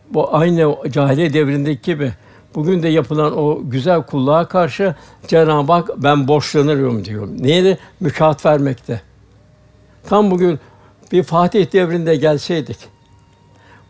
bu 0.09 0.35
aynı 0.35 0.75
cahiliye 0.91 1.33
devrindeki 1.33 1.81
gibi 1.81 2.13
bugün 2.55 2.83
de 2.83 2.87
yapılan 2.87 3.37
o 3.37 3.59
güzel 3.63 4.03
kulluğa 4.03 4.47
karşı 4.47 4.95
Cenab-ı 5.27 5.73
Hak 5.73 5.89
ben 5.97 6.27
borçlanırım 6.27 7.05
diyor. 7.05 7.27
Neydi? 7.39 7.77
Mükafat 7.99 8.45
vermekte. 8.45 9.01
Tam 10.09 10.31
bugün 10.31 10.59
bir 11.11 11.23
Fatih 11.23 11.73
devrinde 11.73 12.15
gelseydik, 12.15 12.77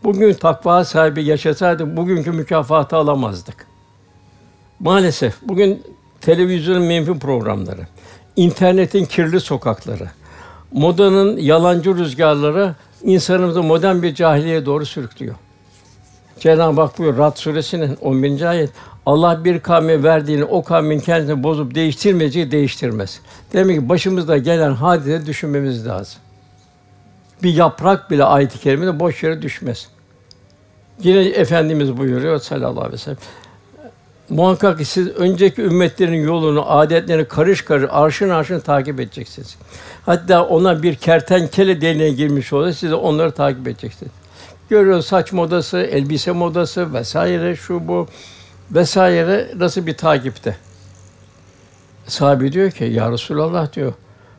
bugün 0.04 0.32
takva 0.32 0.84
sahibi 0.84 1.24
yaşasaydık, 1.24 1.96
bugünkü 1.96 2.32
mükafatı 2.32 2.96
alamazdık. 2.96 3.66
Maalesef 4.80 5.42
bugün 5.42 5.82
televizyonun 6.20 6.82
menfi 6.82 7.18
programları, 7.18 7.86
internetin 8.36 9.04
kirli 9.04 9.40
sokakları, 9.40 10.10
modanın 10.72 11.36
yalancı 11.36 11.96
rüzgarları 11.96 12.74
insanımızı 13.02 13.62
modern 13.62 14.02
bir 14.02 14.14
cahiliye 14.14 14.66
doğru 14.66 14.86
sürüklüyor. 14.86 15.34
Cenab-ı 16.40 16.80
Hak 16.80 16.98
buyuruyor 16.98 17.26
Rad 17.26 17.36
suresinin 17.36 17.96
11. 18.00 18.42
ayet 18.42 18.70
Allah 19.06 19.44
bir 19.44 19.60
kavme 19.60 20.02
verdiğini 20.02 20.44
o 20.44 20.64
kavmin 20.64 21.00
kendini 21.00 21.42
bozup 21.42 21.74
değiştirmeyeceği 21.74 22.50
değiştirmez. 22.50 23.20
Demek 23.52 23.80
ki 23.80 23.88
başımızda 23.88 24.38
gelen 24.38 24.72
hadise 24.72 25.26
düşünmemiz 25.26 25.86
lazım. 25.86 26.20
Bir 27.42 27.54
yaprak 27.54 28.10
bile 28.10 28.24
ayet-i 28.24 28.58
kerimede 28.58 29.00
boş 29.00 29.22
yere 29.22 29.42
düşmez. 29.42 29.88
Yine 31.02 31.20
efendimiz 31.20 31.96
buyuruyor 31.96 32.38
sallallahu 32.38 32.80
aleyhi 32.80 32.92
ve 32.92 32.98
sellem. 32.98 33.18
Muhakkak 34.30 34.78
ki 34.78 34.84
siz 34.84 35.08
önceki 35.08 35.62
ümmetlerin 35.62 36.22
yolunu, 36.24 36.70
adetlerini 36.70 37.24
karış 37.24 37.62
karış, 37.62 37.90
arşın 37.90 38.28
arşın 38.28 38.60
takip 38.60 39.00
edeceksiniz. 39.00 39.56
Hatta 40.06 40.44
ona 40.44 40.82
bir 40.82 40.94
kertenkele 40.94 41.80
deliğine 41.80 42.10
girmiş 42.10 42.52
olsa 42.52 42.72
siz 42.72 42.90
de 42.90 42.94
onları 42.94 43.30
takip 43.30 43.68
edeceksiniz. 43.68 44.12
Görüyoruz 44.70 45.06
saç 45.06 45.32
modası, 45.32 45.78
elbise 45.78 46.32
modası 46.32 46.94
vesaire 46.94 47.56
şu 47.56 47.88
bu 47.88 48.06
vesaire 48.70 49.50
nasıl 49.56 49.86
bir 49.86 49.96
takipte. 49.96 50.56
Sahabe 52.06 52.52
diyor 52.52 52.70
ki 52.70 52.84
ya 52.84 53.12
Resulallah 53.12 53.72
diyor. 53.72 53.92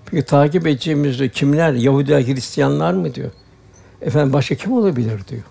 Peki 0.05 0.25
takip 0.25 0.67
edeceğimiz 0.67 1.19
diyor, 1.19 1.29
kimler? 1.29 1.73
Yahudiler, 1.73 2.27
Hristiyanlar 2.27 2.93
mı 2.93 3.15
diyor. 3.15 3.31
Efendim 4.01 4.33
başka 4.33 4.55
kim 4.55 4.71
olabilir 4.73 5.27
diyor. 5.27 5.43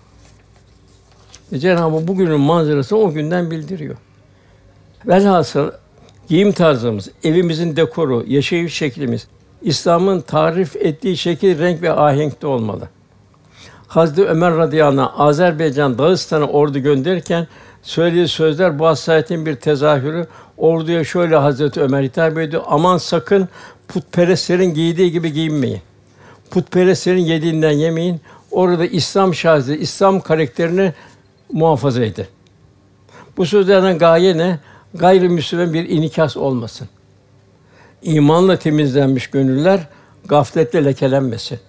E 1.51 1.59
Cenab-ı 1.59 2.07
bugünün 2.07 2.39
manzarasını 2.39 2.99
o 2.99 3.11
günden 3.11 3.51
bildiriyor. 3.51 3.95
Velhasıl 5.07 5.71
giyim 6.27 6.51
tarzımız, 6.51 7.09
evimizin 7.23 7.75
dekoru, 7.75 8.23
yaşayış 8.27 8.73
şeklimiz 8.73 9.27
İslam'ın 9.61 10.21
tarif 10.21 10.75
ettiği 10.75 11.17
şekil, 11.17 11.59
renk 11.59 11.81
ve 11.81 11.91
ahenkte 11.91 12.47
olmalı. 12.47 12.89
Hazreti 13.87 14.25
Ömer 14.25 14.57
radıyallahu 14.57 15.11
anh 15.15 15.19
Azerbaycan 15.19 15.97
Dağıstan'a 15.97 16.45
ordu 16.45 16.79
gönderirken 16.79 17.47
söylediği 17.81 18.27
sözler 18.27 18.79
bu 18.79 18.85
hassasiyetin 18.85 19.45
bir 19.45 19.55
tezahürü. 19.55 20.27
Orduya 20.57 21.03
şöyle 21.03 21.35
Hazreti 21.35 21.81
Ömer 21.81 22.03
hitap 22.03 22.37
ediyor. 22.37 22.63
Aman 22.67 22.97
sakın 22.97 23.49
putperestlerin 23.87 24.73
giydiği 24.73 25.11
gibi 25.11 25.33
giyinmeyin. 25.33 25.81
Putperestlerin 26.51 27.21
yediğinden 27.21 27.71
yemeyin. 27.71 28.21
Orada 28.51 28.85
İslam 28.85 29.33
şahsi, 29.33 29.75
İslam 29.75 30.21
karakterini 30.21 30.93
muhafaza 31.51 32.03
edin. 32.03 32.25
Bu 33.37 33.45
sözlerden 33.45 33.97
gaye 33.97 34.37
ne? 34.37 34.59
Gayrimüslim 34.93 35.73
bir 35.73 35.89
inikas 35.89 36.37
olmasın. 36.37 36.87
İmanla 38.01 38.59
temizlenmiş 38.59 39.27
gönüller 39.27 39.87
gafletle 40.25 40.85
lekelenmesin. 40.85 41.59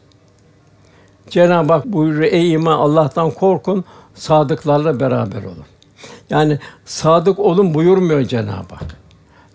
Cenab-ı 1.30 1.72
Hak 1.72 1.86
buyuruyor, 1.86 2.32
ey 2.32 2.52
iman 2.52 2.78
Allah'tan 2.78 3.30
korkun, 3.30 3.84
sadıklarla 4.14 5.00
beraber 5.00 5.42
olun. 5.42 5.64
Yani 6.30 6.58
sadık 6.84 7.38
olun 7.38 7.74
buyurmuyor 7.74 8.22
Cenab-ı 8.22 8.74
Hak. 8.74 8.96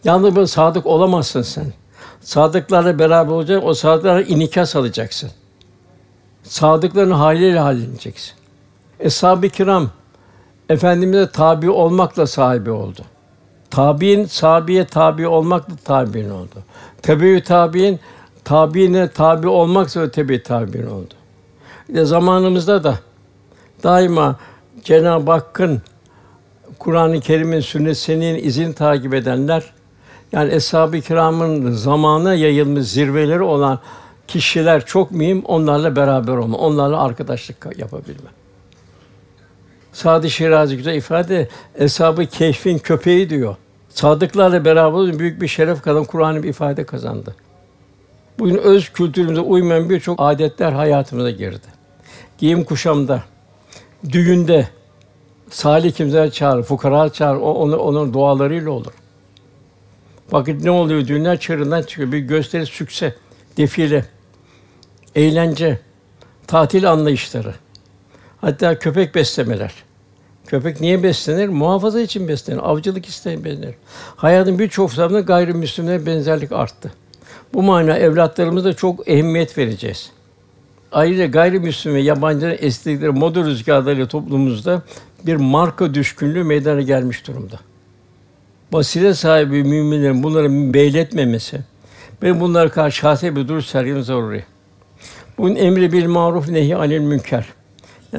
Yalnız 0.04 0.36
böyle 0.36 0.48
sadık 0.48 0.86
olamazsın 0.86 1.42
sen. 1.42 1.74
Sadıklarla 2.22 3.00
beraber 3.00 3.32
olacak, 3.32 3.64
o 3.64 3.74
sadıklara 3.74 4.22
inikas 4.22 4.76
alacaksın. 4.76 5.32
Sadıkların 6.44 7.12
haliyle 7.12 7.60
halleneceksin. 7.60 8.34
Eshab-ı 9.00 9.50
kiram 9.50 9.90
Efendimiz'e 10.70 11.32
tabi 11.32 11.70
olmakla 11.70 12.28
sahibi 12.28 12.72
oldu. 12.72 13.02
Tabiin 13.76 14.26
sahabiye 14.26 14.86
tabi 14.86 15.28
olmakla 15.28 15.76
tabiin 15.86 16.30
oldu. 16.30 16.56
Tebeü 17.02 17.44
tabiin 17.44 18.00
tabiine 18.44 19.08
tabi 19.08 19.48
olmakla 19.48 20.12
tebi 20.12 20.44
tabiin 20.44 20.88
oldu. 20.88 21.14
İşte 21.90 22.06
zamanımızda 22.06 22.84
da 22.84 23.00
daima 23.84 24.36
Cenab-ı 24.84 25.32
Hakk'ın 25.32 25.82
Kur'an-ı 26.80 27.20
Kerim'in 27.20 27.60
sünnet 27.60 27.98
seninin 27.98 28.44
izini 28.44 28.74
takip 28.74 29.14
edenler 29.14 29.74
yani 30.32 30.54
eshab-ı 30.54 31.02
kiramın 31.02 31.72
zamana 31.72 32.34
yayılmış 32.34 32.88
zirveleri 32.88 33.42
olan 33.42 33.80
kişiler 34.28 34.86
çok 34.86 35.12
mühim 35.12 35.46
onlarla 35.46 35.96
beraber 35.96 36.34
olma, 36.34 36.58
onlarla 36.58 37.02
arkadaşlık 37.02 37.68
yapabilme. 37.78 38.30
Sadi 39.94 40.30
Şirazi 40.30 40.78
güzel 40.78 40.96
ifade 40.96 41.50
eshab-ı 41.76 42.26
kehfin 42.26 42.78
köpeği 42.78 43.30
diyor. 43.30 43.56
Sadıklarla 43.96 44.66
beraber 44.66 44.98
olunca 44.98 45.20
büyük 45.20 45.42
bir 45.42 45.48
şeref 45.48 45.82
kazan, 45.82 46.04
Kur'an'ı 46.04 46.44
bir 46.44 46.50
ifade 46.50 46.86
kazandı. 46.86 47.36
Bugün 48.40 48.58
öz 48.58 48.90
kültürümüze 48.90 49.42
uymayan 49.42 49.90
birçok 49.90 50.16
adetler 50.22 50.72
hayatımıza 50.72 51.30
girdi. 51.32 51.68
Giyim 52.38 52.64
kuşamda, 52.64 53.24
düğünde 54.12 54.68
salih 55.50 55.94
kimseler 55.94 56.32
çağır, 56.32 56.64
fukara 56.64 57.10
çağır, 57.10 57.36
o 57.36 57.54
onu 57.54 57.78
onun 57.78 58.14
dualarıyla 58.14 58.72
olur. 58.72 58.94
Vakit 60.32 60.64
ne 60.64 60.72
oluyor? 60.72 61.08
Düğünler 61.08 61.40
çığırından 61.40 61.82
çıkıyor. 61.82 62.12
Bir 62.12 62.20
gösteri, 62.20 62.66
sükse, 62.66 63.16
defile, 63.58 64.06
eğlence, 65.16 65.80
tatil 66.48 66.92
anlayışları. 66.92 67.54
Hatta 68.42 68.80
köpek 68.80 69.16
beslemeler. 69.16 69.74
Köpek 70.48 70.82
niye 70.82 71.04
beslenir? 71.04 71.50
Muhafaza 71.50 72.00
için 72.00 72.28
beslenir. 72.28 72.60
Avcılık 72.70 73.06
isteyen 73.06 73.44
beslenir. 73.44 73.76
Hayatın 74.16 74.60
birçok 74.60 74.96
tarafında 74.96 75.20
gayrimüslimlere 75.20 76.06
benzerlik 76.06 76.52
arttı. 76.52 76.92
Bu 77.54 77.64
mana 77.64 77.98
evlatlarımıza 77.98 78.74
çok 78.74 79.08
ehemmiyet 79.08 79.58
vereceğiz. 79.58 80.12
Ayrıca 80.92 81.26
gayrimüslim 81.26 81.94
ve 81.94 82.02
yabancıların 82.02 82.58
estikleri 82.60 83.12
moda 83.12 83.44
rüzgarlarıyla 83.44 84.08
toplumumuzda 84.08 84.82
bir 85.24 85.36
marka 85.36 85.94
düşkünlüğü 85.94 86.44
meydana 86.44 86.82
gelmiş 86.82 87.28
durumda. 87.28 87.60
Basiret 88.74 89.18
sahibi 89.18 89.64
müminlerin 89.64 90.24
bunları 90.24 90.74
beyletmemesi 90.74 91.60
ve 92.24 92.40
bunlara 92.40 92.70
karşı 92.70 92.98
şahsi 92.98 93.36
bir 93.36 93.48
duruş 93.48 93.66
sergilemek 93.66 94.06
zaruri. 94.06 94.44
Bunun 95.38 95.56
emri 95.56 95.92
bil 95.92 96.06
maruf 96.06 96.50
nehi 96.50 96.76
anil 96.76 97.00
münker. 97.00 97.46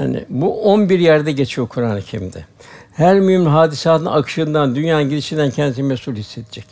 Yani 0.01 0.25
bu 0.29 0.63
11 0.63 0.99
yerde 0.99 1.33
geçiyor 1.33 1.69
Kur'an-ı 1.69 2.03
Kerim'de. 2.03 2.45
Her 2.93 3.21
mümin 3.21 3.47
hadisatın 3.47 4.07
akışından, 4.07 4.75
dünyanın 4.75 5.09
gidişinden 5.09 5.51
kendisini 5.51 5.87
mesul 5.87 6.15
hissedecek. 6.15 6.65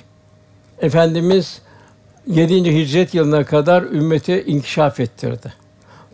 Efendimiz 0.79 1.63
7. 2.27 2.75
hicret 2.75 3.15
yılına 3.15 3.45
kadar 3.45 3.83
ümmeti 3.83 4.45
inkişaf 4.47 5.01
ettirdi. 5.01 5.53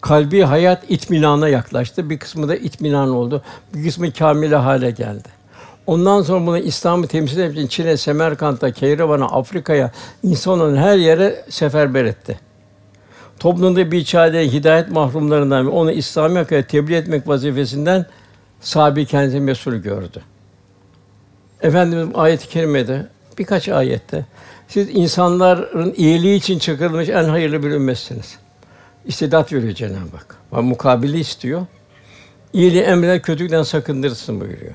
Kalbi 0.00 0.42
hayat 0.42 0.84
itminana 0.88 1.48
yaklaştı. 1.48 2.10
Bir 2.10 2.18
kısmı 2.18 2.48
da 2.48 2.56
itminan 2.56 3.10
oldu. 3.10 3.42
Bir 3.74 3.84
kısmı 3.84 4.12
kamile 4.12 4.56
hale 4.56 4.90
geldi. 4.90 5.28
Ondan 5.86 6.22
sonra 6.22 6.46
bunu 6.46 6.58
İslam'ı 6.58 7.06
temsil 7.06 7.38
etmek 7.38 7.56
için 7.56 7.68
Çin'e, 7.68 7.96
Semerkant'a, 7.96 8.70
Keyrevan'a, 8.70 9.26
Afrika'ya, 9.26 9.90
insanların 10.22 10.76
her 10.76 10.96
yere 10.96 11.44
seferber 11.48 12.04
etti. 12.04 12.38
Toplumda 13.40 13.92
bir 13.92 14.04
çare 14.04 14.52
hidayet 14.52 14.90
mahrumlarından 14.90 15.66
ve 15.66 15.70
onu 15.70 15.92
İslami 15.92 16.38
hakikate 16.38 16.66
tebliğ 16.66 16.94
etmek 16.94 17.28
vazifesinden 17.28 18.06
sahibi 18.60 19.06
kendisi 19.06 19.40
mesul 19.40 19.74
gördü. 19.74 20.22
Efendimiz 21.60 22.08
ayet-i 22.14 22.48
kerimede 22.48 23.06
birkaç 23.38 23.68
ayette 23.68 24.26
siz 24.68 24.88
insanların 24.90 25.94
iyiliği 25.96 26.36
için 26.36 26.58
çıkarılmış 26.58 27.08
en 27.08 27.24
hayırlı 27.24 27.62
bir 27.62 27.70
ümmetsiniz. 27.70 28.38
İstidat 29.04 29.52
veriyor 29.52 29.74
Cenab-ı 29.74 30.16
Hak. 30.16 30.36
Ama 30.52 30.62
mukabili 30.62 31.18
istiyor. 31.20 31.66
İyiliği 32.52 32.82
emreder, 32.82 33.22
kötülükten 33.22 33.62
sakındırırsın 33.62 34.40
buyuruyor. 34.40 34.74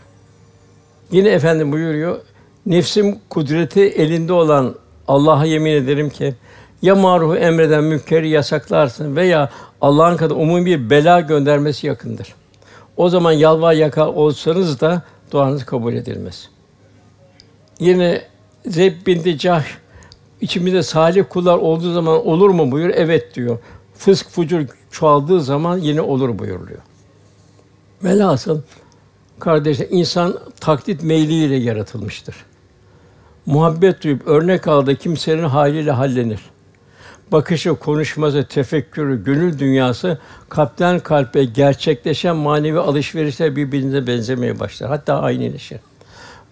Yine 1.12 1.30
efendim 1.30 1.72
buyuruyor. 1.72 2.20
Nefsim 2.66 3.20
kudreti 3.30 3.82
elinde 3.82 4.34
olan 4.34 4.76
Allah'a 5.08 5.46
yemin 5.46 5.72
ederim 5.72 6.10
ki 6.10 6.36
Ya 6.82 6.96
maruhu 6.96 7.36
emreden 7.36 7.84
münkeri 7.84 8.30
yasaklarsın 8.30 9.16
veya 9.16 9.50
Allah'ın 9.82 10.18
kadar 10.18 10.36
umumi 10.36 10.66
bir 10.66 10.90
bela 10.90 11.20
göndermesi 11.20 11.88
yakındır. 11.88 12.36
O 12.98 13.10
zaman 13.10 13.32
yalvar 13.32 13.74
yaka 13.74 14.10
olsanız 14.10 14.82
da 14.82 15.02
duanız 15.32 15.66
kabul 15.66 15.94
edilmez. 15.94 16.50
Yine 17.80 18.22
Zeb 18.66 19.08
bin 19.08 19.38
Cah 19.38 19.64
içimizde 20.42 20.84
salih 20.84 21.24
kullar 21.30 21.58
olduğu 21.58 21.94
zaman 21.94 22.28
olur 22.28 22.50
mu 22.50 22.72
buyur? 22.72 22.90
Evet 22.94 23.36
diyor. 23.36 23.58
Fısk 23.98 24.30
fucur 24.30 24.66
çoğaldığı 24.92 25.42
zaman 25.42 25.78
yine 25.78 26.02
olur 26.02 26.40
buyuruluyor. 26.40 26.80
Velhasıl 28.04 28.62
kardeşler 29.40 29.88
insan 29.90 30.40
taklit 30.60 31.04
meyliyle 31.04 31.56
yaratılmıştır. 31.56 32.36
Muhabbet 33.46 34.04
duyup 34.04 34.28
örnek 34.28 34.68
aldığı 34.68 34.96
kimsenin 34.96 35.44
haliyle 35.44 35.92
hallenir. 35.92 36.42
Bakışı, 37.32 37.76
konuşması, 37.76 38.46
tefekkürü, 38.48 39.24
gönül 39.24 39.60
dünyası 39.60 40.18
kalpten 40.50 41.00
kalpe 41.00 41.46
gerçekleşen 41.46 42.36
manevi 42.36 42.80
alışverişler 42.80 43.56
birbirine 43.56 44.08
benzemeye 44.08 44.60
başlar. 44.60 44.90
Hatta 44.90 45.22
aynıleşir. 45.22 45.80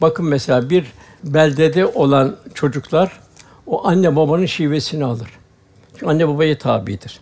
Bakın 0.01 0.26
mesela 0.26 0.69
bir 0.69 0.93
beldede 1.24 1.86
olan 1.86 2.36
çocuklar 2.53 3.19
o 3.67 3.88
anne 3.88 4.15
babanın 4.15 4.45
şivesini 4.45 5.05
alır. 5.05 5.30
Çünkü 5.93 6.05
anne 6.05 6.28
babaya 6.28 6.57
tabidir. 6.57 7.19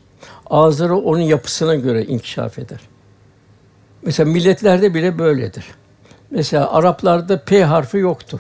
Ağızları 0.49 0.95
onun 0.95 1.19
yapısına 1.21 1.75
göre 1.75 2.05
inkişaf 2.05 2.59
eder. 2.59 2.79
Mesela 4.01 4.31
milletlerde 4.31 4.93
bile 4.93 5.19
böyledir. 5.19 5.65
Mesela 6.31 6.71
Araplarda 6.71 7.43
P 7.43 7.63
harfi 7.63 7.97
yoktur. 7.97 8.39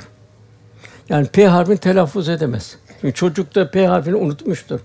Yani 1.09 1.27
P 1.27 1.47
harfini 1.47 1.77
telaffuz 1.77 2.29
edemez. 2.29 2.77
Çünkü 3.01 3.13
çocuk 3.13 3.55
da 3.55 3.71
P 3.71 3.87
harfini 3.87 4.15
unutmuştur. 4.15 4.79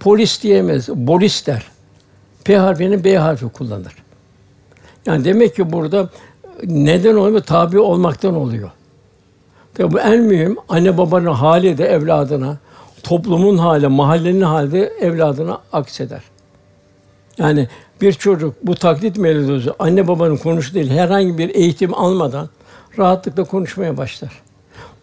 Polis 0.00 0.42
diyemez, 0.42 0.88
bolis 0.88 1.46
der. 1.46 1.66
P 2.44 2.56
harfini 2.56 3.04
B 3.04 3.16
harfi 3.16 3.48
kullanır. 3.48 3.94
Yani 5.06 5.24
demek 5.24 5.56
ki 5.56 5.72
burada 5.72 6.08
neden 6.64 7.14
oluyor? 7.14 7.40
Tabi 7.40 7.78
olmaktan 7.78 8.34
oluyor. 8.34 8.70
Tabi 9.74 9.92
bu 9.92 10.00
en 10.00 10.20
mühim 10.20 10.56
anne 10.68 10.98
babanın 10.98 11.32
hali 11.32 11.78
de 11.78 11.86
evladına, 11.86 12.56
toplumun 13.02 13.58
hali, 13.58 13.88
mahallenin 13.88 14.40
hali 14.40 14.72
de 14.72 14.92
evladına 15.00 15.60
akseder. 15.72 16.22
Yani 17.38 17.68
bir 18.00 18.12
çocuk 18.12 18.54
bu 18.62 18.74
taklit 18.74 19.16
melodisi 19.16 19.70
anne 19.78 20.08
babanın 20.08 20.36
konuşu 20.36 20.74
değil 20.74 20.90
herhangi 20.90 21.38
bir 21.38 21.54
eğitim 21.54 21.94
almadan 21.94 22.48
rahatlıkla 22.98 23.44
konuşmaya 23.44 23.96
başlar. 23.96 24.42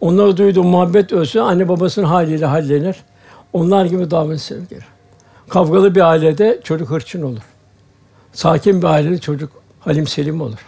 Onlara 0.00 0.36
duyduğu 0.36 0.64
muhabbet 0.64 1.12
ölse 1.12 1.40
anne 1.40 1.68
babasının 1.68 2.06
haliyle 2.06 2.46
hallenir. 2.46 2.96
Onlar 3.56 3.84
gibi 3.84 4.10
davet 4.10 4.40
sevgilir. 4.40 4.84
Kavgalı 5.48 5.94
bir 5.94 6.00
ailede 6.00 6.60
çocuk 6.64 6.90
hırçın 6.90 7.22
olur. 7.22 7.42
Sakin 8.32 8.82
bir 8.82 8.86
ailede 8.86 9.18
çocuk 9.18 9.50
halim 9.80 10.06
selim 10.06 10.40
olur. 10.40 10.66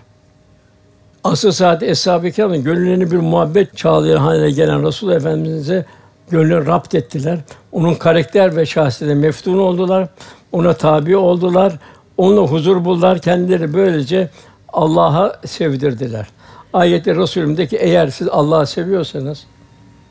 Asıl 1.25 1.53
saat 1.53 1.83
Eshab-ı 1.83 2.31
Kiram'ın 2.31 2.65
gönüllerini 2.65 3.11
bir 3.11 3.17
muhabbet 3.17 3.77
çağlayan 3.77 4.17
haline 4.17 4.51
gelen 4.51 4.87
Resul 4.87 5.11
Efendimiz'e 5.11 5.87
gönlünü 6.31 6.67
rapt 6.67 6.95
ettiler. 6.95 7.39
Onun 7.73 7.95
karakter 7.95 8.57
ve 8.57 8.67
şahsiyetine 8.67 9.21
meftun 9.21 9.59
oldular. 9.59 10.09
Ona 10.53 10.73
tabi 10.73 11.17
oldular. 11.17 11.79
Onunla 12.17 12.41
huzur 12.41 12.85
buldular. 12.85 13.19
Kendileri 13.19 13.75
böylece 13.75 14.31
Allah'a 14.73 15.41
sevdirdiler. 15.47 16.27
Ayette 16.73 17.17
Resulüm'deki 17.17 17.77
eğer 17.77 18.09
siz 18.09 18.29
Allah'ı 18.29 18.67
seviyorsanız 18.67 19.47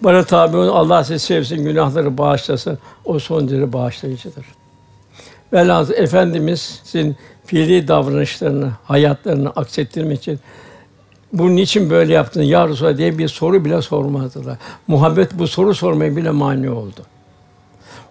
bana 0.02 0.24
tabi 0.24 0.58
olun, 0.58 0.68
Allah 0.68 1.04
sizi 1.04 1.20
sevsin, 1.20 1.64
günahları 1.64 2.18
bağışlasın. 2.18 2.78
O 3.06 3.20
son 3.20 3.50
derece 3.50 3.74
bağışlayıcıdır. 3.74 4.45
Velhâsıl 5.54 5.93
Efendimiz'in 5.93 7.16
fiili 7.45 7.88
davranışlarını, 7.88 8.72
hayatlarını 8.84 9.50
aksettirmek 9.50 10.20
için 10.20 10.39
bunun 11.34 11.58
için 11.58 11.89
böyle 11.89 12.14
yaptın 12.14 12.41
ya 12.41 12.68
Resulallah 12.68 12.98
diye 12.98 13.18
bir 13.18 13.28
soru 13.28 13.66
bile 13.66 13.82
sormazdılar. 13.82 14.58
Muhabbet 14.88 15.39
bu 15.39 15.48
soru 15.48 15.76
sormaya 15.76 16.16
bile 16.16 16.32
mani 16.32 16.70
oldu. 16.70 17.02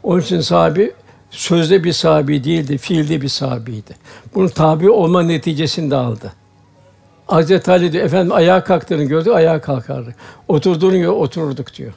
Onun 0.02 0.20
için 0.20 0.40
sahibi 0.40 0.92
sözde 1.30 1.84
bir 1.84 1.92
sahibi 1.92 2.44
değildi, 2.44 2.78
fiilde 2.78 3.22
bir 3.22 3.28
sahibiydi. 3.28 3.96
Bunun 4.34 4.48
tabi 4.48 4.90
olma 4.90 5.22
neticesini 5.22 5.90
de 5.90 5.96
aldı. 5.96 6.32
Hazreti 7.26 7.70
Ali 7.70 7.92
diyor, 7.92 8.04
efendim 8.04 8.32
ayağa 8.32 8.64
kalktığını 8.64 9.04
gördü, 9.04 9.30
ayağa 9.30 9.60
kalkardı. 9.60 10.14
Oturduğunu 10.48 10.96
gördü, 10.96 11.08
otururduk 11.08 11.74
diyor. 11.74 11.92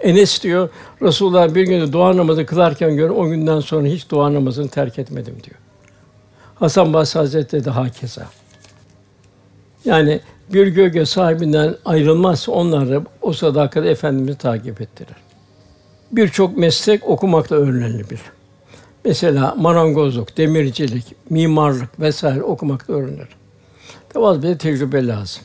Enes 0.00 0.42
diyor, 0.42 0.68
Resulullah 1.02 1.54
bir 1.54 1.62
gün 1.62 1.92
dua 1.92 2.16
namazı 2.16 2.46
kılarken 2.46 2.96
gör, 2.96 3.10
o 3.10 3.28
günden 3.28 3.60
sonra 3.60 3.86
hiç 3.86 4.10
dua 4.10 4.34
namazını 4.34 4.68
terk 4.68 4.98
etmedim 4.98 5.34
diyor. 5.44 5.56
Hasan 6.54 6.92
Basri 6.92 7.18
Hazretleri 7.18 7.64
de 7.64 7.70
hakeza. 7.70 8.26
Yani 9.84 10.20
bir 10.52 10.66
gölge 10.66 11.06
sahibinden 11.06 11.76
ayrılmazsa 11.84 12.52
onlar 12.52 12.90
da 12.90 13.02
o 13.22 13.32
sadakat 13.32 13.86
Efendimiz'i 13.86 14.38
takip 14.38 14.80
ettirir. 14.80 15.16
Birçok 16.12 16.56
meslek 16.56 17.08
okumakla 17.08 17.56
öğrenilebilir. 17.56 18.20
Mesela 19.04 19.54
marangozluk, 19.58 20.36
demircilik, 20.36 21.04
mimarlık 21.30 22.00
vesaire 22.00 22.42
okumakla 22.42 22.94
öğrenir. 22.94 23.39
Tabi 24.12 24.42
bir 24.42 24.58
tecrübe 24.58 25.06
lazım. 25.06 25.42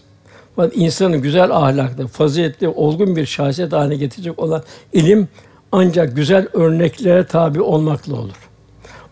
Fakat 0.56 0.74
insanın 0.76 1.22
güzel 1.22 1.52
ahlaklı, 1.52 2.08
faziletli, 2.08 2.68
olgun 2.68 3.16
bir 3.16 3.26
şahsiyet 3.26 3.74
haline 3.74 3.96
getirecek 3.96 4.40
olan 4.40 4.64
ilim 4.94 5.28
ancak 5.72 6.16
güzel 6.16 6.48
örneklere 6.54 7.26
tabi 7.26 7.62
olmakla 7.62 8.16
olur. 8.16 8.50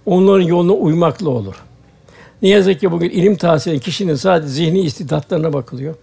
Onların 0.05 0.45
yoluna 0.45 0.73
uymakla 0.73 1.29
olur. 1.29 1.55
Ne 2.41 2.49
yazık 2.49 2.79
ki 2.79 2.91
bugün 2.91 3.09
ilim 3.09 3.35
tahsil 3.35 3.79
kişinin 3.79 4.15
sadece 4.15 4.47
zihni 4.47 4.81
istidatlarına 4.81 5.53
bakılıyor. 5.53 5.95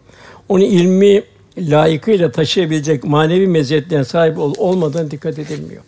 Onu 0.49 0.63
ilmi 0.63 1.23
layıkıyla 1.59 2.33
taşıyabilecek 2.33 3.05
manevi 3.05 3.47
meziyetlerine 3.47 4.05
sahip 4.05 4.39
ol 4.39 4.55
olmadan 4.59 5.11
dikkat 5.11 5.39
edilmiyor. 5.39 5.83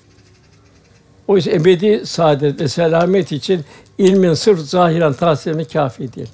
Oysa 1.29 1.51
ebedi 1.51 2.07
saadet 2.07 2.61
ve 2.61 2.69
selamet 2.69 3.33
için 3.33 3.61
ilmin 3.99 4.35
sırf 4.35 4.61
zahiren 4.61 5.13
tahsilini 5.13 5.65
kafi 5.65 6.13
değil. 6.13 6.29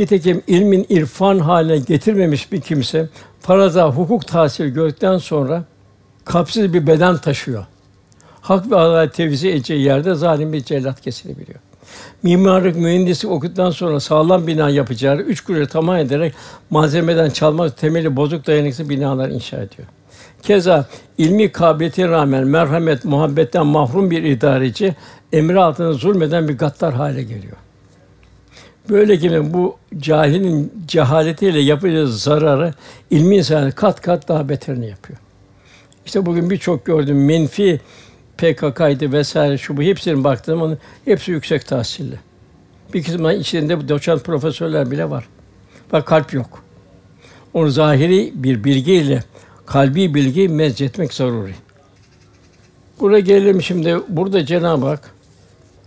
Nitekim 0.00 0.42
ilmin 0.46 0.86
irfan 0.88 1.38
haline 1.38 1.78
getirmemiş 1.78 2.52
bir 2.52 2.60
kimse 2.60 3.08
faraza 3.40 3.90
hukuk 3.90 4.26
tahsil 4.26 4.66
gördükten 4.66 5.18
sonra 5.18 5.64
kapsız 6.24 6.72
bir 6.72 6.86
beden 6.86 7.16
taşıyor. 7.16 7.66
Hak 8.40 8.70
ve 8.70 8.76
adalet 8.76 9.14
tevzi 9.14 9.48
edeceği 9.48 9.82
yerde 9.82 10.14
zalim 10.14 10.52
bir 10.52 10.64
cellat 10.64 11.00
kesilebiliyor. 11.00 11.58
Mimarlık 12.22 12.76
mühendisi 12.76 13.28
okuduktan 13.28 13.70
sonra 13.70 14.00
sağlam 14.00 14.46
bina 14.46 14.70
yapacağı 14.70 15.16
üç 15.16 15.40
kuruş 15.40 15.68
tamam 15.68 15.96
ederek 15.96 16.34
malzemeden 16.70 17.30
çalmak 17.30 17.76
temeli 17.76 18.16
bozuk 18.16 18.46
dayanıksız 18.46 18.88
binalar 18.88 19.28
inşa 19.28 19.56
ediyor. 19.56 19.88
Keza 20.42 20.86
ilmi 21.18 21.52
kabiliyete 21.52 22.08
rağmen 22.08 22.46
merhamet, 22.46 23.04
muhabbetten 23.04 23.66
mahrum 23.66 24.10
bir 24.10 24.22
idareci 24.22 24.96
emri 25.32 25.60
altında 25.60 25.92
zulmeden 25.92 26.48
bir 26.48 26.58
gattar 26.58 26.94
hale 26.94 27.22
geliyor. 27.22 27.56
Böyle 28.88 29.14
gibi 29.14 29.52
bu 29.52 29.76
cahilin 29.98 30.72
cehaletiyle 30.86 31.60
yapacağı 31.60 32.08
zararı 32.08 32.74
ilmi 33.10 33.36
insan 33.36 33.70
kat 33.70 34.00
kat 34.00 34.28
daha 34.28 34.48
beterini 34.48 34.88
yapıyor. 34.88 35.18
İşte 36.06 36.26
bugün 36.26 36.50
birçok 36.50 36.84
gördüğüm 36.84 37.24
menfi 37.24 37.80
PKK'ydı 38.38 39.12
vesaire 39.12 39.58
şu 39.58 39.76
bu 39.76 39.82
hepsinin 39.82 40.24
baktığım 40.24 40.62
onun 40.62 40.78
hepsi 41.04 41.30
yüksek 41.30 41.66
tahsilli. 41.66 42.18
Bir 42.94 43.02
kısmı 43.02 43.32
içinde 43.32 43.88
doçent 43.88 44.24
profesörler 44.24 44.90
bile 44.90 45.10
var. 45.10 45.28
Bak 45.92 46.06
kalp 46.06 46.34
yok. 46.34 46.62
Onu 47.54 47.70
zahiri 47.70 48.32
bir 48.34 48.64
bilgiyle 48.64 49.24
kalbi 49.66 50.14
bilgi 50.14 50.48
mezzetmek 50.48 51.14
zaruri. 51.14 51.54
Buraya 53.00 53.20
gelelim 53.20 53.62
şimdi. 53.62 53.98
Burada 54.08 54.46
Cenab-ı 54.46 54.86
Hak 54.86 55.10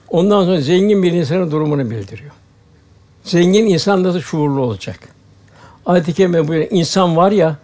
ondan 0.10 0.46
sonra 0.46 0.62
zengin 0.62 1.04
bir 1.04 1.12
insanın 1.12 1.52
durumunu 1.52 1.90
bildiriyor. 1.90 2.32
Zengin 3.24 3.66
insan 3.66 4.04
nasıl 4.04 4.20
şuurlu 4.20 4.62
olacak? 4.62 5.00
Ayet-i 5.86 6.14
kerime 6.14 6.48
buyuruyor. 6.48 6.72
İnsan 6.72 7.18
var 7.18 7.32
ya 7.32 7.58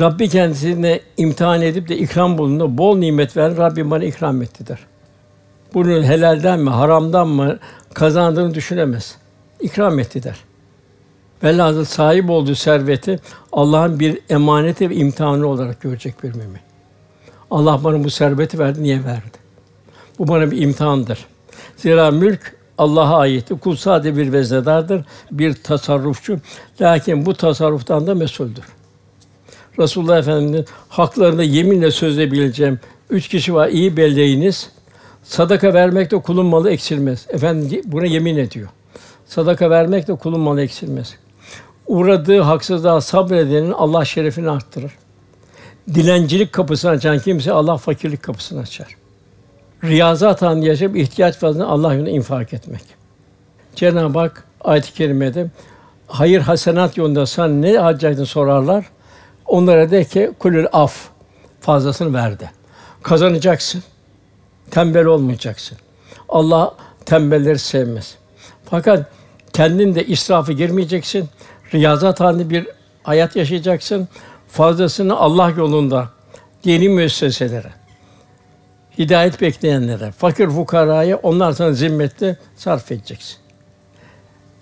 Rabbi 0.00 0.28
kendisine 0.28 1.00
imtihan 1.16 1.62
edip 1.62 1.88
de 1.88 1.98
ikram 1.98 2.38
bulundu. 2.38 2.78
Bol 2.78 2.96
nimet 2.96 3.36
veren 3.36 3.56
Rabbim 3.56 3.90
bana 3.90 4.04
ikram 4.04 4.42
etti 4.42 4.66
der. 4.66 4.78
Bunu 5.74 6.02
helalden 6.02 6.60
mi, 6.60 6.70
haramdan 6.70 7.28
mı 7.28 7.58
kazandığını 7.94 8.54
düşünemez. 8.54 9.16
İkram 9.60 9.98
etti 9.98 10.22
der. 10.22 10.36
Velhâsıl 11.44 11.84
sahip 11.84 12.30
olduğu 12.30 12.54
serveti 12.54 13.20
Allah'ın 13.52 14.00
bir 14.00 14.18
emaneti 14.30 14.90
ve 14.90 14.94
imtihanı 14.94 15.46
olarak 15.46 15.80
görecek 15.80 16.22
bir 16.22 16.34
mümin. 16.34 16.60
Allah 17.50 17.84
bana 17.84 18.04
bu 18.04 18.10
serveti 18.10 18.58
verdi, 18.58 18.82
niye 18.82 19.04
verdi? 19.04 19.38
Bu 20.18 20.28
bana 20.28 20.50
bir 20.50 20.62
imtihandır. 20.62 21.26
Zira 21.76 22.10
mülk 22.10 22.56
Allah'a 22.78 23.18
ait. 23.18 23.48
Kul 23.60 23.76
sadece 23.76 24.16
bir 24.16 24.32
veznedardır, 24.32 25.04
bir 25.30 25.54
tasarrufçu. 25.54 26.38
Lakin 26.80 27.26
bu 27.26 27.34
tasarruftan 27.34 28.06
da 28.06 28.14
mesuldür. 28.14 28.64
Resulullah 29.78 30.18
Efendimiz'in 30.18 30.66
haklarında 30.88 31.42
yeminle 31.42 31.90
sözle 31.90 32.32
bileceğim 32.32 32.80
Üç 33.12 33.28
kişi 33.28 33.54
var, 33.54 33.68
iyi 33.68 33.96
belleğiniz. 33.96 34.70
Sadaka 35.22 35.74
vermekte 35.74 36.16
kulun 36.16 36.46
malı 36.46 36.70
eksilmez. 36.70 37.26
Efendim 37.28 37.82
buna 37.84 38.06
yemin 38.06 38.36
ediyor. 38.36 38.68
Sadaka 39.26 39.70
vermekte 39.70 40.14
kulun 40.14 40.40
malı 40.40 40.62
eksilmez. 40.62 41.14
Uğradığı 41.86 42.40
haksızlığa 42.40 43.00
sabredenin 43.00 43.70
Allah 43.70 44.04
şerefini 44.04 44.50
arttırır. 44.50 44.92
Dilencilik 45.94 46.52
kapısını 46.52 46.90
açan 46.90 47.18
kimse 47.18 47.52
Allah 47.52 47.76
fakirlik 47.76 48.22
kapısını 48.22 48.60
açar. 48.60 48.96
Riyazat 49.84 50.42
halinde 50.42 50.66
yaşayıp 50.66 50.96
ihtiyaç 50.96 51.36
fazlasını 51.36 51.68
Allah 51.68 51.94
yolunda 51.94 52.10
infak 52.10 52.54
etmek. 52.54 52.82
Cenab-ı 53.74 54.18
Hak 54.18 54.44
ayet-i 54.60 54.94
kerimede 54.94 55.50
hayır 56.06 56.40
hasenat 56.40 56.96
yolunda 56.96 57.26
sen 57.26 57.62
ne 57.62 57.76
harcaydın 57.76 58.24
sorarlar. 58.24 58.84
Onlara 59.46 59.90
de 59.90 60.04
ki 60.04 60.30
kulül 60.38 60.66
af 60.72 61.08
fazlasını 61.60 62.14
verdi. 62.14 62.50
Kazanacaksın. 63.02 63.82
Tembel 64.70 65.04
olmayacaksın. 65.04 65.78
Allah 66.28 66.74
tembelleri 67.06 67.58
sevmez. 67.58 68.16
Fakat 68.70 69.10
kendin 69.52 69.94
de 69.94 70.06
israfı 70.06 70.52
girmeyeceksin. 70.52 71.28
Riyazat 71.74 72.20
halinde 72.20 72.50
bir 72.50 72.66
hayat 73.02 73.36
yaşayacaksın. 73.36 74.08
Fazlasını 74.48 75.16
Allah 75.16 75.50
yolunda 75.50 76.08
dini 76.64 76.88
müesseselere, 76.88 77.70
hidayet 78.98 79.40
bekleyenlere, 79.40 80.10
fakir 80.10 80.48
fukaraya 80.48 81.16
onlar 81.16 81.52
sana 81.52 81.72
zimmette 81.72 82.36
sarf 82.56 82.92
edeceksin. 82.92 83.36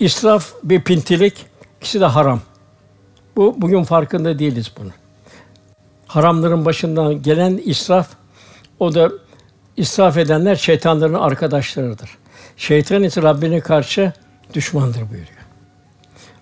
İsraf 0.01 0.53
bir 0.65 0.81
pintilik, 0.81 1.47
ikisi 1.81 2.01
de 2.01 2.05
haram. 2.05 2.41
Bu 3.37 3.55
bugün 3.59 3.85
farkında 3.85 4.39
değiliz 4.39 4.73
bunu. 4.79 4.91
Haramların 6.07 6.65
başından 6.65 7.23
gelen 7.23 7.61
israf 7.65 8.09
o 8.79 8.95
da 8.95 9.11
israf 9.77 10.17
edenler 10.17 10.57
şeytanların 10.57 11.15
arkadaşlarıdır. 11.15 12.11
Şeytan 12.57 13.03
ise 13.03 13.23
Rabbine 13.23 13.61
karşı 13.61 14.13
düşmandır 14.55 15.01
buyuruyor. 15.01 15.41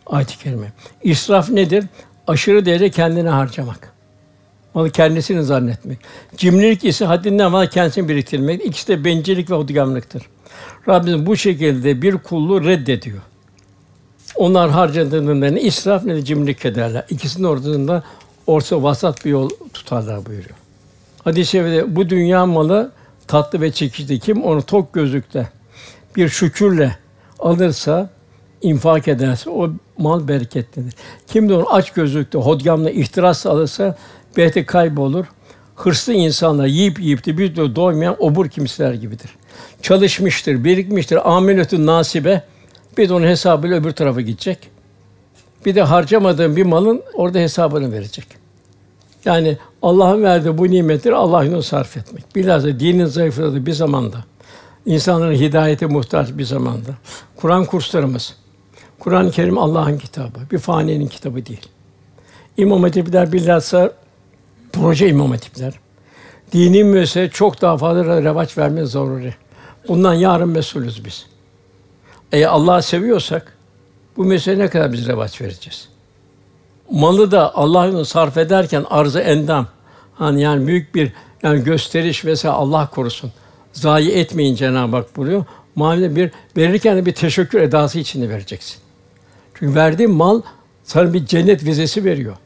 Ayet-i 0.07 0.39
kerime. 0.39 0.73
İsraf 1.03 1.51
nedir? 1.51 1.85
Aşırı 2.27 2.65
derece 2.67 2.91
kendine 2.91 3.29
harcamak. 3.29 3.93
Malı 4.75 4.91
kendisini 4.91 5.45
zannetmek. 5.45 5.99
Cimrilik 6.37 6.85
ise 6.85 7.05
haddinden 7.05 7.53
fazla 7.53 7.71
kendisini 7.71 8.09
biriktirmek. 8.09 8.67
İkisi 8.67 8.89
de 8.89 9.05
bencillik 9.05 9.51
ve 9.51 9.55
hodigamlıktır. 9.55 10.23
Rabbimiz 10.89 11.27
bu 11.27 11.37
şekilde 11.37 12.03
bir 12.03 12.17
kulluğu 12.17 12.65
reddediyor. 12.65 13.23
Onlar 14.37 14.71
harcadığında 14.71 15.51
ne 15.51 15.61
israf 15.61 16.05
ne 16.05 16.15
de 16.15 16.25
cimrilik 16.25 16.65
ederler. 16.65 17.05
İkisinin 17.11 17.45
ortasında 17.45 18.03
orta 18.47 18.83
vasat 18.83 19.25
bir 19.25 19.31
yol 19.31 19.51
tutarlar 19.75 20.27
buyuruyor. 20.27 20.57
Hadis-i 21.25 21.51
şerifte 21.51 21.97
bu 21.97 22.11
dünya 22.11 22.47
malı 22.47 22.93
tatlı 23.27 23.61
ve 23.61 23.73
çekici. 23.73 24.19
Kim 24.19 24.43
onu 24.43 24.63
tok 24.63 24.93
gözlükte 24.93 25.49
bir 26.17 26.29
şükürle 26.29 26.97
alırsa, 27.39 28.11
infak 28.63 29.09
ederse 29.09 29.51
o 29.51 29.71
mal 29.99 30.29
bereketlidir. 30.29 30.95
Kim 31.27 31.49
de 31.49 31.55
onu 31.55 31.75
aç 31.75 31.93
gözlükte, 31.93 32.39
hodgamla, 32.39 32.91
ihtirasla 32.91 33.51
alırsa 33.51 33.97
belki 34.39 34.67
kaybolur. 34.67 35.25
Hırslı 35.77 36.13
insanlar 36.13 36.67
yiyip 36.67 37.01
yiyip 37.01 37.27
de 37.27 37.39
bir 37.39 37.57
de 37.57 37.77
doymayan 37.77 38.17
obur 38.19 38.49
kimseler 38.49 38.95
gibidir. 38.95 39.31
Çalışmıştır, 39.83 40.65
birikmiştir, 40.65 41.37
ameletün 41.37 41.87
nasibe 41.87 42.43
bir 42.99 43.09
de 43.09 43.15
onun 43.15 43.27
hesabıyla 43.27 43.77
öbür 43.77 43.91
tarafa 43.91 44.21
gidecek. 44.21 44.59
Bir 45.67 45.75
de 45.75 45.83
harcamadığın 45.83 46.57
bir 46.57 46.63
malın 46.63 47.03
orada 47.15 47.39
hesabını 47.39 47.93
verecek. 47.93 48.27
Yani 49.25 49.59
Allah'ın 49.83 50.23
verdiği 50.23 50.59
bu 50.59 50.71
nimetleri 50.71 51.15
Allah 51.15 51.45
yolunda 51.45 51.63
sarf 51.63 51.97
etmek. 51.97 52.37
Bilhassa 52.37 52.81
dinin 52.81 53.07
zayıfladığı 53.07 53.67
bir 53.67 53.73
zamanda, 53.73 54.17
insanların 54.87 55.35
hidayete 55.35 55.87
muhtaç 55.87 56.29
bir 56.33 56.45
zamanda, 56.45 56.91
Kur'an 57.37 57.65
kurslarımız, 57.65 58.37
Kur'an-ı 58.99 59.31
Kerim 59.31 59.59
Allah'ın 59.59 59.99
kitabı, 59.99 60.39
bir 60.53 60.59
faninin 60.59 61.07
kitabı 61.07 61.47
değil. 61.47 61.69
İmam 62.57 62.83
hatipler 62.83 63.33
bilhassa 63.33 63.93
proje 64.73 65.09
imam 65.09 65.31
hatipler. 65.31 65.73
Dini 66.53 66.85
müessese 66.85 67.31
çok 67.31 67.61
daha 67.61 67.79
fazla 67.79 68.23
revaç 68.23 68.59
verme 68.59 68.85
zaruri. 68.87 69.35
Bundan 69.89 70.15
yarın 70.15 70.49
mesulüz 70.49 71.05
biz. 71.05 71.27
Eğer 72.33 72.47
Allah'ı 72.47 72.83
seviyorsak 72.83 73.57
bu 74.17 74.25
mesele 74.25 74.59
ne 74.59 74.69
kadar 74.69 74.93
biz 74.93 75.09
revaç 75.09 75.41
vereceğiz? 75.41 75.89
Malı 76.91 77.31
da 77.31 77.57
Allah 77.57 77.87
yolunda 77.87 78.05
sarf 78.05 78.37
ederken 78.37 78.85
arzı 78.91 79.21
endam. 79.21 79.67
Hani 80.15 80.43
yani 80.43 80.67
büyük 80.67 80.95
bir 80.95 81.13
yani 81.43 81.65
gösteriş 81.65 82.25
vesaire 82.25 82.55
Allah 82.55 82.87
korusun. 82.87 83.33
Zayi 83.73 84.11
etmeyin 84.11 84.55
Cenab-ı 84.55 84.97
Hak 84.97 85.17
buyuruyor. 85.17 85.45
Manevi 85.75 86.17
bir 86.17 86.31
verirken 86.57 86.97
de 86.97 87.07
bir 87.07 87.15
teşekkür 87.15 87.61
edası 87.61 87.99
içinde 87.99 88.29
vereceksin. 88.29 88.77
Çünkü 89.55 89.75
verdiğin 89.75 90.11
mal 90.11 90.43
sana 90.85 91.13
bir 91.13 91.27
cennet 91.27 91.65
vizesi 91.65 92.05
veriyor. 92.05 92.37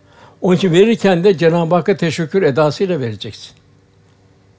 Onun 0.43 0.57
için 0.57 0.73
verirken 0.73 1.25
de 1.25 1.39
Cenab-ı 1.39 1.75
Hakk'a 1.75 1.97
teşekkür 1.97 2.43
edasıyla 2.43 3.01
vereceksin. 3.01 3.53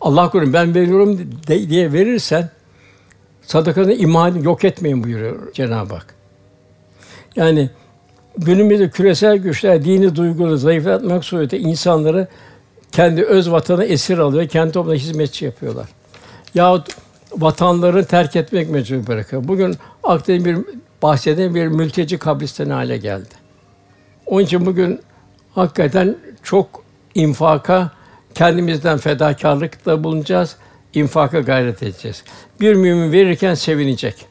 Allah 0.02 0.30
korusun 0.30 0.54
ben 0.54 0.76
veriyorum 0.76 1.32
diye 1.48 1.94
verirsen 1.94 2.50
sadakanı 3.42 3.94
iman 3.94 4.36
yok 4.36 4.64
etmeyin 4.64 5.04
buyuruyor 5.04 5.54
Cenab-ı 5.54 5.94
Hak. 5.94 6.16
Yani 7.36 7.70
günümüzde 8.38 8.90
küresel 8.90 9.38
güçler 9.38 9.86
dini 9.86 10.16
duyguları 10.16 10.58
zayıflatmak 10.58 11.26
suretiyle 11.26 11.70
insanları 11.70 12.28
kendi 12.92 13.24
öz 13.24 13.52
vatanı 13.52 13.86
esir 13.86 14.18
alıyor, 14.18 14.48
kendi 14.48 14.72
toplumuna 14.72 15.00
hizmetçi 15.00 15.46
yapıyorlar. 15.46 15.88
Yahut 16.56 16.88
vatanları 17.38 18.06
terk 18.06 18.36
etmek 18.36 18.70
mecbur 18.70 19.08
bırakıyor. 19.08 19.48
Bugün 19.48 19.76
Akdeniz 20.04 20.46
bir 20.46 20.58
bahseden 21.02 21.56
bir 21.56 21.68
mülteci 21.68 22.18
kabristan 22.18 22.70
hale 22.70 22.98
geldi. 22.98 23.30
Onun 24.26 24.44
için 24.44 24.66
bugün 24.66 25.00
hakikaten 25.56 26.16
çok 26.44 26.84
infaka 27.16 27.92
kendimizden 28.36 28.98
fedakarlıkta 28.98 30.04
bulunacağız. 30.04 30.56
infaka 30.94 31.40
gayret 31.40 31.84
edeceğiz. 31.84 32.24
Bir 32.62 32.74
mümin 32.74 33.12
verirken 33.12 33.54
sevinecek. 33.54 34.26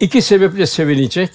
İki 0.00 0.22
sebeple 0.22 0.66
sevinecek. 0.66 1.30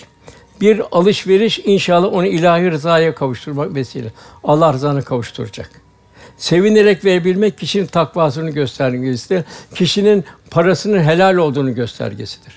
Bir 0.62 0.82
alışveriş 0.92 1.60
inşallah 1.60 2.14
onu 2.14 2.26
ilahi 2.26 2.72
rızaya 2.72 3.16
kavuşturmak 3.16 3.76
vesile. 3.76 4.12
Allah 4.44 4.74
rızasına 4.74 5.02
kavuşturacak. 5.02 5.70
Sevinerek 6.38 7.06
verebilmek 7.06 7.58
kişinin 7.58 7.86
takvasını 7.86 8.50
göstergesidir. 8.50 9.44
Kişinin 9.76 10.26
parasının 10.52 11.00
helal 11.00 11.36
olduğunu 11.36 11.76
göstergesidir. 11.76 12.54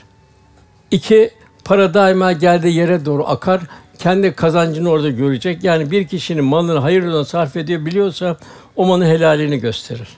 İki, 0.91 1.31
para 1.65 1.95
daima 1.95 2.33
geldiği 2.33 2.75
yere 2.75 3.05
doğru 3.05 3.27
akar. 3.29 3.61
Kendi 3.99 4.33
kazancını 4.33 4.91
orada 4.91 5.11
görecek. 5.11 5.65
Yani 5.65 5.91
bir 5.91 6.07
kişinin 6.07 6.45
malını 6.45 6.79
hayırlı 6.79 7.25
sarf 7.25 7.57
ediyor 7.57 7.87
biliyorsa 7.87 8.37
o 8.77 8.87
malın 8.87 9.05
helalini 9.05 9.59
gösterir. 9.59 10.09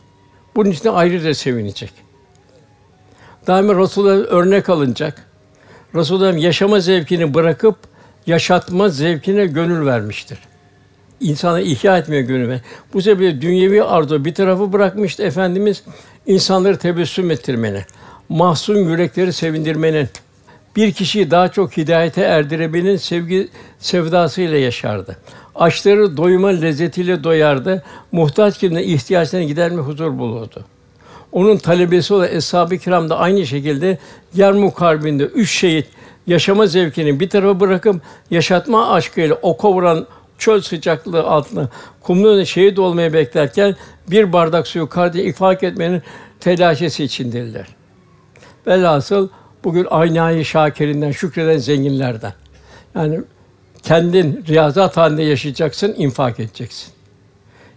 Bunun 0.57 0.70
için 0.70 0.89
ayrı 0.89 1.24
da 1.24 1.35
sevinecek. 1.35 1.91
Daima 3.47 3.74
Resulullah 3.74 4.12
örnek 4.12 4.68
alınacak. 4.68 5.27
Resulullah 5.95 6.39
yaşama 6.43 6.81
zevkini 6.81 7.35
bırakıp 7.35 7.77
yaşatma 8.27 8.89
zevkine 8.89 9.47
gönül 9.47 9.87
vermiştir. 9.87 10.39
İnsanı 11.20 11.61
ihya 11.61 11.99
etmeye 11.99 12.22
gönül 12.22 12.49
ver. 12.49 12.61
Bu 12.93 13.03
sebeple 13.03 13.41
dünyevi 13.41 13.83
arzu 13.83 14.24
bir 14.24 14.35
tarafı 14.35 14.72
bırakmıştı 14.72 15.22
Efendimiz 15.22 15.83
insanları 16.27 16.79
tebessüm 16.79 17.31
ettirmenin, 17.31 17.83
mahzun 18.29 18.77
yürekleri 18.77 19.33
sevindirmenin, 19.33 20.09
bir 20.77 20.93
kişiyi 20.93 21.31
daha 21.31 21.49
çok 21.49 21.77
hidayete 21.77 22.20
erdirebilmenin 22.20 22.97
sevgi 22.97 23.49
sevdasıyla 23.79 24.59
yaşardı. 24.59 25.16
Açları 25.55 26.16
doyuma 26.16 26.49
lezzetiyle 26.49 27.24
doyardı. 27.24 27.83
Muhtaç 28.12 28.59
kimine 28.59 28.85
ihtiyaçlarını 28.85 29.47
giderme 29.47 29.83
huzur 29.83 30.18
bulurdu. 30.18 30.64
Onun 31.33 31.57
talebesi 31.57 32.14
olan 32.14 32.29
Eshab-ı 32.33 32.79
Kiram 32.79 33.11
da 33.11 33.18
aynı 33.18 33.47
şekilde 33.47 33.99
Yermuk 34.35 34.81
Harbi'nde 34.81 35.24
üç 35.24 35.51
şehit 35.51 35.87
yaşama 36.27 36.66
zevkini 36.66 37.20
bir 37.20 37.31
tarafa 37.31 37.61
bırakıp 37.61 38.03
yaşatma 38.31 38.93
aşkıyla 38.93 39.39
o 39.43 39.57
kovuran 39.57 40.07
çöl 40.39 40.61
sıcaklığı 40.61 41.24
altında 41.24 41.68
kumlu 42.01 42.47
şehit 42.47 42.79
olmaya 42.79 43.12
beklerken 43.12 43.77
bir 44.11 44.33
bardak 44.33 44.66
suyu 44.66 44.89
kardeşe 44.89 45.24
ifak 45.24 45.62
etmenin 45.62 46.03
telaşesi 46.41 47.05
içindirler. 47.05 47.66
Velhasıl 48.66 49.29
bugün 49.64 49.86
aynayı 49.90 50.44
şakirinden, 50.44 51.11
şükreden 51.11 51.59
zenginlerden. 51.59 52.32
Yani 52.94 53.20
kendin 53.82 54.44
riyazat 54.48 54.96
halinde 54.96 55.22
yaşayacaksın, 55.22 55.94
infak 55.98 56.40
edeceksin. 56.40 56.92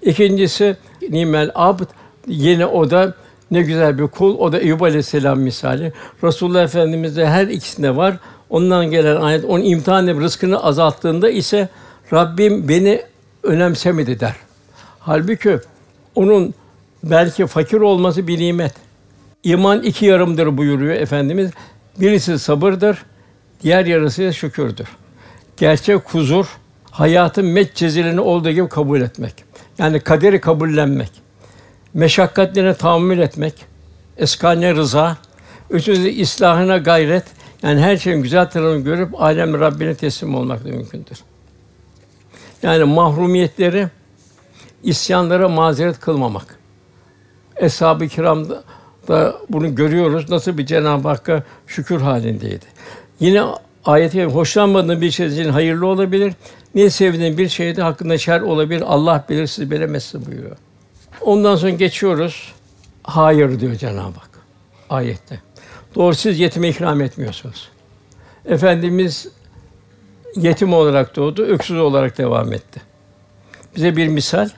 İkincisi 0.02 0.78
nimel 1.10 1.52
abd 1.56 1.88
yine 2.28 2.66
o 2.66 2.92
da 2.92 3.14
ne 3.52 3.62
güzel 3.62 4.00
bir 4.00 4.08
kul. 4.08 4.38
O 4.38 4.52
da 4.52 4.60
Eyüp 4.60 4.82
Aleyhisselam 4.82 5.40
misali. 5.40 5.94
Resulullah 6.24 6.64
Efendimiz 6.64 7.18
de 7.18 7.28
her 7.28 7.48
ikisinde 7.48 7.96
var. 7.96 8.18
Ondan 8.50 8.92
gelen 8.92 9.16
ayet 9.16 9.46
onun 9.46 9.64
imtihan 9.64 10.08
edip 10.08 10.22
rızkını 10.22 10.64
azalttığında 10.64 11.30
ise 11.30 11.70
Rabbim 12.14 12.70
beni 12.70 13.02
önemsemedi 13.44 14.20
der. 14.20 14.36
Halbuki 15.00 15.60
onun 16.16 16.54
Belki 17.04 17.48
fakir 17.48 17.78
olması 17.78 18.28
bir 18.28 18.40
nimet. 18.40 18.74
İman 19.44 19.84
iki 19.84 20.06
yarımdır 20.06 20.58
buyuruyor 20.58 20.96
Efendimiz. 20.96 21.52
Birisi 22.00 22.40
sabırdır, 22.40 23.06
diğer 23.64 23.86
yarısı 23.86 24.24
da 24.24 24.34
şükürdür. 24.34 24.88
Gerçek 25.58 26.02
huzur, 26.14 26.58
hayatın 26.92 27.46
metcezilini 27.46 28.20
olduğu 28.20 28.52
gibi 28.52 28.70
kabul 28.70 29.02
etmek. 29.02 29.34
Yani 29.78 30.00
kaderi 30.00 30.42
kabullenmek. 30.42 31.12
Meşakkatlerine 31.94 32.74
tahammül 32.74 33.20
etmek. 33.20 33.54
Eskane 34.18 34.76
rıza. 34.76 35.18
Üçüncüsü 35.70 36.10
islahına 36.10 36.78
gayret. 36.78 37.24
Yani 37.64 37.82
her 37.82 37.98
şeyin 37.98 38.22
güzel 38.22 38.50
tarafını 38.50 38.84
görüp 38.84 39.22
alem 39.22 39.60
Rabbine 39.60 39.96
teslim 39.96 40.36
olmak 40.36 40.66
da 40.66 40.70
mümkündür. 40.70 41.20
Yani 42.64 42.84
mahrumiyetleri, 42.84 43.88
isyanlara 44.84 45.50
mazeret 45.50 46.00
kılmamak. 46.00 46.60
Eshab-ı 47.56 48.08
kiramda 48.08 48.64
da 49.10 49.36
bunu 49.50 49.76
görüyoruz. 49.76 50.30
Nasıl 50.30 50.58
bir 50.58 50.66
Cenab-ı 50.66 51.08
Hakk'a 51.08 51.44
şükür 51.68 52.02
halindeydi. 52.02 52.66
Yine 53.20 53.44
ayeti 53.86 54.26
hoşlanmadığın 54.26 55.02
bir 55.02 55.12
şey 55.12 55.28
için 55.28 55.50
hayırlı 55.50 55.88
olabilir. 55.88 56.34
Ne 56.76 56.90
sevdiğin 56.90 57.38
bir 57.38 57.50
şeyde 57.50 57.82
hakkında 57.82 58.18
şer 58.18 58.42
olabilir. 58.42 58.84
Allah 58.88 59.26
bilir, 59.30 59.48
siz 59.48 59.72
bilemezsiniz 59.72 60.28
buyuruyor. 60.28 60.58
Ondan 61.22 61.56
sonra 61.56 61.72
geçiyoruz. 61.72 62.54
Hayır 63.04 63.60
diyor 63.60 63.76
Cenab-ı 63.76 64.20
Hak 64.20 64.30
ayette. 64.90 65.40
Doğru 65.96 66.16
siz 66.16 66.40
yetime 66.40 66.70
ikram 66.70 67.02
etmiyorsunuz. 67.02 67.70
Efendimiz 68.46 69.28
yetim 70.36 70.74
olarak 70.74 71.16
doğdu, 71.16 71.44
öksüz 71.44 71.78
olarak 71.78 72.18
devam 72.18 72.54
etti. 72.54 72.82
Bize 73.76 73.96
bir 73.96 74.08
misal. 74.08 74.50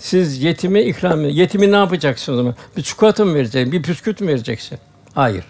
Siz 0.00 0.42
yetime 0.42 0.82
ikram 0.82 1.28
Yetimi 1.28 1.72
ne 1.72 1.76
yapacaksın 1.76 2.32
o 2.32 2.36
zaman? 2.36 2.54
Bir 2.76 2.82
çikolata 2.82 3.24
mı 3.24 3.34
vereceksin? 3.34 3.72
Bir 3.72 3.82
püsküt 3.82 4.20
mü 4.20 4.26
vereceksin? 4.26 4.78
Hayır. 5.14 5.44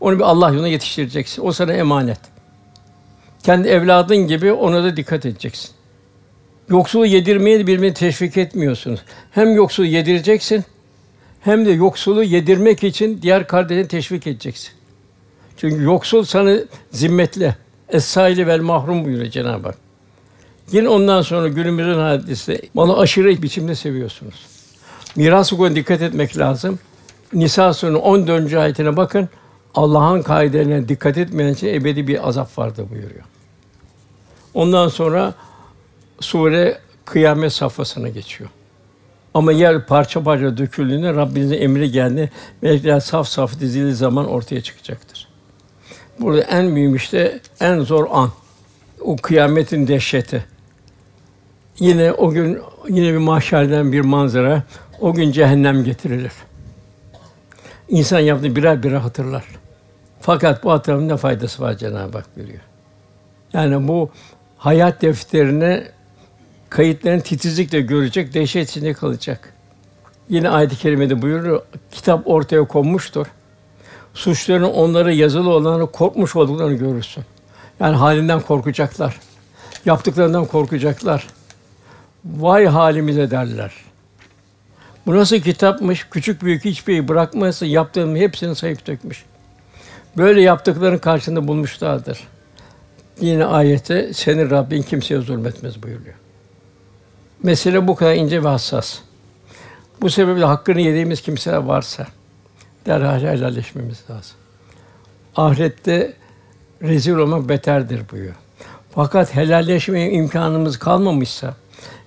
Onu 0.00 0.18
bir 0.18 0.24
Allah 0.24 0.50
yoluna 0.50 0.68
yetiştireceksin. 0.68 1.42
O 1.46 1.52
sana 1.52 1.72
emanet. 1.72 2.18
Kendi 3.42 3.68
evladın 3.68 4.16
gibi 4.16 4.52
ona 4.52 4.84
da 4.84 4.96
dikkat 4.96 5.26
edeceksin. 5.26 5.70
Yoksulu 6.68 7.06
yedirmeye 7.06 7.58
de 7.58 7.66
birbirini 7.66 7.94
teşvik 7.94 8.36
etmiyorsunuz. 8.36 9.00
Hem 9.30 9.56
yoksulu 9.56 9.86
yedireceksin, 9.86 10.64
hem 11.40 11.66
de 11.66 11.70
yoksulu 11.70 12.22
yedirmek 12.22 12.84
için 12.84 13.22
diğer 13.22 13.46
kardeşini 13.46 13.88
teşvik 13.88 14.26
edeceksin. 14.26 14.72
Çünkü 15.56 15.82
yoksul 15.82 16.24
sana 16.24 16.56
zimmetli. 16.90 17.54
Es-saili 17.88 18.46
vel 18.46 18.60
mahrum 18.60 19.04
buyuruyor 19.04 19.30
Cenab-ı 19.30 19.68
Hak. 19.68 19.83
Yine 20.72 20.88
ondan 20.88 21.22
sonra 21.22 21.48
günümüzün 21.48 21.98
hadisi 21.98 22.62
malı 22.74 22.98
aşırı 22.98 23.42
biçimde 23.42 23.74
seviyorsunuz. 23.74 24.46
Miras 25.16 25.52
hukukuna 25.52 25.76
dikkat 25.76 26.02
etmek 26.02 26.38
lazım. 26.38 26.78
Nisa 27.32 27.74
suresi 27.74 27.96
14. 27.96 28.54
ayetine 28.54 28.96
bakın. 28.96 29.28
Allah'ın 29.74 30.22
kaidelerine 30.22 30.88
dikkat 30.88 31.18
etmeyen 31.18 31.52
için 31.52 31.66
ebedi 31.66 32.08
bir 32.08 32.28
azap 32.28 32.58
vardır 32.58 32.90
buyuruyor. 32.90 33.24
Ondan 34.54 34.88
sonra 34.88 35.34
sure 36.20 36.78
kıyamet 37.04 37.52
safhasına 37.52 38.08
geçiyor. 38.08 38.50
Ama 39.34 39.52
yer 39.52 39.86
parça 39.86 40.22
parça 40.22 40.56
döküldüğünde 40.56 41.14
Rabbinizin 41.14 41.60
emri 41.60 41.90
geldi. 41.90 42.30
Melekler 42.62 43.00
saf 43.00 43.28
saf 43.28 43.60
dizili 43.60 43.94
zaman 43.94 44.28
ortaya 44.28 44.60
çıkacaktır. 44.60 45.28
Burada 46.20 46.40
en 46.40 46.64
mühim 46.64 46.94
işte 46.94 47.40
en 47.60 47.80
zor 47.80 48.06
an. 48.10 48.30
O 49.00 49.16
kıyametin 49.16 49.88
dehşeti. 49.88 50.44
Yine 51.78 52.12
o 52.12 52.30
gün 52.30 52.58
yine 52.88 53.12
bir 53.12 53.18
mahşerden 53.18 53.92
bir 53.92 54.00
manzara. 54.00 54.62
O 55.00 55.14
gün 55.14 55.32
cehennem 55.32 55.84
getirilir. 55.84 56.32
İnsan 57.88 58.18
yaptığı 58.20 58.56
birer 58.56 58.82
birer 58.82 58.96
hatırlar. 58.96 59.44
Fakat 60.20 60.64
bu 60.64 60.72
hatırlamın 60.72 61.08
ne 61.08 61.16
faydası 61.16 61.62
var 61.62 61.76
Cenab-ı 61.76 62.18
Hak 62.18 62.36
buyuruyor. 62.36 62.60
Yani 63.52 63.88
bu 63.88 64.10
hayat 64.58 65.02
defterine 65.02 65.84
kayıtlarını 66.70 67.20
titizlikle 67.20 67.80
görecek, 67.80 68.34
dehşet 68.34 68.70
içinde 68.70 68.92
kalacak. 68.92 69.54
Yine 70.28 70.48
ayet-i 70.48 70.76
kerimede 70.76 71.22
buyuruyor, 71.22 71.62
kitap 71.92 72.28
ortaya 72.28 72.64
konmuştur. 72.64 73.26
Suçların 74.14 74.64
onlara 74.64 75.12
yazılı 75.12 75.50
olanı 75.50 75.92
korkmuş 75.92 76.36
olduklarını 76.36 76.74
görürsün. 76.74 77.24
Yani 77.80 77.96
halinden 77.96 78.40
korkacaklar. 78.40 79.20
Yaptıklarından 79.84 80.44
korkacaklar. 80.44 81.26
Vay 82.24 82.66
halimize 82.66 83.30
derler. 83.30 83.72
Bu 85.06 85.16
nasıl 85.16 85.36
kitapmış? 85.36 86.06
Küçük 86.10 86.42
büyük 86.42 86.64
hiçbir 86.64 86.92
şey 86.92 87.08
bırakmazsa 87.08 87.66
yaptığının 87.66 88.16
hepsini 88.16 88.56
sayıp 88.56 88.86
dökmüş. 88.86 89.24
Böyle 90.16 90.42
yaptıkların 90.42 90.98
karşında 90.98 91.48
bulmuşlardır. 91.48 92.28
Yine 93.20 93.44
ayette 93.44 94.14
senin 94.14 94.50
Rabbin 94.50 94.82
kimseye 94.82 95.20
zulmetmez 95.20 95.82
buyuruyor. 95.82 96.14
Mesele 97.42 97.86
bu 97.86 97.96
kadar 97.96 98.14
ince 98.14 98.44
ve 98.44 98.48
hassas. 98.48 98.98
Bu 100.00 100.10
sebeple 100.10 100.44
hakkını 100.44 100.80
yediğimiz 100.80 101.20
kimseler 101.20 101.56
varsa 101.56 102.06
derhal 102.86 103.20
helalleşmemiz 103.20 104.04
lazım. 104.10 104.36
Ahirette 105.36 106.12
rezil 106.82 107.14
olmak 107.14 107.48
beterdir 107.48 108.02
buyuruyor. 108.10 108.34
Fakat 108.94 109.34
helalleşmeye 109.34 110.10
imkanımız 110.10 110.78
kalmamışsa, 110.78 111.54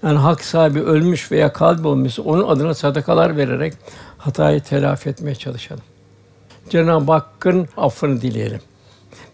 yani 0.03 0.17
hak 0.17 0.43
sahibi 0.43 0.81
ölmüş 0.81 1.31
veya 1.31 1.53
kalbi 1.53 1.87
olmuşsa 1.87 2.21
onun 2.21 2.47
adına 2.47 2.73
sadakalar 2.73 3.37
vererek 3.37 3.73
hatayı 4.17 4.61
telafi 4.61 5.09
etmeye 5.09 5.35
çalışalım. 5.35 5.83
Cenab-ı 6.69 7.11
Hakk'ın 7.11 7.67
affını 7.77 8.21
dileyelim. 8.21 8.61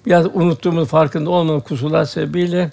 Biraz 0.06 0.26
unuttuğumuz 0.26 0.88
farkında 0.88 1.30
olmadan 1.30 1.60
kusurlar 1.60 2.06
sebebiyle 2.06 2.72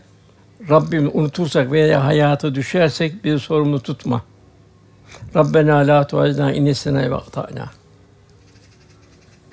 Rabbim 0.69 1.11
unutursak 1.13 1.73
veya 1.73 2.05
hayata 2.05 2.55
düşersek 2.55 3.25
bir 3.25 3.39
sorumlu 3.39 3.81
tutma. 3.81 4.23
Rabbena 5.37 5.77
la 5.77 6.07
tu'azna 6.07 6.53
inesena 6.53 7.11
ve 7.11 7.15
ata'na. 7.15 7.71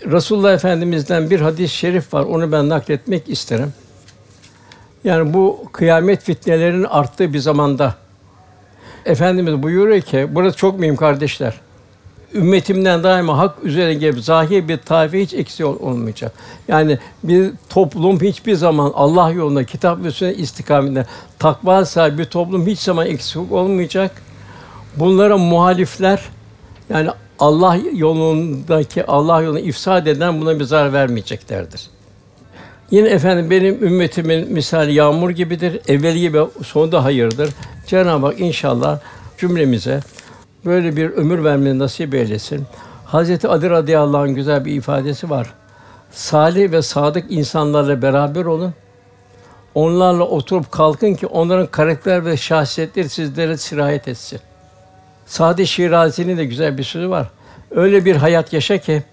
Resulullah 0.06 0.54
Efendimiz'den 0.54 1.30
bir 1.30 1.42
hadis-i 1.42 1.76
şerif 1.76 2.14
var. 2.14 2.24
Onu 2.24 2.52
ben 2.52 2.70
nakletmek 2.70 3.30
isterim. 3.30 3.74
Yani 5.04 5.34
bu 5.34 5.66
kıyamet 5.74 6.24
fitnelerinin 6.24 6.84
arttığı 6.84 7.34
bir 7.34 7.40
zamanda 7.40 7.96
Efendimiz 9.08 9.64
buyuruyor 9.64 10.02
ki, 10.02 10.28
burası 10.32 10.58
çok 10.58 10.80
mühim 10.80 10.96
kardeşler. 10.96 11.54
Ümmetimden 12.34 13.04
daima 13.04 13.38
hak 13.38 13.64
üzere 13.64 13.94
gibi 13.94 14.22
zahir 14.22 14.68
bir 14.68 14.78
taife 14.78 15.22
hiç 15.22 15.34
eksi 15.34 15.66
olmayacak. 15.66 16.34
Yani 16.68 16.98
bir 17.24 17.52
toplum 17.70 18.22
hiçbir 18.22 18.56
zaman 18.56 18.92
Allah 18.96 19.32
yolunda, 19.32 19.64
kitap 19.64 20.04
ve 20.04 20.12
sünnet 20.12 20.40
istikametinde 20.40 21.06
takva 21.40 21.86
sahibi 21.86 22.18
bir 22.18 22.26
toplum 22.26 22.68
hiç 22.68 22.80
zaman 22.80 23.08
eksik 23.08 23.52
olmayacak. 23.52 24.12
Bunlara 24.96 25.38
muhalifler 25.38 26.22
yani 26.90 27.10
Allah 27.40 27.78
yolundaki 27.94 29.06
Allah 29.06 29.42
yolunu 29.42 29.60
ifsad 29.60 30.06
eden 30.06 30.42
buna 30.42 30.60
bir 30.60 30.64
zarar 30.64 30.94
vermeyeceklerdir. 30.94 31.82
Yine 32.92 33.08
efendim 33.08 33.50
benim 33.50 33.84
ümmetimin 33.84 34.54
misali 34.54 34.94
yağmur 34.94 35.30
gibidir. 35.30 35.80
Evveli 35.88 36.20
gibi 36.20 36.40
sonu 36.64 36.92
da 36.92 37.04
hayırdır. 37.04 37.50
Cenab-ı 37.88 38.26
Hak 38.26 38.40
inşallah 38.40 39.00
cümlemize 39.38 40.00
böyle 40.66 40.96
bir 40.96 41.10
ömür 41.10 41.44
vermeyi 41.44 41.80
nasip 41.80 42.14
eylesin. 42.14 42.66
Hazreti 43.06 43.48
Ali 43.48 43.70
radıyallahu 43.70 44.22
anh 44.22 44.36
güzel 44.36 44.66
bir 44.66 44.74
ifadesi 44.74 45.30
var. 45.30 45.54
Salih 46.12 46.72
ve 46.72 46.82
sadık 46.82 47.26
insanlarla 47.30 48.02
beraber 48.02 48.46
olun. 48.46 48.74
Onlarla 49.76 50.24
oturup 50.24 50.72
kalkın 50.72 51.14
ki 51.14 51.28
onların 51.28 51.68
karakter 51.68 52.26
ve 52.26 52.38
şahsiyetleri 52.38 53.10
sizlere 53.10 53.58
sirayet 53.58 54.08
etsin. 54.08 54.40
Sadi 55.26 55.68
Şirazi'nin 55.68 56.38
de 56.38 56.46
güzel 56.46 56.78
bir 56.78 56.84
sözü 56.84 57.10
var. 57.10 57.28
Öyle 57.72 58.06
bir 58.06 58.16
hayat 58.16 58.54
yaşa 58.54 58.78
ki 58.78 59.04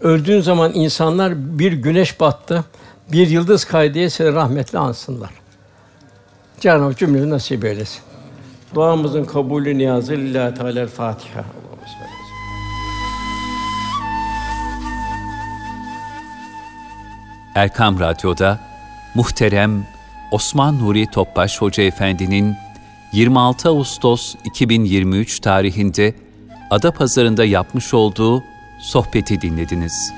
öldüğün 0.00 0.40
zaman 0.40 0.72
insanlar 0.74 1.58
bir 1.58 1.72
güneş 1.72 2.20
battı, 2.20 2.64
bir 3.12 3.28
yıldız 3.28 3.64
kaydı 3.64 3.94
diye 3.94 4.10
seni 4.10 4.32
rahmetle 4.32 4.78
ansınlar. 4.78 5.30
Cenab-ı 6.60 6.96
cümlemizi 6.96 7.30
nasip 7.30 7.64
eylesin. 7.64 8.02
Duamızın 8.74 9.24
kabulü 9.24 9.78
niyazı 9.78 10.12
lillahi 10.12 10.54
teala 10.54 10.86
Fatiha. 10.86 11.44
Erkam 17.54 18.00
Radyo'da 18.00 18.60
muhterem 19.14 19.86
Osman 20.30 20.78
Nuri 20.78 21.06
Topbaş 21.06 21.60
Hoca 21.60 21.82
Efendi'nin 21.82 22.54
26 23.12 23.68
Ağustos 23.68 24.34
2023 24.44 25.40
tarihinde 25.40 26.14
Adapazarı'nda 26.70 27.44
yapmış 27.44 27.94
olduğu 27.94 28.42
sohbeti 28.80 29.40
dinlediniz. 29.40 30.12